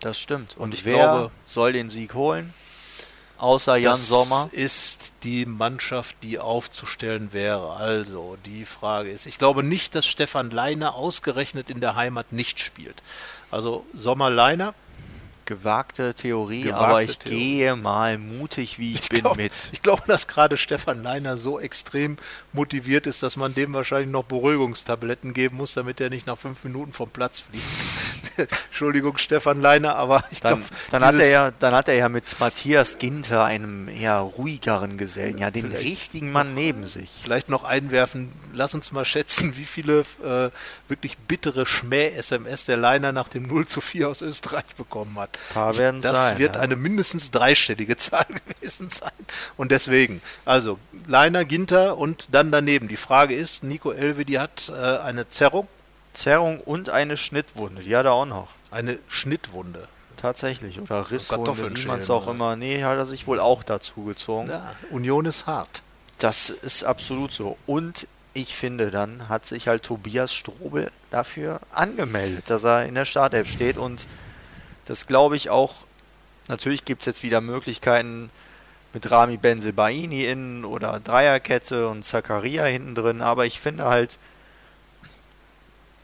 Das 0.00 0.18
stimmt. 0.18 0.56
Und, 0.56 0.62
und 0.62 0.74
ich 0.74 0.84
wer 0.84 0.94
glaube, 0.94 1.30
soll 1.44 1.72
den 1.72 1.90
Sieg 1.90 2.14
holen? 2.14 2.54
Außer 3.38 3.76
Jan 3.76 3.92
das 3.92 4.08
Sommer? 4.08 4.48
ist 4.52 5.12
die 5.22 5.44
Mannschaft, 5.44 6.16
die 6.22 6.38
aufzustellen 6.38 7.32
wäre. 7.32 7.72
Also, 7.72 8.36
die 8.46 8.64
Frage 8.64 9.10
ist, 9.10 9.26
ich 9.26 9.38
glaube 9.38 9.62
nicht, 9.62 9.94
dass 9.94 10.06
Stefan 10.06 10.50
Leiner 10.50 10.94
ausgerechnet 10.94 11.68
in 11.68 11.80
der 11.80 11.96
Heimat 11.96 12.32
nicht 12.32 12.60
spielt. 12.60 13.02
Also, 13.50 13.84
Sommer 13.92 14.30
Leiner. 14.30 14.74
Gewagte 15.46 16.14
Theorie, 16.14 16.62
Gewagte 16.62 16.84
aber 16.86 17.02
ich 17.02 17.18
Theorie. 17.18 17.38
gehe 17.38 17.76
mal 17.76 18.16
mutig, 18.16 18.78
wie 18.78 18.94
ich, 18.94 19.02
ich 19.02 19.08
bin, 19.10 19.20
glaub, 19.20 19.36
mit. 19.36 19.52
Ich 19.72 19.82
glaube, 19.82 20.02
dass 20.06 20.26
gerade 20.26 20.56
Stefan 20.56 21.02
Leiner 21.02 21.36
so 21.36 21.60
extrem 21.60 22.16
motiviert 22.54 23.06
ist, 23.06 23.22
dass 23.22 23.36
man 23.36 23.54
dem 23.54 23.74
wahrscheinlich 23.74 24.08
noch 24.10 24.24
Beruhigungstabletten 24.24 25.34
geben 25.34 25.58
muss, 25.58 25.74
damit 25.74 26.00
er 26.00 26.08
nicht 26.08 26.26
nach 26.26 26.38
fünf 26.38 26.64
Minuten 26.64 26.94
vom 26.94 27.10
Platz 27.10 27.40
fliegt. 27.40 27.62
Entschuldigung, 28.66 29.18
Stefan 29.18 29.60
Leiner, 29.60 29.96
aber 29.96 30.24
ich 30.30 30.40
glaube. 30.40 30.62
Dann, 30.90 31.02
dann, 31.02 31.04
hat 31.04 31.20
er 31.20 31.28
ja, 31.28 31.50
dann 31.50 31.74
hat 31.74 31.88
er 31.88 31.94
ja 31.94 32.08
mit 32.08 32.38
Matthias 32.40 32.98
Ginter, 32.98 33.44
einem 33.44 33.88
eher 33.88 34.18
ruhigeren 34.18 34.98
Gesellen, 34.98 35.38
ja 35.38 35.50
den 35.50 35.72
richtigen 35.72 36.32
Mann 36.32 36.54
neben 36.54 36.86
sich. 36.86 37.10
Vielleicht 37.22 37.48
noch 37.48 37.64
einwerfen, 37.64 38.32
lass 38.52 38.74
uns 38.74 38.92
mal 38.92 39.04
schätzen, 39.04 39.56
wie 39.56 39.64
viele 39.64 40.00
äh, 40.24 40.50
wirklich 40.88 41.18
bittere 41.18 41.66
Schmäh-SMS 41.66 42.66
der 42.66 42.76
Leiner 42.76 43.12
nach 43.12 43.28
dem 43.28 43.46
0 43.46 43.66
zu 43.66 43.80
4 43.80 44.08
aus 44.08 44.22
Österreich 44.22 44.74
bekommen 44.76 45.18
hat. 45.18 45.38
Ein 45.50 45.54
paar 45.54 45.76
werden 45.76 46.00
das 46.00 46.12
sein, 46.12 46.38
wird 46.38 46.56
ja. 46.56 46.60
eine 46.60 46.76
mindestens 46.76 47.30
dreistellige 47.30 47.96
Zahl 47.96 48.26
gewesen 48.26 48.90
sein. 48.90 49.12
Und 49.56 49.70
deswegen, 49.70 50.20
also 50.44 50.78
Leiner, 51.06 51.44
Ginter 51.44 51.96
und 51.98 52.28
dann 52.32 52.50
daneben. 52.50 52.88
Die 52.88 52.96
Frage 52.96 53.34
ist, 53.34 53.64
Nico 53.64 53.92
Elvedi 53.92 54.34
hat 54.34 54.72
äh, 54.74 54.98
eine 54.98 55.28
Zerrung 55.28 55.68
Zerrung 56.14 56.60
und 56.60 56.90
eine 56.90 57.16
Schnittwunde. 57.16 57.82
Die 57.82 57.94
hat 57.94 58.06
er 58.06 58.12
auch 58.12 58.26
noch. 58.26 58.48
Eine 58.70 58.98
Schnittwunde. 59.08 59.88
Tatsächlich. 60.16 60.80
Oder 60.80 61.10
Risswunde, 61.10 61.76
wie 61.76 61.86
man 61.86 62.00
es 62.00 62.08
auch 62.08 62.28
immer. 62.28 62.56
Nee, 62.56 62.82
hat 62.82 62.96
er 62.96 63.04
sich 63.04 63.26
wohl 63.26 63.40
auch 63.40 63.62
dazu 63.62 64.04
gezogen. 64.04 64.48
Ja, 64.48 64.74
Union 64.90 65.26
ist 65.26 65.46
hart. 65.46 65.82
Das 66.18 66.48
ist 66.48 66.84
absolut 66.84 67.32
so. 67.32 67.58
Und 67.66 68.06
ich 68.32 68.54
finde, 68.54 68.90
dann 68.90 69.28
hat 69.28 69.46
sich 69.46 69.68
halt 69.68 69.82
Tobias 69.82 70.32
Strobel 70.32 70.90
dafür 71.10 71.60
angemeldet, 71.70 72.48
dass 72.48 72.64
er 72.64 72.86
in 72.86 72.94
der 72.94 73.04
Startelf 73.04 73.48
steht. 73.48 73.76
Und 73.76 74.06
das 74.86 75.06
glaube 75.06 75.36
ich 75.36 75.50
auch. 75.50 75.74
Natürlich 76.48 76.84
gibt 76.84 77.02
es 77.02 77.06
jetzt 77.06 77.22
wieder 77.22 77.40
Möglichkeiten 77.40 78.30
mit 78.92 79.10
Rami 79.10 79.36
Benzebaini 79.36 80.24
innen 80.24 80.64
oder 80.64 81.00
Dreierkette 81.00 81.88
und 81.88 82.04
Zakaria 82.04 82.64
hinten 82.64 82.94
drin. 82.94 83.20
Aber 83.20 83.44
ich 83.44 83.60
finde 83.60 83.84
halt, 83.84 84.18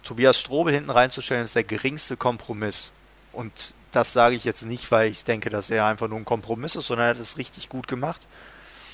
Tobias 0.03 0.39
Strobel 0.39 0.75
hinten 0.75 0.91
reinzustellen, 0.91 1.45
ist 1.45 1.55
der 1.55 1.65
geringste 1.65 2.17
Kompromiss. 2.17 2.91
Und 3.33 3.75
das 3.93 4.13
sage 4.13 4.35
ich 4.35 4.45
jetzt 4.45 4.63
nicht, 4.63 4.91
weil 4.91 5.11
ich 5.11 5.25
denke, 5.25 5.51
dass 5.51 5.71
er 5.71 5.87
einfach 5.87 6.09
nur 6.09 6.19
ein 6.19 6.25
Kompromiss 6.25 6.77
ist, 6.77 6.87
sondern 6.87 7.07
er 7.07 7.11
hat 7.11 7.19
es 7.19 7.39
richtig 7.39 7.69
gut 7.69 7.89
gemacht. 7.89 8.27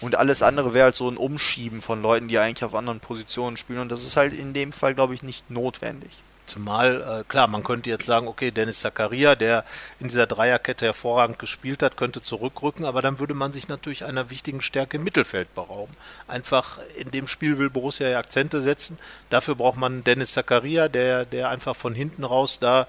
Und 0.01 0.15
alles 0.15 0.43
andere 0.43 0.75
wäre 0.75 0.87
halt 0.87 0.97
so 0.97 1.09
ein 1.09 1.17
Umschieben 1.17 1.81
von 1.81 2.03
Leuten, 2.03 2.29
die 2.29 2.39
eigentlich 2.39 2.65
auf 2.65 2.75
anderen 2.75 3.01
Positionen 3.01 3.57
spielen. 3.57 3.79
Und 3.79 3.91
das 3.91 4.05
ist 4.05 4.17
halt 4.17 4.35
in 4.35 4.53
dem 4.53 4.73
Fall, 4.73 4.95
glaube 4.95 5.15
ich, 5.15 5.23
nicht 5.23 5.51
notwendig. 5.51 6.23
Zumal, 6.47 7.21
äh, 7.21 7.25
klar, 7.25 7.49
man 7.49 7.65
könnte 7.65 7.91
jetzt 7.91 8.07
sagen, 8.07 8.29
okay, 8.29 8.51
Dennis 8.51 8.81
Zakaria, 8.81 9.35
der 9.35 9.65
in 10.01 10.09
dieser 10.09 10.27
Dreierkette 10.27 10.87
hervorragend 10.87 11.39
gespielt 11.39 11.83
hat, 11.83 11.97
könnte 11.97 12.23
zurückrücken, 12.23 12.85
aber 12.85 13.03
dann 13.03 13.19
würde 13.19 13.35
man 13.35 13.53
sich 13.53 13.69
natürlich 13.69 14.05
einer 14.05 14.31
wichtigen 14.31 14.61
Stärke 14.61 14.97
im 14.97 15.05
Mittelfeld 15.05 15.55
berauben. 15.55 15.93
Einfach 16.29 16.79
in 16.97 17.11
dem 17.11 17.27
Spiel 17.27 17.59
will 17.59 17.71
Borussia 17.71 18.09
ja 18.09 18.19
Akzente 18.19 18.63
setzen. 18.63 18.99
Dafür 19.29 19.57
braucht 19.57 19.77
man 19.79 20.05
Dennis 20.05 20.33
Zakaria, 20.33 20.89
der, 20.89 21.25
der 21.25 21.51
einfach 21.51 21.75
von 21.75 21.95
hinten 21.95 22.25
raus 22.25 22.59
da 22.61 22.87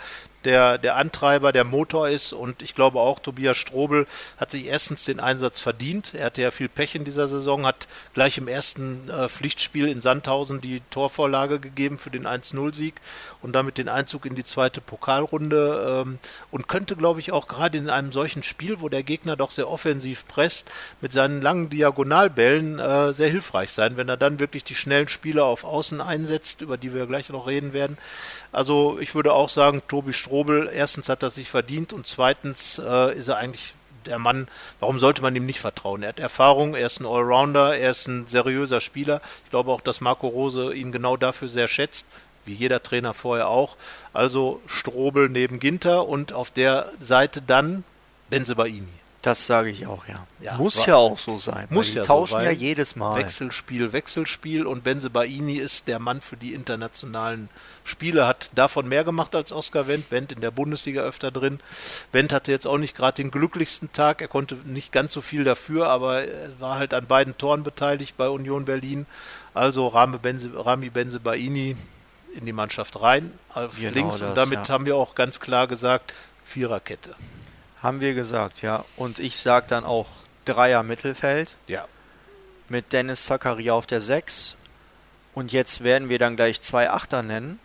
der, 0.48 0.78
der 0.78 0.96
Antreiber, 0.96 1.52
der 1.52 1.66
Motor 1.66 2.08
ist. 2.08 2.32
Und 2.32 2.62
ich 2.62 2.74
glaube 2.74 3.00
auch, 3.00 3.20
Tobias 3.20 3.58
Strobel 3.58 4.08
hat 4.38 4.50
sich 4.50 4.66
erstens 4.66 5.04
den 5.04 5.20
Einsatz 5.20 5.60
verdient. 5.60 6.14
Er 6.14 6.28
hatte 6.28 6.42
ja 6.42 6.52
viel 6.52 6.70
Pech 6.70 6.96
in 6.96 7.04
dieser 7.04 7.28
Saison, 7.28 7.66
hat 7.66 7.90
gleich 8.14 8.38
im 8.38 8.48
ersten 8.48 9.10
äh, 9.10 9.28
Pflichtspiel 9.28 9.90
in 9.90 10.02
Sandhausen 10.02 10.62
die 10.62 10.82
Torvorlage 10.90 11.60
gegeben 11.60 11.98
für 11.98 12.12
den 12.12 12.26
1-0-Sieg 12.26 12.96
und 13.42 13.54
damit 13.54 13.78
den 13.78 13.90
Einzug 13.90 14.26
in 14.26 14.36
die 14.36 14.46
zweite 14.46 14.80
Pokalrunde. 14.80 16.04
Ähm, 16.06 16.20
und 16.50 16.70
könnte, 16.70 16.96
glaube 16.96 17.20
ich, 17.20 17.34
auch 17.34 17.50
gerade 17.50 17.78
in 17.78 17.90
einem 17.90 18.14
solchen 18.14 18.42
Spiel, 18.42 18.80
wo 18.80 18.88
der 18.88 19.04
Gegner 19.04 19.36
doch 19.36 19.52
sehr 19.52 19.70
offensiv 19.70 20.26
presst, 20.28 20.72
mit 21.02 21.12
seinen 21.12 21.42
langen 21.42 21.70
Diagonalbällen 21.70 22.80
äh, 22.80 23.12
sehr 23.12 23.30
hilfreich 23.30 23.74
sein, 23.74 23.98
wenn 23.98 24.08
er 24.08 24.16
dann 24.16 24.40
wirklich 24.40 24.64
die 24.64 24.76
schnellen 24.76 25.10
Spieler 25.10 25.44
auf 25.44 25.66
Außen 25.66 26.00
einsetzt, 26.00 26.62
über 26.62 26.78
die 26.78 26.94
wir 26.94 27.06
gleich 27.06 27.28
noch 27.28 27.48
reden 27.48 27.74
werden. 27.74 27.98
Also 28.54 28.98
ich 29.02 29.14
würde 29.14 29.34
auch 29.34 29.50
sagen, 29.50 29.82
Tobi 29.90 30.14
Strobel, 30.38 30.70
erstens 30.72 31.10
hat 31.10 31.24
er 31.24 31.32
sich 31.32 31.50
verdient 31.50 31.94
und 31.94 32.06
zweitens 32.06 32.78
äh, 32.78 33.18
ist 33.18 33.28
er 33.28 33.38
eigentlich 33.38 33.74
der 34.06 34.20
Mann, 34.20 34.48
warum 34.80 35.00
sollte 35.00 35.24
man 35.24 35.36
ihm 35.36 35.48
nicht 35.48 35.60
vertrauen? 35.60 36.04
Er 36.04 36.10
hat 36.10 36.20
Erfahrung, 36.20 36.76
er 36.76 36.86
ist 36.86 37.00
ein 37.00 37.08
Allrounder, 37.08 37.76
er 37.76 37.90
ist 37.90 38.08
ein 38.08 38.28
seriöser 38.28 38.80
Spieler. 38.80 39.20
Ich 39.46 39.50
glaube 39.50 39.72
auch, 39.72 39.82
dass 39.82 40.00
Marco 40.00 40.28
Rose 40.28 40.76
ihn 40.76 40.92
genau 40.92 41.18
dafür 41.18 41.50
sehr 41.50 41.68
schätzt, 41.68 42.06
wie 42.46 42.54
jeder 42.54 42.84
Trainer 42.84 43.16
vorher 43.16 43.50
auch. 43.50 43.78
Also 44.14 44.62
Strobel 44.68 45.28
neben 45.28 45.60
Ginter 45.60 46.08
und 46.08 46.34
auf 46.34 46.52
der 46.52 46.92
Seite 47.00 47.42
dann 47.42 47.84
Benzebaini. 48.30 48.84
Das 49.28 49.46
sage 49.46 49.70
ich 49.70 49.86
auch, 49.86 50.08
ja. 50.08 50.26
ja 50.40 50.54
muss 50.54 50.86
ja 50.86 50.96
auch 50.96 51.20
so 51.20 51.38
sein. 51.38 51.68
Muss 51.70 51.94
ja 51.94 52.02
tauschen 52.02 52.40
so, 52.40 52.46
ja 52.46 52.52
jedes 52.52 52.96
Mal. 52.96 53.18
Wechselspiel, 53.18 53.92
Wechselspiel 53.92 54.66
und 54.66 54.86
Benze 54.86 55.10
Baini 55.10 55.56
ist 55.56 55.90
der 55.90 56.00
Mann 56.00 56.22
für 56.22 56.38
die 56.38 56.54
internationalen 56.54 57.50
Spiele, 57.84 58.26
hat 58.26 58.52
davon 58.56 58.88
mehr 58.88 59.04
gemacht 59.04 59.36
als 59.36 59.52
Oskar 59.52 59.90
Wendt. 59.90 60.12
Wendt 60.12 60.32
in 60.32 60.40
der 60.40 60.52
Bundesliga 60.52 61.02
öfter 61.02 61.30
drin. 61.30 61.60
Wendt 62.14 62.32
hatte 62.32 62.54
jetzt 62.54 62.66
auch 62.66 62.78
nicht 62.78 62.96
gerade 62.96 63.22
den 63.22 63.30
glücklichsten 63.30 63.92
Tag. 63.92 64.22
Er 64.22 64.30
konnte 64.30 64.56
nicht 64.64 64.94
ganz 64.94 65.12
so 65.12 65.20
viel 65.20 65.44
dafür, 65.44 65.90
aber 65.90 66.24
er 66.24 66.58
war 66.62 66.80
halt 66.80 66.94
an 66.94 67.06
beiden 67.06 67.38
Toren 67.38 67.64
beteiligt 67.64 68.16
bei 68.16 68.30
Union 68.30 68.64
Berlin. 68.64 69.06
Also 69.54 69.90
Rami 69.90 70.20
Benze, 70.20 70.52
Rami 70.56 70.90
Benze 70.90 71.20
Baini 71.20 71.76
in 72.34 72.46
die 72.46 72.54
Mannschaft 72.54 73.02
rein, 73.02 73.34
auf 73.54 73.76
genau 73.78 73.92
links. 73.94 74.20
Das, 74.20 74.30
und 74.30 74.36
damit 74.38 74.70
ja. 74.70 74.74
haben 74.74 74.86
wir 74.86 74.96
auch 74.96 75.16
ganz 75.16 75.42
klar 75.42 75.68
gesagt, 75.68 76.14
Viererkette. 76.46 77.14
Haben 77.82 78.02
wir 78.02 78.14
gesagt, 78.14 78.62
ja. 78.62 78.84
Und 78.96 79.20
ich 79.20 79.38
sage 79.38 79.68
dann 79.70 79.86
auch 79.86 80.08
Dreier 80.46 80.84
Mittelfeld. 80.84 81.56
Ja. 81.68 81.88
Mit 82.70 82.92
Dennis 82.92 83.26
Zakaria 83.26 83.74
auf 83.74 83.86
der 83.86 84.02
6. 84.02 84.56
Und 85.34 85.52
jetzt 85.52 85.84
werden 85.84 86.10
wir 86.10 86.20
dann 86.20 86.36
gleich 86.36 86.62
zwei 86.62 86.90
Achter 86.90 87.24
nennen. 87.24 87.60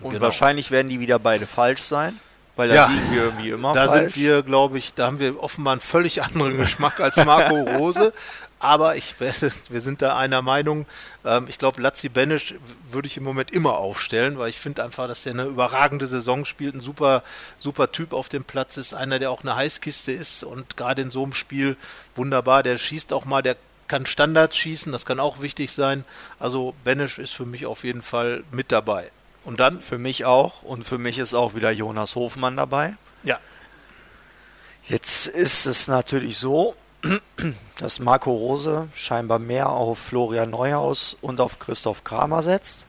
Und 0.00 0.12
genau. 0.12 0.22
wahrscheinlich 0.22 0.70
werden 0.70 0.88
die 0.88 1.00
wieder 1.00 1.18
beide 1.18 1.46
falsch 1.46 1.82
sein. 1.82 2.18
Weil 2.62 2.68
da 2.68 2.74
ja, 2.76 2.86
liegen 2.86 3.10
wir 3.10 3.22
irgendwie 3.24 3.50
immer 3.50 3.72
da 3.72 3.88
falsch. 3.88 4.14
Sind 4.14 4.22
wir, 4.22 4.44
glaube 4.44 4.78
ich, 4.78 4.94
da 4.94 5.06
haben 5.06 5.18
wir 5.18 5.42
offenbar 5.42 5.72
einen 5.72 5.80
völlig 5.80 6.22
anderen 6.22 6.56
Geschmack 6.58 7.00
als 7.00 7.16
Marco 7.16 7.56
Rose. 7.76 8.12
Aber 8.60 8.94
ich 8.94 9.18
werde, 9.18 9.50
wir 9.68 9.80
sind 9.80 10.00
da 10.00 10.16
einer 10.16 10.42
Meinung. 10.42 10.86
Ähm, 11.24 11.46
ich 11.48 11.58
glaube, 11.58 11.82
Lazzi 11.82 12.08
Benisch 12.08 12.54
würde 12.88 13.08
ich 13.08 13.16
im 13.16 13.24
Moment 13.24 13.50
immer 13.50 13.78
aufstellen, 13.78 14.38
weil 14.38 14.48
ich 14.48 14.60
finde 14.60 14.84
einfach, 14.84 15.08
dass 15.08 15.26
er 15.26 15.32
eine 15.32 15.42
überragende 15.46 16.06
Saison 16.06 16.44
spielt, 16.44 16.76
ein 16.76 16.80
super, 16.80 17.24
super 17.58 17.90
Typ 17.90 18.12
auf 18.12 18.28
dem 18.28 18.44
Platz 18.44 18.76
ist, 18.76 18.94
einer, 18.94 19.18
der 19.18 19.32
auch 19.32 19.42
eine 19.42 19.56
Heißkiste 19.56 20.12
ist 20.12 20.44
und 20.44 20.76
gerade 20.76 21.02
in 21.02 21.10
so 21.10 21.24
einem 21.24 21.34
Spiel 21.34 21.76
wunderbar. 22.14 22.62
Der 22.62 22.78
schießt 22.78 23.12
auch 23.12 23.24
mal, 23.24 23.42
der 23.42 23.56
kann 23.88 24.06
Standards 24.06 24.56
schießen, 24.56 24.92
das 24.92 25.04
kann 25.04 25.18
auch 25.18 25.42
wichtig 25.42 25.72
sein. 25.72 26.04
Also 26.38 26.74
Benisch 26.84 27.18
ist 27.18 27.34
für 27.34 27.44
mich 27.44 27.66
auf 27.66 27.82
jeden 27.82 28.02
Fall 28.02 28.44
mit 28.52 28.70
dabei. 28.70 29.10
Und 29.44 29.60
dann? 29.60 29.80
Für 29.80 29.98
mich 29.98 30.24
auch. 30.24 30.62
Und 30.62 30.84
für 30.84 30.98
mich 30.98 31.18
ist 31.18 31.34
auch 31.34 31.54
wieder 31.54 31.70
Jonas 31.70 32.14
Hofmann 32.14 32.56
dabei. 32.56 32.96
Ja. 33.24 33.38
Jetzt 34.84 35.26
ist 35.26 35.66
es 35.66 35.88
natürlich 35.88 36.38
so, 36.38 36.76
dass 37.78 37.98
Marco 37.98 38.30
Rose 38.32 38.88
scheinbar 38.94 39.38
mehr 39.38 39.68
auf 39.70 39.98
Florian 39.98 40.50
Neuhaus 40.50 41.16
und 41.20 41.40
auf 41.40 41.58
Christoph 41.58 42.04
Kramer 42.04 42.42
setzt. 42.42 42.86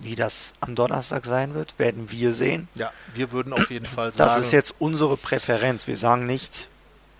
Wie 0.00 0.14
das 0.14 0.54
am 0.60 0.76
Donnerstag 0.76 1.26
sein 1.26 1.54
wird, 1.54 1.78
werden 1.78 2.10
wir 2.10 2.32
sehen. 2.32 2.68
Ja, 2.76 2.92
wir 3.14 3.32
würden 3.32 3.52
auf 3.52 3.70
jeden 3.70 3.86
Fall 3.86 4.14
sagen. 4.14 4.28
Das 4.28 4.38
ist 4.38 4.52
jetzt 4.52 4.74
unsere 4.78 5.16
Präferenz. 5.16 5.86
Wir 5.86 5.96
sagen 5.96 6.26
nicht, 6.26 6.68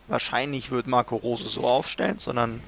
wahrscheinlich 0.06 0.70
wird 0.70 0.86
Marco 0.86 1.16
Rose 1.16 1.48
so 1.48 1.66
aufstellen, 1.66 2.18
sondern 2.18 2.62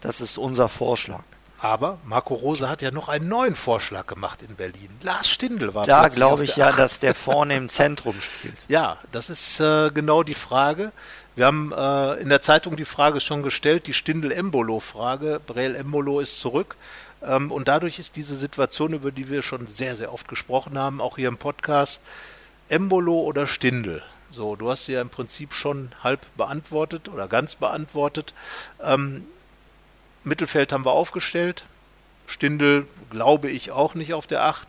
das 0.00 0.20
ist 0.20 0.38
unser 0.38 0.68
Vorschlag. 0.68 1.24
Aber 1.62 1.98
Marco 2.04 2.34
Rose 2.34 2.68
hat 2.68 2.82
ja 2.82 2.90
noch 2.90 3.08
einen 3.08 3.28
neuen 3.28 3.54
Vorschlag 3.54 4.08
gemacht 4.08 4.42
in 4.42 4.56
Berlin. 4.56 4.88
Lars 5.00 5.30
Stindl 5.30 5.72
war 5.74 5.86
Da 5.86 6.08
glaube 6.08 6.42
ich 6.42 6.56
ja, 6.56 6.70
Acht. 6.70 6.80
dass 6.80 6.98
der 6.98 7.14
vorne 7.14 7.54
im 7.56 7.68
Zentrum 7.68 8.20
spielt. 8.20 8.56
Ja, 8.68 8.98
das 9.12 9.30
ist 9.30 9.60
äh, 9.60 9.90
genau 9.90 10.24
die 10.24 10.34
Frage. 10.34 10.90
Wir 11.36 11.46
haben 11.46 11.72
äh, 11.72 12.14
in 12.20 12.30
der 12.30 12.42
Zeitung 12.42 12.74
die 12.74 12.84
Frage 12.84 13.20
schon 13.20 13.44
gestellt, 13.44 13.86
die 13.86 13.92
Stindl-Embolo-Frage. 13.92 15.40
Breel 15.46 15.76
Embolo 15.76 16.18
ist 16.18 16.40
zurück. 16.40 16.76
Ähm, 17.22 17.52
und 17.52 17.68
dadurch 17.68 18.00
ist 18.00 18.16
diese 18.16 18.34
Situation, 18.34 18.92
über 18.92 19.12
die 19.12 19.28
wir 19.28 19.42
schon 19.42 19.68
sehr, 19.68 19.94
sehr 19.94 20.12
oft 20.12 20.26
gesprochen 20.26 20.76
haben, 20.76 21.00
auch 21.00 21.14
hier 21.16 21.28
im 21.28 21.38
Podcast, 21.38 22.02
Embolo 22.68 23.20
oder 23.20 23.46
Stindl. 23.46 24.02
So, 24.32 24.56
du 24.56 24.68
hast 24.68 24.86
sie 24.86 24.94
ja 24.94 25.00
im 25.00 25.10
Prinzip 25.10 25.52
schon 25.52 25.92
halb 26.02 26.20
beantwortet 26.36 27.08
oder 27.08 27.28
ganz 27.28 27.54
beantwortet. 27.54 28.34
Ähm, 28.82 29.26
Mittelfeld 30.24 30.72
haben 30.72 30.84
wir 30.84 30.92
aufgestellt. 30.92 31.64
Stindl 32.26 32.86
glaube 33.10 33.50
ich 33.50 33.72
auch 33.72 33.94
nicht 33.94 34.14
auf 34.14 34.26
der 34.26 34.44
8 34.44 34.66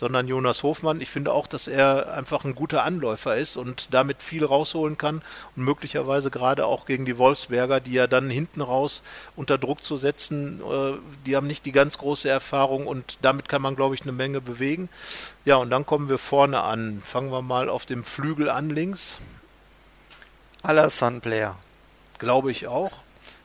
sondern 0.00 0.28
Jonas 0.28 0.62
Hofmann. 0.62 1.02
Ich 1.02 1.10
finde 1.10 1.32
auch, 1.32 1.46
dass 1.46 1.68
er 1.68 2.14
einfach 2.14 2.44
ein 2.44 2.54
guter 2.54 2.84
Anläufer 2.84 3.36
ist 3.36 3.58
und 3.58 3.92
damit 3.92 4.22
viel 4.22 4.46
rausholen 4.46 4.96
kann 4.96 5.22
und 5.56 5.64
möglicherweise 5.64 6.30
gerade 6.30 6.64
auch 6.64 6.86
gegen 6.86 7.04
die 7.04 7.18
Wolfsberger, 7.18 7.80
die 7.80 7.92
ja 7.92 8.06
dann 8.06 8.30
hinten 8.30 8.62
raus 8.62 9.02
unter 9.36 9.58
Druck 9.58 9.84
zu 9.84 9.98
setzen, 9.98 10.62
äh, 10.62 10.92
die 11.26 11.36
haben 11.36 11.46
nicht 11.46 11.66
die 11.66 11.72
ganz 11.72 11.98
große 11.98 12.30
Erfahrung 12.30 12.86
und 12.86 13.18
damit 13.20 13.50
kann 13.50 13.60
man, 13.60 13.76
glaube 13.76 13.94
ich, 13.94 14.00
eine 14.02 14.12
Menge 14.12 14.40
bewegen. 14.40 14.88
Ja, 15.44 15.56
und 15.56 15.68
dann 15.68 15.84
kommen 15.84 16.08
wir 16.08 16.18
vorne 16.18 16.62
an. 16.62 17.02
Fangen 17.04 17.30
wir 17.30 17.42
mal 17.42 17.68
auf 17.68 17.84
dem 17.84 18.02
Flügel 18.02 18.48
an 18.48 18.70
links. 18.70 19.20
Alassane 20.62 21.20
Blair. 21.20 21.56
Glaube 22.18 22.50
ich 22.50 22.68
auch. 22.68 22.92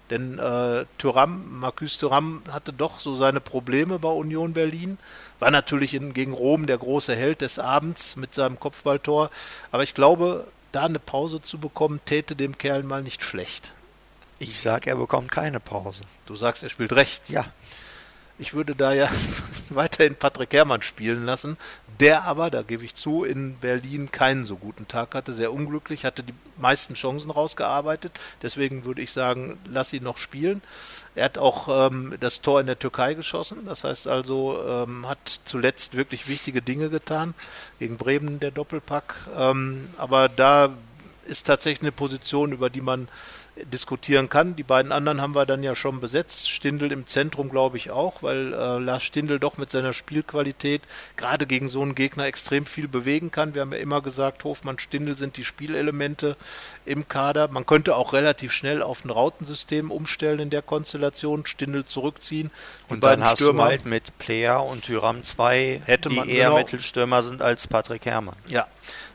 Denn 0.09 0.37
äh, 0.37 0.85
Thuram, 0.97 1.59
Marcus 1.59 1.97
Thuram 1.97 2.43
hatte 2.51 2.71
doch 2.71 2.99
so 2.99 3.15
seine 3.15 3.39
Probleme 3.39 3.97
bei 3.97 4.09
Union 4.09 4.53
Berlin. 4.53 4.97
War 5.39 5.49
natürlich 5.51 5.93
in, 5.93 6.13
gegen 6.13 6.33
Rom 6.33 6.67
der 6.67 6.77
große 6.77 7.15
Held 7.15 7.41
des 7.41 7.57
Abends 7.57 8.15
mit 8.15 8.35
seinem 8.35 8.59
Kopfballtor. 8.59 9.31
Aber 9.71 9.83
ich 9.83 9.95
glaube, 9.95 10.45
da 10.71 10.83
eine 10.83 10.99
Pause 10.99 11.41
zu 11.41 11.57
bekommen, 11.57 12.01
täte 12.05 12.35
dem 12.35 12.57
Kerl 12.57 12.83
mal 12.83 13.01
nicht 13.01 13.23
schlecht. 13.23 13.73
Ich 14.37 14.59
sage, 14.59 14.89
er 14.89 14.97
bekommt 14.97 15.31
keine 15.31 15.59
Pause. 15.59 16.03
Du 16.25 16.35
sagst, 16.35 16.61
er 16.61 16.69
spielt 16.69 16.93
rechts. 16.93 17.31
Ja. 17.31 17.45
Ich 18.38 18.53
würde 18.53 18.75
da 18.75 18.93
ja 18.93 19.09
weiterhin 19.69 20.15
Patrick 20.15 20.53
Herrmann 20.53 20.82
spielen 20.82 21.25
lassen, 21.25 21.57
der 21.99 22.23
aber, 22.23 22.49
da 22.49 22.61
gebe 22.61 22.83
ich 22.83 22.95
zu, 22.95 23.23
in 23.23 23.55
Berlin 23.55 24.11
keinen 24.11 24.45
so 24.45 24.57
guten 24.57 24.87
Tag 24.87 25.15
hatte, 25.15 25.33
sehr 25.33 25.53
unglücklich, 25.53 26.05
hatte 26.05 26.23
die 26.23 26.33
meisten 26.57 26.93
Chancen 26.93 27.31
rausgearbeitet. 27.31 28.19
Deswegen 28.41 28.85
würde 28.85 29.01
ich 29.01 29.11
sagen, 29.11 29.57
lass 29.65 29.93
ihn 29.93 30.03
noch 30.03 30.17
spielen. 30.17 30.61
Er 31.15 31.25
hat 31.25 31.37
auch 31.37 31.89
ähm, 31.89 32.15
das 32.19 32.41
Tor 32.41 32.59
in 32.59 32.67
der 32.67 32.79
Türkei 32.79 33.13
geschossen, 33.13 33.65
das 33.65 33.83
heißt 33.83 34.07
also, 34.07 34.59
ähm, 34.67 35.07
hat 35.07 35.39
zuletzt 35.45 35.95
wirklich 35.95 36.27
wichtige 36.27 36.61
Dinge 36.61 36.89
getan. 36.89 37.33
Gegen 37.79 37.97
Bremen 37.97 38.39
der 38.39 38.51
Doppelpack. 38.51 39.15
Ähm, 39.37 39.89
aber 39.97 40.29
da 40.29 40.69
ist 41.25 41.47
tatsächlich 41.47 41.81
eine 41.81 41.91
Position, 41.91 42.51
über 42.51 42.69
die 42.69 42.81
man 42.81 43.07
diskutieren 43.72 44.30
kann. 44.30 44.56
Die 44.56 44.64
beiden 44.64 44.91
anderen 44.91 45.22
haben 45.22 45.36
wir 45.36 45.45
dann 45.45 45.64
ja 45.64 45.76
schon 45.76 45.99
besetzt. 45.99 46.49
Stindel 46.49 46.91
im 46.91 47.08
Zentrum, 47.08 47.49
glaube 47.49 47.78
ich, 47.78 47.89
auch, 47.89 48.22
weil 48.22 48.53
äh, 48.53 48.78
Lars 48.80 49.03
Stindel 49.03 49.39
doch 49.39 49.58
mit 49.58 49.72
seiner 49.72 49.93
Spielqualität 49.93 50.82
gerade 51.16 51.45
gegen 51.45 51.70
so 51.70 51.82
einen 51.82 51.95
Gegner 51.95 52.26
extrem 52.26 52.66
viel 52.66 52.88
bewegen 52.88 53.32
kann. 53.32 53.53
Wir 53.53 53.62
haben 53.62 53.72
ja 53.72 53.78
immer 53.80 54.01
gesagt, 54.01 54.43
Hofmann, 54.43 54.78
Stindel 54.80 55.18
sind 55.18 55.38
die 55.38 55.45
Spielelemente 55.45 56.36
im 56.86 57.08
Kader. 57.08 57.47
Man 57.47 57.66
könnte 57.66 57.95
auch 57.95 58.14
relativ 58.14 58.51
schnell 58.51 58.82
auf 58.82 59.06
ein 59.06 59.10
Rautensystem 59.10 59.89
umstellen 59.89 60.39
in 60.39 60.49
der 60.49 60.62
Konstellation, 60.62 61.45
Stindel 61.45 61.86
zurückziehen. 61.86 62.51
Und 62.89 63.03
dann 63.03 63.24
hast 63.24 63.38
Stürmer, 63.38 63.64
du 63.64 63.70
halt 63.70 63.86
mit 63.86 64.18
Player 64.18 64.64
und 64.64 64.84
Tyram 64.84 65.24
zwei, 65.24 65.82
hätte 65.86 66.10
die 66.10 66.18
eher 66.18 66.49
genau, 66.49 66.58
Mittelstürmer 66.58 67.24
sind 67.24 67.41
als 67.41 67.68
Patrick 67.68 68.06
Herrmann. 68.06 68.36
Ja, 68.47 68.68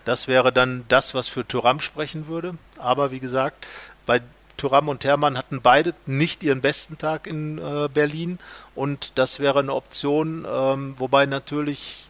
das 0.04 0.28
wäre 0.28 0.52
dann 0.52 0.84
das, 0.88 1.14
was 1.14 1.28
für 1.28 1.46
Tyram 1.46 1.80
sprechen 1.80 2.26
würde. 2.26 2.54
Aber 2.78 3.10
wie 3.10 3.20
gesagt, 3.20 3.66
bei 4.10 4.22
Thuram 4.56 4.88
und 4.88 5.04
Hermann 5.04 5.38
hatten 5.38 5.62
beide 5.62 5.94
nicht 6.04 6.42
ihren 6.42 6.60
besten 6.60 6.98
Tag 6.98 7.28
in 7.28 7.58
äh, 7.58 7.88
Berlin 7.88 8.40
und 8.74 9.12
das 9.14 9.38
wäre 9.38 9.60
eine 9.60 9.72
Option, 9.72 10.44
ähm, 10.52 10.96
wobei 10.98 11.26
natürlich 11.26 12.08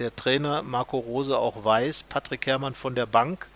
der 0.00 0.16
Trainer 0.16 0.62
Marco 0.62 0.98
Rose 0.98 1.38
auch 1.38 1.64
weiß, 1.64 2.02
Patrick 2.02 2.44
Herrmann 2.48 2.74
von 2.74 2.96
der 2.96 3.06
Bank 3.06 3.46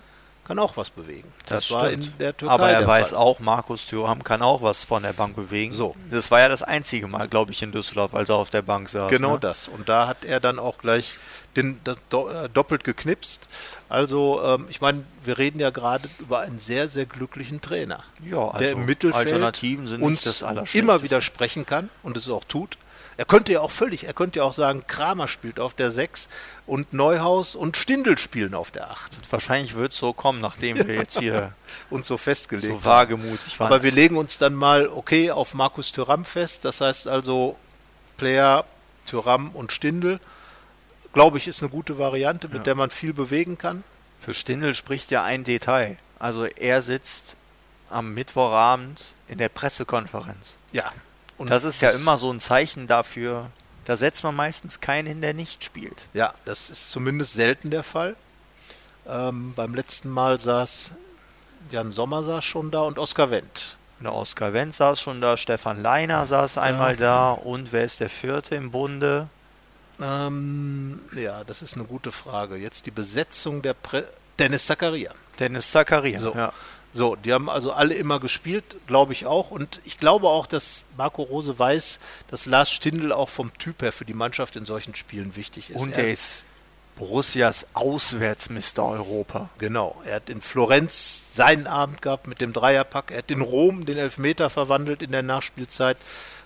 kann 0.44 0.61
auch 0.61 0.76
was 0.76 0.90
bewegen. 0.90 1.32
Das, 1.46 1.68
das 1.68 1.70
war 1.72 1.90
in 1.90 2.01
der 2.18 2.36
Türkei. 2.36 2.55
Aber 2.55 2.70
er 2.70 2.86
weiß 2.86 3.11
Fall. 3.11 3.18
auch, 3.18 3.40
Markus 3.40 3.86
Thuram 3.86 4.22
kann 4.22 4.42
auch 4.42 4.62
was 4.62 4.84
von 4.84 5.03
der 5.03 5.12
Bank 5.12 5.34
bewegen. 5.34 5.72
So. 5.72 5.96
Das 6.11 6.30
war 6.30 6.38
ja 6.40 6.48
das 6.48 6.62
einzige 6.62 7.09
Mal, 7.09 7.26
glaube 7.28 7.51
ich, 7.51 7.62
in 7.62 7.72
Düsseldorf, 7.72 8.14
als 8.14 8.28
er 8.28 8.36
auf 8.36 8.51
der 8.51 8.62
Bank 8.62 8.88
saß. 8.88 9.11
Genau 9.11 9.34
ne? 9.34 9.40
das. 9.40 9.66
Und 9.66 9.88
da 9.88 10.07
hat 10.07 10.24
er 10.24 10.38
dann 10.40 10.59
auch 10.61 10.78
gleich 10.78 11.16
den, 11.57 11.80
das, 11.84 11.96
äh, 11.96 12.48
doppelt 12.48 12.84
geknipst. 12.84 13.48
Also, 13.88 14.40
ähm, 14.44 14.66
ich 14.68 14.80
meine, 14.80 15.05
wir 15.24 15.38
reden 15.38 15.61
ja 15.61 15.70
gerade 15.70 16.09
über 16.18 16.40
einen 16.40 16.59
sehr, 16.59 16.88
sehr 16.88 17.07
glücklichen 17.07 17.61
Trainer. 17.61 18.05
Ja, 18.24 18.48
also 18.48 18.59
der 18.59 18.72
im 18.72 18.86
Mittelfeld 18.86 19.26
Alternativen 19.26 19.86
sind 19.86 20.03
uns 20.03 20.22
das 20.22 20.44
immer 20.72 21.03
widersprechen 21.03 21.66
kann 21.66 21.90
und 22.03 22.16
es 22.16 22.28
auch 22.28 22.44
tut. 22.44 22.78
Er 23.16 23.26
könnte 23.26 23.53
ja 23.53 23.61
auch 23.61 23.70
völlig, 23.70 24.05
er 24.05 24.14
könnte 24.14 24.38
ja 24.38 24.46
auch 24.46 24.55
sagen, 24.55 24.84
Kramer 24.86 25.28
spielt 25.28 25.61
auf 25.61 25.74
der 25.74 25.90
6 25.90 26.30
und 26.66 26.94
Neuhaus 26.94 27.55
und 27.55 27.76
Stindel 27.76 28.16
spielen 28.16 28.55
auf 28.55 28.70
der 28.70 28.90
8. 28.90 29.18
Wahrscheinlich 29.30 29.74
wird 29.74 29.92
es 29.92 29.98
so 29.98 30.14
kommen, 30.14 30.40
nachdem 30.40 30.78
wir 30.78 30.94
jetzt 30.94 31.18
hier 31.18 31.53
uns 31.90 32.07
so 32.07 32.16
festgelegt 32.16 32.72
so 32.72 32.82
wagemutig 32.82 33.61
waren. 33.61 33.66
Aber 33.66 33.82
wir 33.82 33.92
legen 33.92 34.16
uns 34.16 34.38
dann 34.38 34.55
mal, 34.55 34.88
okay, 34.88 35.30
auf 35.30 35.53
Markus 35.53 35.92
Thüram 35.92 36.24
fest. 36.24 36.64
Das 36.64 36.80
heißt 36.80 37.09
also 37.09 37.57
Player, 38.16 38.64
Thüram 39.05 39.51
und 39.51 39.70
Stindel. 39.70 40.18
Glaube 41.12 41.38
ich, 41.38 41.48
ist 41.48 41.62
eine 41.62 41.70
gute 41.70 41.98
Variante, 41.98 42.48
mit 42.48 42.58
ja. 42.58 42.62
der 42.62 42.74
man 42.74 42.90
viel 42.90 43.12
bewegen 43.12 43.58
kann. 43.58 43.84
Für 44.20 44.34
Stindel 44.34 44.74
spricht 44.74 45.11
ja 45.11 45.24
ein 45.24 45.44
Detail. 45.44 45.96
Also 46.18 46.44
er 46.44 46.82
sitzt 46.82 47.36
am 47.88 48.14
Mittwochabend 48.14 49.12
in 49.28 49.38
der 49.38 49.48
Pressekonferenz. 49.48 50.56
Ja, 50.72 50.92
und 51.38 51.50
das 51.50 51.64
ist 51.64 51.80
ja 51.80 51.90
immer 51.90 52.18
so 52.18 52.30
ein 52.30 52.38
Zeichen 52.38 52.86
dafür, 52.86 53.50
da 53.86 53.96
setzt 53.96 54.22
man 54.22 54.36
meistens 54.36 54.80
keinen 54.80 55.06
hin, 55.06 55.20
der 55.20 55.34
nicht 55.34 55.64
spielt. 55.64 56.06
Ja, 56.12 56.34
das 56.44 56.70
ist 56.70 56.90
zumindest 56.90 57.32
selten 57.34 57.70
der 57.70 57.82
Fall. 57.82 58.14
Ähm, 59.08 59.54
beim 59.56 59.74
letzten 59.74 60.11
Mal 60.11 60.38
saß 60.38 60.92
Jan 61.70 61.92
Sommer 61.92 62.22
saß 62.22 62.44
schon 62.44 62.70
da 62.70 62.80
und 62.82 62.98
Oskar 62.98 63.30
Wendt. 63.30 63.76
Der 64.00 64.14
Oskar 64.14 64.52
Wendt 64.52 64.76
saß 64.76 65.00
schon 65.00 65.20
da, 65.20 65.36
Stefan 65.36 65.82
Leiner 65.82 66.26
saß 66.26 66.56
ja. 66.56 66.62
einmal 66.62 66.96
da 66.96 67.32
und 67.32 67.72
wer 67.72 67.84
ist 67.84 68.00
der 68.00 68.11
vierte 68.11 68.54
im 68.54 68.70
Bunde? 68.70 69.28
Ähm, 70.01 71.01
ja, 71.14 71.44
das 71.44 71.62
ist 71.62 71.74
eine 71.74 71.84
gute 71.84 72.12
Frage. 72.12 72.57
Jetzt 72.57 72.86
die 72.86 72.90
Besetzung 72.90 73.62
der 73.62 73.74
Pre 73.74 74.05
Dennis 74.38 74.66
Zakaria. 74.66 75.12
Dennis 75.38 75.70
Zakaria, 75.70 76.18
so. 76.18 76.34
ja. 76.34 76.53
So, 76.92 77.14
die 77.14 77.32
haben 77.32 77.48
also 77.48 77.72
alle 77.72 77.94
immer 77.94 78.18
gespielt, 78.18 78.76
glaube 78.88 79.12
ich 79.12 79.24
auch. 79.24 79.53
Und 79.53 79.80
ich 79.84 79.96
glaube 79.96 80.28
auch, 80.28 80.46
dass 80.46 80.84
Marco 80.96 81.22
Rose 81.22 81.57
weiß, 81.57 82.01
dass 82.28 82.46
Lars 82.46 82.72
Stindl 82.72 83.12
auch 83.12 83.28
vom 83.28 83.57
Typ 83.59 83.82
her 83.82 83.92
für 83.92 84.05
die 84.05 84.14
Mannschaft 84.14 84.57
in 84.57 84.64
solchen 84.64 84.96
Spielen 84.96 85.36
wichtig 85.36 85.70
ist. 85.70 85.80
Und 85.80 85.92
er, 85.92 86.05
er 86.05 86.12
ist 86.12 86.46
Borussias 86.96 87.66
Auswärtsmister 87.74 88.84
Europa. 88.84 89.48
Genau. 89.59 90.03
Er 90.05 90.16
hat 90.16 90.28
in 90.28 90.40
Florenz 90.40 91.34
seinen 91.34 91.66
Abend 91.66 92.03
gehabt 92.03 92.26
mit 92.26 92.40
dem 92.40 92.53
Dreierpack. 92.53 93.12
Er 93.12 93.18
hat 93.18 93.30
in 93.30 93.40
Rom 93.40 93.86
den 93.86 93.96
Elfmeter 93.96 94.51
verwandelt 94.51 95.03
in 95.03 95.12
der 95.12 95.22
Nachspielzeit, 95.22 95.96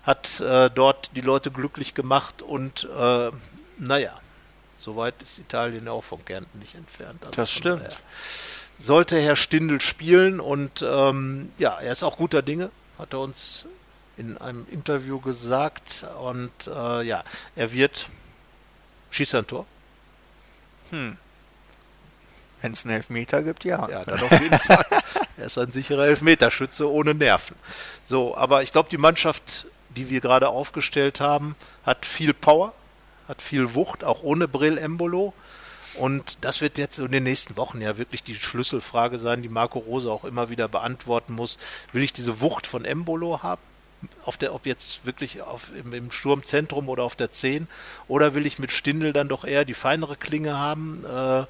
hat 0.04 0.40
äh, 0.40 0.70
dort 0.70 1.10
die 1.16 1.20
Leute 1.20 1.50
glücklich 1.50 1.94
gemacht 1.94 2.42
und 2.42 2.88
äh, 2.96 3.30
naja, 3.78 4.14
soweit 4.78 5.20
ist 5.22 5.38
Italien 5.38 5.88
auch 5.88 6.04
von 6.04 6.24
Kärnten 6.24 6.58
nicht 6.58 6.74
entfernt. 6.74 7.20
Also 7.22 7.32
das 7.32 7.50
stimmt. 7.50 7.82
Daher 7.82 7.96
sollte 8.78 9.18
Herr 9.18 9.36
Stindl 9.36 9.80
spielen 9.80 10.40
und 10.40 10.84
ähm, 10.86 11.52
ja, 11.58 11.78
er 11.80 11.92
ist 11.92 12.02
auch 12.02 12.16
guter 12.16 12.42
Dinge, 12.42 12.70
hat 12.98 13.12
er 13.12 13.20
uns 13.20 13.66
in 14.16 14.38
einem 14.38 14.66
Interview 14.70 15.20
gesagt 15.20 16.06
und 16.20 16.52
äh, 16.66 17.02
ja, 17.02 17.24
er 17.56 17.72
wird 17.72 18.08
schießt 19.14 19.34
ein 19.36 19.46
Tor. 19.46 19.64
Hm. 20.90 21.16
Wenn 22.60 22.72
es 22.72 22.84
einen 22.84 22.96
Elfmeter 22.96 23.42
gibt, 23.42 23.64
ja. 23.64 23.88
Ja, 23.88 24.04
dann 24.04 24.20
auf 24.20 24.40
jeden 24.40 24.58
Fall. 24.58 24.84
Er 25.36 25.46
ist 25.46 25.58
ein 25.58 25.72
sicherer 25.72 26.06
Elfmeterschütze 26.06 26.88
ohne 26.88 27.12
Nerven. 27.12 27.56
So, 28.04 28.36
aber 28.36 28.62
ich 28.62 28.70
glaube, 28.70 28.88
die 28.88 28.98
Mannschaft, 28.98 29.66
die 29.96 30.10
wir 30.10 30.20
gerade 30.20 30.48
aufgestellt 30.48 31.20
haben, 31.20 31.56
hat 31.84 32.06
viel 32.06 32.34
Power, 32.34 32.72
hat 33.28 33.42
viel 33.42 33.74
Wucht, 33.74 34.04
auch 34.04 34.22
ohne 34.22 34.48
Brill 34.48 34.78
Embolo. 34.78 35.32
Und 35.94 36.38
das 36.40 36.60
wird 36.60 36.76
jetzt 36.76 36.98
in 36.98 37.12
den 37.12 37.22
nächsten 37.22 37.56
Wochen 37.56 37.80
ja 37.80 37.98
wirklich 37.98 38.22
die 38.22 38.34
Schlüsselfrage 38.34 39.18
sein, 39.18 39.42
die 39.42 39.48
Marco 39.48 39.78
Rose 39.78 40.10
auch 40.10 40.24
immer 40.24 40.50
wieder 40.50 40.66
beantworten 40.66 41.34
muss. 41.34 41.58
Will 41.92 42.02
ich 42.02 42.12
diese 42.12 42.40
Wucht 42.40 42.66
von 42.66 42.84
Embolo 42.84 43.42
haben? 43.42 43.62
Auf 44.24 44.36
der, 44.36 44.54
ob 44.54 44.66
jetzt 44.66 45.06
wirklich 45.06 45.40
auf, 45.40 45.68
im, 45.74 45.94
im, 45.94 46.10
Sturmzentrum 46.10 46.88
oder 46.90 47.04
auf 47.04 47.16
der 47.16 47.30
10, 47.30 47.68
oder 48.06 48.34
will 48.34 48.44
ich 48.44 48.58
mit 48.58 48.70
Stindel 48.70 49.14
dann 49.14 49.28
doch 49.28 49.44
eher 49.44 49.64
die 49.64 49.72
feinere 49.72 50.16
Klinge 50.16 50.58
haben? 50.58 51.04
Äh, 51.06 51.44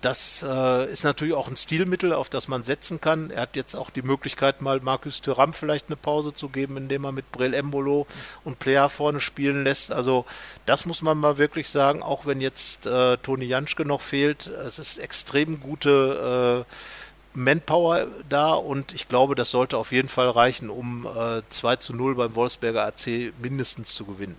das 0.00 0.44
äh, 0.48 0.90
ist 0.90 1.04
natürlich 1.04 1.34
auch 1.34 1.48
ein 1.48 1.56
Stilmittel, 1.56 2.12
auf 2.12 2.30
das 2.30 2.48
man 2.48 2.62
setzen 2.64 3.00
kann. 3.00 3.30
Er 3.30 3.42
hat 3.42 3.56
jetzt 3.56 3.74
auch 3.74 3.90
die 3.90 4.02
Möglichkeit, 4.02 4.62
mal 4.62 4.80
Markus 4.80 5.20
Thuram 5.20 5.52
vielleicht 5.52 5.88
eine 5.88 5.96
Pause 5.96 6.32
zu 6.32 6.48
geben, 6.48 6.76
indem 6.78 7.04
er 7.04 7.12
mit 7.12 7.30
Brel 7.32 7.52
Embolo 7.52 8.06
und 8.42 8.58
Player 8.58 8.88
vorne 8.88 9.20
spielen 9.20 9.64
lässt. 9.64 9.92
Also 9.92 10.24
das 10.64 10.86
muss 10.86 11.02
man 11.02 11.18
mal 11.18 11.36
wirklich 11.36 11.68
sagen, 11.68 12.02
auch 12.02 12.24
wenn 12.24 12.40
jetzt 12.40 12.86
äh, 12.86 13.18
Toni 13.18 13.44
Janschke 13.44 13.84
noch 13.84 14.00
fehlt. 14.00 14.46
Es 14.46 14.78
ist 14.78 14.98
extrem 14.98 15.60
gute 15.60 16.64
äh, 16.66 17.38
Manpower 17.38 18.06
da 18.28 18.54
und 18.54 18.94
ich 18.94 19.06
glaube, 19.06 19.34
das 19.34 19.50
sollte 19.50 19.76
auf 19.76 19.92
jeden 19.92 20.08
Fall 20.08 20.30
reichen, 20.30 20.70
um 20.70 21.06
äh, 21.06 21.42
2 21.50 21.76
zu 21.76 21.94
0 21.94 22.14
beim 22.14 22.34
Wolfsberger 22.34 22.86
AC 22.86 23.32
mindestens 23.38 23.94
zu 23.94 24.06
gewinnen 24.06 24.36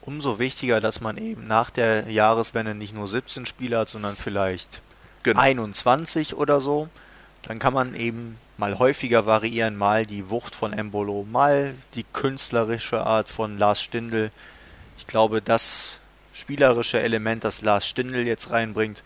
umso 0.00 0.38
wichtiger, 0.38 0.80
dass 0.80 1.02
man 1.02 1.18
eben 1.18 1.46
nach 1.46 1.68
der 1.68 2.10
Jahreswende 2.10 2.74
nicht 2.74 2.94
nur 2.94 3.06
17 3.06 3.44
Spieler 3.44 3.80
hat, 3.80 3.90
sondern 3.90 4.16
vielleicht 4.16 4.80
genau. 5.22 5.40
21 5.40 6.36
oder 6.36 6.60
so. 6.60 6.88
Dann 7.42 7.58
kann 7.58 7.72
man 7.72 7.94
eben 7.94 8.38
mal 8.56 8.78
häufiger 8.78 9.24
variieren, 9.24 9.76
mal 9.76 10.04
die 10.04 10.30
Wucht 10.30 10.54
von 10.54 10.72
Embolo, 10.72 11.24
mal 11.30 11.74
die 11.94 12.04
künstlerische 12.04 13.06
Art 13.06 13.28
von 13.28 13.56
Lars 13.56 13.80
Stindl. 13.80 14.30
Ich 14.98 15.06
glaube, 15.06 15.40
das 15.40 16.00
spielerische 16.32 17.00
Element, 17.00 17.44
das 17.44 17.62
Lars 17.62 17.86
Stindl 17.86 18.26
jetzt 18.26 18.50
reinbringt, 18.50 19.02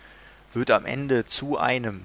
wird 0.55 0.71
am 0.71 0.87
Ende 0.87 1.27
zu 1.27 1.59
einem. 1.59 2.03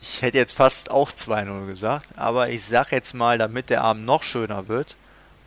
Ich 0.00 0.22
hätte 0.22 0.38
jetzt 0.38 0.52
fast 0.52 0.90
auch 0.90 1.10
2-0 1.10 1.66
gesagt, 1.66 2.16
aber 2.16 2.50
ich 2.50 2.64
sag 2.64 2.92
jetzt 2.92 3.14
mal, 3.14 3.38
damit 3.38 3.68
der 3.68 3.82
Abend 3.82 4.06
noch 4.06 4.22
schöner 4.22 4.68
wird 4.68 4.94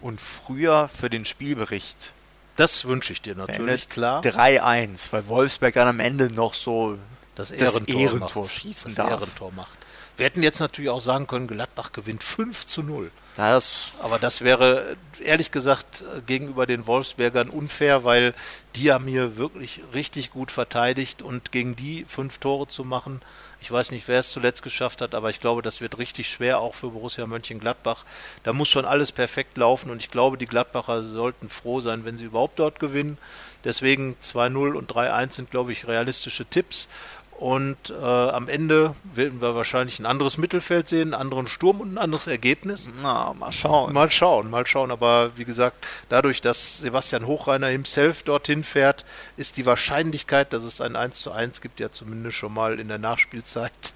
und 0.01 0.19
früher 0.19 0.89
für 0.89 1.09
den 1.09 1.23
Spielbericht 1.23 2.11
das 2.61 2.85
wünsche 2.85 3.11
ich 3.13 3.21
dir 3.21 3.35
natürlich, 3.35 3.89
klar. 3.89 4.21
3-1, 4.21 5.11
weil 5.11 5.27
Wolfsberg 5.27 5.73
dann 5.73 5.87
am 5.87 5.99
Ende 5.99 6.31
noch 6.31 6.53
so 6.53 6.97
das 7.35 7.49
Ehrentor, 7.49 7.79
das 7.79 7.95
Ehrentor 7.95 8.49
schießen 8.49 8.89
das 8.89 8.95
darf. 8.95 9.09
Ehrentor 9.09 9.51
macht. 9.53 9.77
Wir 10.17 10.27
hätten 10.27 10.43
jetzt 10.43 10.59
natürlich 10.59 10.91
auch 10.91 11.01
sagen 11.01 11.25
können, 11.25 11.47
Gladbach 11.47 11.91
gewinnt 11.91 12.23
5 12.23 12.67
zu 12.67 12.83
0. 12.83 13.09
Ja, 13.37 13.51
das 13.51 13.93
Aber 14.01 14.19
das 14.19 14.41
wäre 14.41 14.95
ehrlich 15.23 15.51
gesagt 15.51 16.03
gegenüber 16.27 16.67
den 16.67 16.85
Wolfsbergern 16.85 17.49
unfair, 17.49 18.03
weil 18.03 18.35
die 18.75 18.91
haben 18.91 19.07
hier 19.07 19.37
wirklich 19.37 19.81
richtig 19.93 20.31
gut 20.31 20.51
verteidigt 20.51 21.23
und 21.23 21.51
gegen 21.51 21.75
die 21.75 22.05
fünf 22.07 22.37
Tore 22.37 22.67
zu 22.67 22.83
machen, 22.83 23.21
ich 23.61 23.71
weiß 23.71 23.91
nicht, 23.91 24.07
wer 24.07 24.19
es 24.19 24.31
zuletzt 24.31 24.63
geschafft 24.63 25.01
hat, 25.01 25.13
aber 25.13 25.29
ich 25.29 25.39
glaube, 25.39 25.61
das 25.61 25.81
wird 25.81 25.99
richtig 25.99 26.27
schwer, 26.29 26.59
auch 26.59 26.73
für 26.73 26.89
Borussia 26.89 27.27
Mönchengladbach. 27.27 28.05
Da 28.43 28.53
muss 28.53 28.69
schon 28.69 28.85
alles 28.85 29.11
perfekt 29.11 29.55
laufen 29.55 29.91
und 29.91 30.01
ich 30.01 30.09
glaube, 30.09 30.37
die 30.37 30.47
Gladbacher 30.47 31.03
sollten 31.03 31.47
froh 31.47 31.79
sein, 31.79 32.03
wenn 32.03 32.17
sie 32.17 32.25
überhaupt 32.25 32.57
dort 32.57 32.79
gewinnen. 32.79 33.19
Deswegen 33.63 34.15
2-0 34.21 34.73
und 34.73 34.91
3-1 34.91 35.33
sind, 35.33 35.51
glaube 35.51 35.71
ich, 35.71 35.87
realistische 35.87 36.45
Tipps. 36.45 36.87
Und 37.41 37.89
äh, 37.89 37.95
am 37.95 38.47
Ende 38.47 38.93
werden 39.15 39.41
wir 39.41 39.55
wahrscheinlich 39.55 39.97
ein 39.97 40.05
anderes 40.05 40.37
Mittelfeld 40.37 40.87
sehen, 40.87 41.15
einen 41.15 41.23
anderen 41.23 41.47
Sturm 41.47 41.81
und 41.81 41.91
ein 41.91 41.97
anderes 41.97 42.27
Ergebnis. 42.27 42.87
Na, 43.01 43.33
mal 43.33 43.51
schauen. 43.51 43.93
Mal 43.93 44.11
schauen, 44.11 44.51
mal 44.51 44.67
schauen. 44.67 44.91
Aber 44.91 45.35
wie 45.37 45.43
gesagt, 45.43 45.87
dadurch, 46.07 46.41
dass 46.41 46.77
Sebastian 46.77 47.25
Hochreiner 47.25 47.65
himself 47.65 48.21
dorthin 48.21 48.63
fährt, 48.63 49.05
ist 49.37 49.57
die 49.57 49.65
Wahrscheinlichkeit, 49.65 50.53
dass 50.53 50.63
es 50.63 50.81
ein 50.81 50.95
1 50.95 51.19
zu 51.19 51.31
1 51.31 51.61
gibt, 51.61 51.79
ja 51.79 51.91
zumindest 51.91 52.37
schon 52.37 52.53
mal 52.53 52.79
in 52.79 52.89
der 52.89 52.99
Nachspielzeit. 52.99 53.71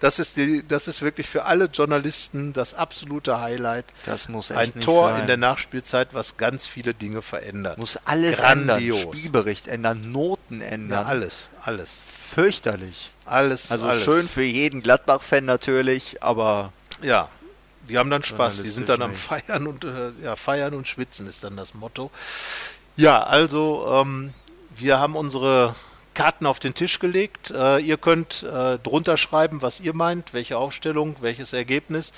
Das, 0.00 0.18
ist, 0.18 0.36
die, 0.36 0.66
das 0.66 0.88
ist 0.88 1.02
wirklich 1.02 1.28
für 1.28 1.44
alle 1.44 1.66
Journalisten 1.66 2.52
das 2.52 2.74
absolute 2.74 3.40
Highlight. 3.40 3.84
Das 4.06 4.28
muss 4.28 4.50
echt 4.50 4.76
Ein 4.76 4.80
Tor 4.80 5.10
sein. 5.10 5.22
in 5.22 5.26
der 5.26 5.36
Nachspielzeit, 5.36 6.08
was 6.12 6.36
ganz 6.36 6.66
viele 6.66 6.94
Dinge 6.94 7.22
verändert. 7.22 7.78
Muss 7.78 7.98
alles 8.04 8.38
Grandios. 8.38 9.00
ändern. 9.02 9.16
Spielbericht 9.16 9.68
ändern, 9.68 10.12
Noten 10.12 10.60
ändern. 10.60 11.02
Ja, 11.02 11.08
alles, 11.08 11.50
alles. 11.62 12.02
Fürchterlich. 12.34 13.10
Alles, 13.26 13.70
Also 13.70 13.86
alles. 13.88 14.04
schön 14.04 14.26
für 14.28 14.42
jeden 14.42 14.82
Gladbach-Fan 14.82 15.44
natürlich, 15.44 16.22
aber 16.22 16.72
Ja, 17.02 17.28
die 17.88 17.98
haben 17.98 18.10
dann 18.10 18.22
Spaß. 18.22 18.62
Die 18.62 18.68
sind 18.68 18.88
dann 18.88 19.02
am 19.02 19.14
Feiern 19.14 19.66
und 19.66 19.84
äh, 19.84 20.10
ja, 20.22 20.36
Feiern 20.36 20.74
und 20.74 20.88
Schwitzen 20.88 21.26
ist 21.26 21.44
dann 21.44 21.56
das 21.56 21.74
Motto. 21.74 22.10
Ja, 22.96 23.22
also 23.24 23.86
ähm, 24.02 24.32
wir 24.76 24.98
haben 24.98 25.16
unsere 25.16 25.74
Karten 26.14 26.46
auf 26.46 26.58
den 26.58 26.74
Tisch 26.74 26.98
gelegt. 26.98 27.50
Äh, 27.50 27.78
ihr 27.78 27.96
könnt 27.96 28.42
äh, 28.42 28.78
drunter 28.78 29.16
schreiben, 29.16 29.62
was 29.62 29.80
ihr 29.80 29.94
meint, 29.94 30.32
welche 30.32 30.58
Aufstellung, 30.58 31.16
welches 31.20 31.52
Ergebnis. 31.52 32.12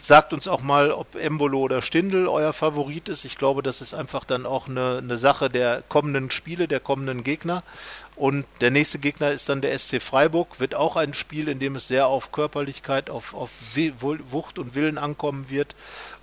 Sagt 0.00 0.32
uns 0.32 0.46
auch 0.46 0.62
mal, 0.62 0.92
ob 0.92 1.16
Embolo 1.16 1.58
oder 1.58 1.82
Stindl 1.82 2.28
euer 2.28 2.52
Favorit 2.52 3.08
ist. 3.08 3.24
Ich 3.24 3.36
glaube, 3.36 3.64
das 3.64 3.80
ist 3.80 3.94
einfach 3.94 4.24
dann 4.24 4.46
auch 4.46 4.68
eine, 4.68 4.98
eine 4.98 5.18
Sache 5.18 5.50
der 5.50 5.82
kommenden 5.88 6.30
Spiele, 6.30 6.68
der 6.68 6.78
kommenden 6.78 7.24
Gegner. 7.24 7.64
Und 8.14 8.46
der 8.60 8.70
nächste 8.70 9.00
Gegner 9.00 9.32
ist 9.32 9.48
dann 9.48 9.60
der 9.60 9.76
SC 9.76 10.00
Freiburg. 10.00 10.60
Wird 10.60 10.76
auch 10.76 10.94
ein 10.94 11.14
Spiel, 11.14 11.48
in 11.48 11.58
dem 11.58 11.74
es 11.74 11.88
sehr 11.88 12.06
auf 12.06 12.30
Körperlichkeit, 12.30 13.10
auf, 13.10 13.34
auf 13.34 13.50
Wucht 13.74 14.60
und 14.60 14.76
Willen 14.76 14.98
ankommen 14.98 15.50
wird. 15.50 15.74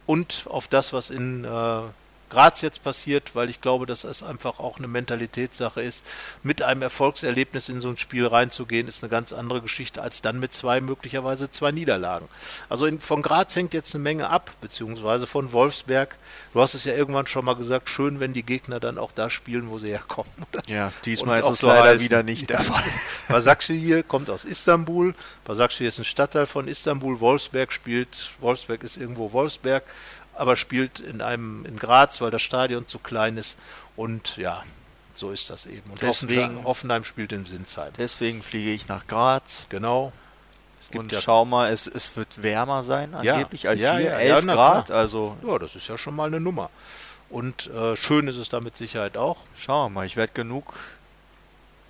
Und 0.05 0.45
auf 0.49 0.69
das, 0.69 0.93
was 0.93 1.09
in 1.09 1.43
äh, 1.43 1.79
Graz 2.29 2.61
jetzt 2.61 2.83
passiert, 2.83 3.35
weil 3.35 3.49
ich 3.49 3.61
glaube, 3.61 3.85
dass 3.85 4.03
es 4.03 4.23
einfach 4.23 4.59
auch 4.59 4.77
eine 4.77 4.87
Mentalitätssache 4.87 5.81
ist. 5.81 6.05
Mit 6.43 6.61
einem 6.61 6.81
Erfolgserlebnis 6.81 7.69
in 7.69 7.81
so 7.81 7.89
ein 7.89 7.97
Spiel 7.97 8.25
reinzugehen, 8.25 8.87
ist 8.87 9.03
eine 9.03 9.09
ganz 9.09 9.33
andere 9.33 9.61
Geschichte 9.61 10.01
als 10.01 10.21
dann 10.21 10.39
mit 10.39 10.53
zwei, 10.53 10.81
möglicherweise 10.81 11.49
zwei 11.49 11.71
Niederlagen. 11.71 12.27
Also 12.69 12.85
in, 12.85 12.99
von 12.99 13.21
Graz 13.21 13.55
hängt 13.55 13.73
jetzt 13.73 13.93
eine 13.95 14.03
Menge 14.03 14.29
ab, 14.29 14.51
beziehungsweise 14.61 15.27
von 15.27 15.51
Wolfsberg. 15.51 16.17
Du 16.53 16.61
hast 16.61 16.73
es 16.73 16.83
ja 16.83 16.93
irgendwann 16.93 17.27
schon 17.27 17.45
mal 17.45 17.55
gesagt, 17.55 17.89
schön, 17.89 18.19
wenn 18.19 18.33
die 18.33 18.43
Gegner 18.43 18.79
dann 18.79 18.97
auch 18.97 19.11
da 19.11 19.29
spielen, 19.29 19.69
wo 19.69 19.77
sie 19.77 19.89
herkommen. 19.89 20.31
Ja, 20.67 20.91
diesmal 21.03 21.39
ist 21.39 21.47
es 21.47 21.59
so 21.59 21.67
leider 21.67 21.89
heißen. 21.89 22.05
wieder 22.05 22.23
nicht 22.23 22.49
der 22.49 22.59
Fall. 22.61 22.83
Basakci 23.29 23.79
hier 23.79 24.01
kommt 24.01 24.31
aus 24.31 24.45
Istanbul. 24.45 25.13
Basakci 25.43 25.85
ist 25.85 25.99
ein 25.99 26.05
Stadtteil 26.05 26.47
von 26.47 26.67
Istanbul. 26.67 27.19
Wolfsberg 27.19 27.71
spielt, 27.71 28.31
Wolfsberg 28.39 28.83
ist 28.83 28.97
irgendwo 28.97 29.31
Wolfsberg 29.31 29.83
aber 30.35 30.55
spielt 30.55 30.99
in 30.99 31.21
einem 31.21 31.65
in 31.65 31.77
Graz, 31.77 32.21
weil 32.21 32.31
das 32.31 32.41
Stadion 32.41 32.87
zu 32.87 32.99
klein 32.99 33.37
ist 33.37 33.57
und 33.95 34.37
ja, 34.37 34.63
so 35.13 35.31
ist 35.31 35.49
das 35.49 35.65
eben. 35.65 35.89
Und 35.91 36.01
deswegen, 36.01 36.63
Hoffenheim 36.63 37.03
spielt 37.03 37.31
in 37.31 37.45
Sinsheim. 37.45 37.91
Deswegen 37.97 38.43
fliege 38.43 38.71
ich 38.71 38.87
nach 38.87 39.07
Graz. 39.07 39.67
Genau. 39.69 40.11
und 40.93 41.11
ja 41.11 41.21
schau 41.21 41.45
mal, 41.45 41.71
es, 41.71 41.87
es 41.87 42.15
wird 42.15 42.43
wärmer 42.43 42.83
sein 42.83 43.13
angeblich 43.15 43.63
ja, 43.63 43.69
als 43.71 43.81
ja, 43.81 43.97
hier, 43.97 44.09
ja, 44.11 44.19
11 44.19 44.47
Grad. 44.47 44.91
Also 44.91 45.37
ja, 45.45 45.57
das 45.57 45.75
ist 45.75 45.87
ja 45.87 45.97
schon 45.97 46.15
mal 46.15 46.27
eine 46.27 46.39
Nummer. 46.39 46.69
Und 47.29 47.67
äh, 47.67 47.95
schön 47.95 48.27
ist 48.27 48.37
es 48.37 48.49
da 48.49 48.61
mit 48.61 48.77
Sicherheit 48.77 49.17
auch. 49.17 49.37
Schauen 49.55 49.91
wir 49.91 49.99
mal, 50.01 50.05
ich 50.05 50.15
werde 50.15 50.33
genug 50.33 50.77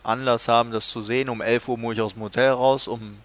Anlass 0.03 0.47
haben, 0.47 0.71
das 0.71 0.89
zu 0.89 1.01
sehen. 1.01 1.29
Um 1.29 1.41
11 1.41 1.67
Uhr 1.67 1.77
muss 1.77 1.95
ich 1.95 2.01
aus 2.01 2.13
dem 2.13 2.21
Hotel 2.21 2.51
raus, 2.51 2.87
um 2.87 3.17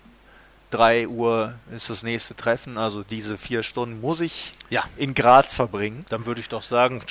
3 0.71 1.09
Uhr 1.09 1.55
ist 1.75 1.91
das 1.91 2.03
nächste 2.03 2.35
Treffen, 2.35 2.79
also 2.79 3.03
diese 3.03 3.39
vier 3.39 3.62
Stunden 3.62 4.01
muss 4.01 4.21
ich 4.21 4.53
ja. 4.71 4.85
in 4.97 5.14
Graz 5.14 5.53
verbringen. 5.53 6.05
Dann 6.09 6.27
würde 6.27 6.41
ich 6.41 6.49
doch 6.49 6.62
sagen, 6.62 7.03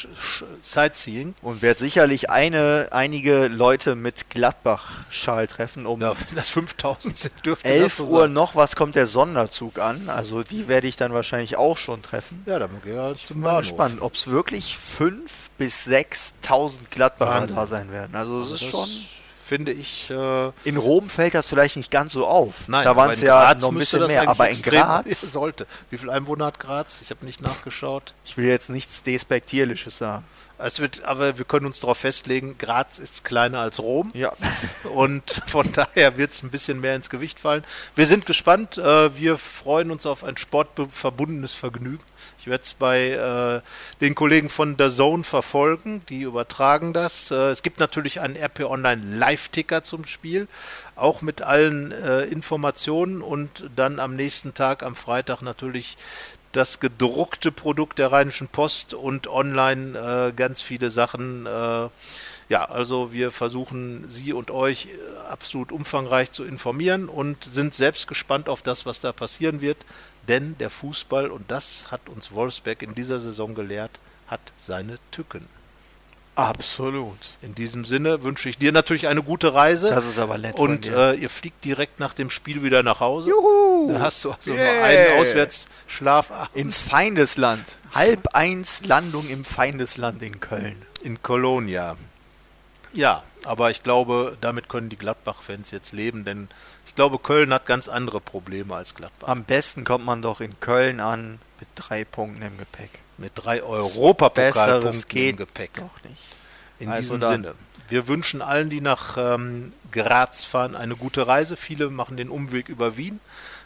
Sightseeing. 0.61 1.35
Und 1.41 1.61
werde 1.61 1.79
sicherlich 1.79 2.29
eine, 2.29 2.87
einige 2.91 3.47
Leute 3.47 3.95
mit 3.95 4.29
Gladbach-Schal 4.29 5.47
treffen. 5.47 5.85
Um 5.85 6.01
ja, 6.01 6.13
wenn 6.15 6.35
das 6.35 6.49
5000 6.49 7.17
sind, 7.17 7.45
dürfte 7.45 7.67
11 7.67 7.93
so 7.93 8.03
Uhr 8.05 8.21
sein. 8.21 8.33
noch, 8.33 8.55
was 8.55 8.75
kommt 8.75 8.95
der 8.95 9.07
Sonderzug 9.07 9.79
an? 9.79 10.09
Also 10.09 10.43
die 10.43 10.67
werde 10.67 10.87
ich 10.87 10.95
dann 10.95 11.13
wahrscheinlich 11.13 11.57
auch 11.57 11.77
schon 11.77 12.01
treffen. 12.01 12.43
Ja, 12.45 12.59
dann 12.59 12.81
gehen 12.81 12.95
wir 12.95 13.15
zum 13.15 13.41
Bahnhof. 13.41 13.61
gespannt, 13.61 14.01
ob 14.01 14.15
es 14.15 14.27
wirklich 14.27 14.77
5.000 14.77 15.19
bis 15.57 15.87
6.000 15.87 16.79
Gladbacher 16.89 17.47
da 17.47 17.67
sein 17.67 17.91
werden. 17.91 18.15
Also 18.15 18.39
es 18.39 18.51
also 18.51 18.55
ist 18.55 18.71
schon 18.71 18.89
finde 19.49 19.71
ich. 19.71 20.09
Äh 20.11 20.51
in 20.63 20.77
Rom 20.77 21.09
fällt 21.09 21.33
das 21.33 21.47
vielleicht 21.47 21.75
nicht 21.75 21.89
ganz 21.91 22.13
so 22.13 22.27
auf. 22.27 22.53
Nein, 22.67 22.85
da 22.85 22.95
waren 22.95 23.11
es 23.11 23.19
ja 23.19 23.53
noch 23.55 23.71
ein 23.71 23.77
bisschen 23.77 24.05
mehr. 24.05 24.29
Aber 24.29 24.49
in 24.49 24.61
Graz 24.61 25.21
sollte. 25.21 25.65
Wie 25.89 25.97
viel 25.97 26.09
Einwohner 26.09 26.45
hat 26.45 26.59
Graz? 26.59 27.01
Ich 27.01 27.09
habe 27.09 27.25
nicht 27.25 27.41
nachgeschaut. 27.41 28.13
Ich 28.23 28.37
will 28.37 28.45
jetzt 28.45 28.69
nichts 28.69 29.03
Despektierliches 29.03 29.97
sagen. 29.97 30.23
Es 30.61 30.81
wird, 30.81 31.05
aber 31.05 31.37
wir 31.37 31.45
können 31.45 31.65
uns 31.65 31.79
darauf 31.79 31.99
festlegen, 31.99 32.57
Graz 32.57 32.99
ist 32.99 33.23
kleiner 33.23 33.59
als 33.59 33.79
Rom. 33.79 34.11
Ja. 34.13 34.33
Und 34.83 35.41
von 35.47 35.71
daher 35.71 36.17
wird 36.17 36.33
es 36.33 36.43
ein 36.43 36.51
bisschen 36.51 36.81
mehr 36.81 36.95
ins 36.95 37.09
Gewicht 37.09 37.39
fallen. 37.39 37.63
Wir 37.95 38.05
sind 38.05 38.25
gespannt. 38.25 38.77
Äh, 38.77 39.17
wir 39.17 39.37
freuen 39.37 39.89
uns 39.89 40.05
auf 40.05 40.25
ein 40.25 40.35
sportverbundenes 40.35 41.53
Vergnügen. 41.53 42.03
Ich 42.39 42.47
werde 42.47 42.63
es 42.63 42.73
bei 42.73 43.11
äh, 43.11 43.61
den 44.01 44.15
Kollegen 44.15 44.49
von 44.49 44.75
The 44.77 44.89
Zone 44.89 45.23
verfolgen. 45.23 46.01
Die 46.09 46.23
übertragen 46.23 46.91
das. 46.91 47.31
Äh, 47.31 47.51
es 47.51 47.63
gibt 47.63 47.79
natürlich 47.79 48.19
einen 48.19 48.35
RP 48.35 48.65
Online 48.65 49.01
Live-Ticker 49.01 49.83
zum 49.83 50.05
Spiel. 50.05 50.49
Auch 50.97 51.21
mit 51.21 51.41
allen 51.41 51.93
Informationen 52.29 53.21
und 53.21 53.69
dann 53.77 54.01
am 54.01 54.17
nächsten 54.17 54.53
Tag, 54.53 54.83
am 54.83 54.97
Freitag 54.97 55.41
natürlich 55.41 55.95
das 56.51 56.79
gedruckte 56.79 57.51
Produkt 57.51 57.99
der 57.99 58.11
Rheinischen 58.11 58.47
Post 58.47 58.93
und 58.93 59.27
online 59.27 59.97
äh, 60.29 60.33
ganz 60.33 60.61
viele 60.61 60.89
Sachen. 60.89 61.45
Äh, 61.45 61.89
ja, 62.49 62.65
also 62.65 63.13
wir 63.13 63.31
versuchen 63.31 64.09
Sie 64.09 64.33
und 64.33 64.49
euch 64.49 64.87
äh, 64.87 65.17
absolut 65.27 65.71
umfangreich 65.71 66.31
zu 66.31 66.43
informieren 66.43 67.07
und 67.07 67.43
sind 67.43 67.75
selbst 67.75 68.07
gespannt 68.07 68.49
auf 68.49 68.63
das, 68.63 68.85
was 68.85 68.99
da 68.99 69.11
passieren 69.11 69.61
wird. 69.61 69.77
Denn 70.27 70.57
der 70.57 70.69
Fußball, 70.69 71.29
und 71.29 71.51
das 71.51 71.91
hat 71.91 72.09
uns 72.09 72.31
Wolfsberg 72.31 72.81
in 72.81 72.95
dieser 72.95 73.19
Saison 73.19 73.53
gelehrt, 73.55 73.99
hat 74.27 74.41
seine 74.57 74.97
Tücken. 75.11 75.47
Absolut. 76.39 77.17
In 77.41 77.53
diesem 77.53 77.83
Sinne 77.83 78.23
wünsche 78.23 78.47
ich 78.47 78.57
dir 78.57 78.71
natürlich 78.71 79.07
eine 79.07 79.21
gute 79.21 79.53
Reise. 79.53 79.89
Das 79.89 80.05
ist 80.05 80.19
aber 80.19 80.37
nett. 80.37 80.55
Und 80.55 80.87
äh, 80.87 81.13
ihr 81.15 81.29
fliegt 81.29 81.65
direkt 81.65 81.99
nach 81.99 82.13
dem 82.13 82.29
Spiel 82.29 82.63
wieder 82.63 82.81
nach 82.81 83.01
Hause. 83.01 83.29
Juhu! 83.29 83.91
Da 83.91 83.99
hast 83.99 84.23
du 84.23 84.31
also 84.31 84.53
yeah. 84.53 84.73
nur 84.73 84.83
einen 84.83 85.21
Auswärtsschlaf. 85.21 86.49
Ins 86.53 86.79
Feindesland. 86.79 87.75
Halb 87.95 88.33
eins 88.33 88.85
Landung 88.85 89.27
im 89.27 89.43
Feindesland 89.43 90.23
in 90.23 90.39
Köln. 90.39 90.81
In 91.03 91.21
Kolonia. 91.21 91.97
Ja, 92.93 93.23
aber 93.43 93.69
ich 93.69 93.83
glaube, 93.83 94.37
damit 94.39 94.69
können 94.69 94.87
die 94.87 94.97
Gladbach-Fans 94.97 95.71
jetzt 95.71 95.91
leben, 95.91 96.23
denn 96.23 96.47
ich 96.85 96.95
glaube, 96.95 97.19
Köln 97.19 97.53
hat 97.53 97.65
ganz 97.65 97.89
andere 97.89 98.21
Probleme 98.21 98.75
als 98.75 98.95
Gladbach. 98.95 99.27
Am 99.27 99.43
besten 99.43 99.83
kommt 99.83 100.05
man 100.05 100.21
doch 100.21 100.39
in 100.39 100.57
Köln 100.61 101.01
an 101.01 101.39
mit 101.59 101.67
drei 101.75 102.05
Punkten 102.05 102.41
im 102.41 102.57
Gepäck 102.57 103.01
mit 103.19 103.33
drei 103.35 103.61
Europapokalpunkten 103.61 105.21
im 105.21 105.37
Gepäck. 105.37 105.73
Doch 105.75 106.03
nicht. 106.09 106.23
In 106.79 106.89
also 106.89 107.17
diesem 107.17 107.31
Sinne. 107.31 107.55
Wir 107.89 108.07
wünschen 108.07 108.41
allen, 108.41 108.69
die 108.69 108.81
nach 108.81 109.17
ähm, 109.17 109.73
Graz 109.91 110.45
fahren, 110.45 110.75
eine 110.75 110.95
gute 110.95 111.27
Reise. 111.27 111.57
Viele 111.57 111.89
machen 111.89 112.17
den 112.17 112.29
Umweg 112.29 112.69
über 112.69 112.97
Wien. 112.97 113.19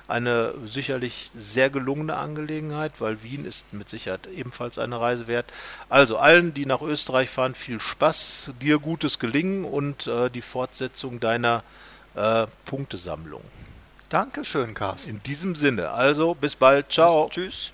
Eine 0.08 0.54
sicherlich 0.66 1.32
sehr 1.36 1.70
gelungene 1.70 2.16
Angelegenheit, 2.16 2.94
weil 3.00 3.24
Wien 3.24 3.46
ist 3.46 3.74
mit 3.74 3.90
Sicherheit 3.90 4.28
ebenfalls 4.28 4.78
eine 4.78 5.00
Reise 5.00 5.28
wert. 5.28 5.46
Also 5.90 6.18
allen, 6.18 6.54
die 6.54 6.66
nach 6.66 6.82
Österreich 6.82 7.30
fahren, 7.30 7.56
viel 7.56 7.80
Spaß, 7.80 8.52
dir 8.62 8.80
gutes 8.80 9.20
Gelingen 9.20 9.66
und 9.66 10.08
äh, 10.08 10.30
die 10.30 10.42
Fortsetzung 10.42 11.20
deiner 11.20 11.64
äh, 12.16 12.48
Punktesammlung. 12.66 13.44
Dankeschön, 14.10 14.74
Carsten. 14.74 15.10
In 15.10 15.24
diesem 15.24 15.56
Sinne, 15.56 15.90
also 15.90 16.36
bis 16.36 16.56
bald. 16.56 16.92
Ciao. 16.92 17.26
Bis, 17.28 17.34
tschüss. 17.34 17.74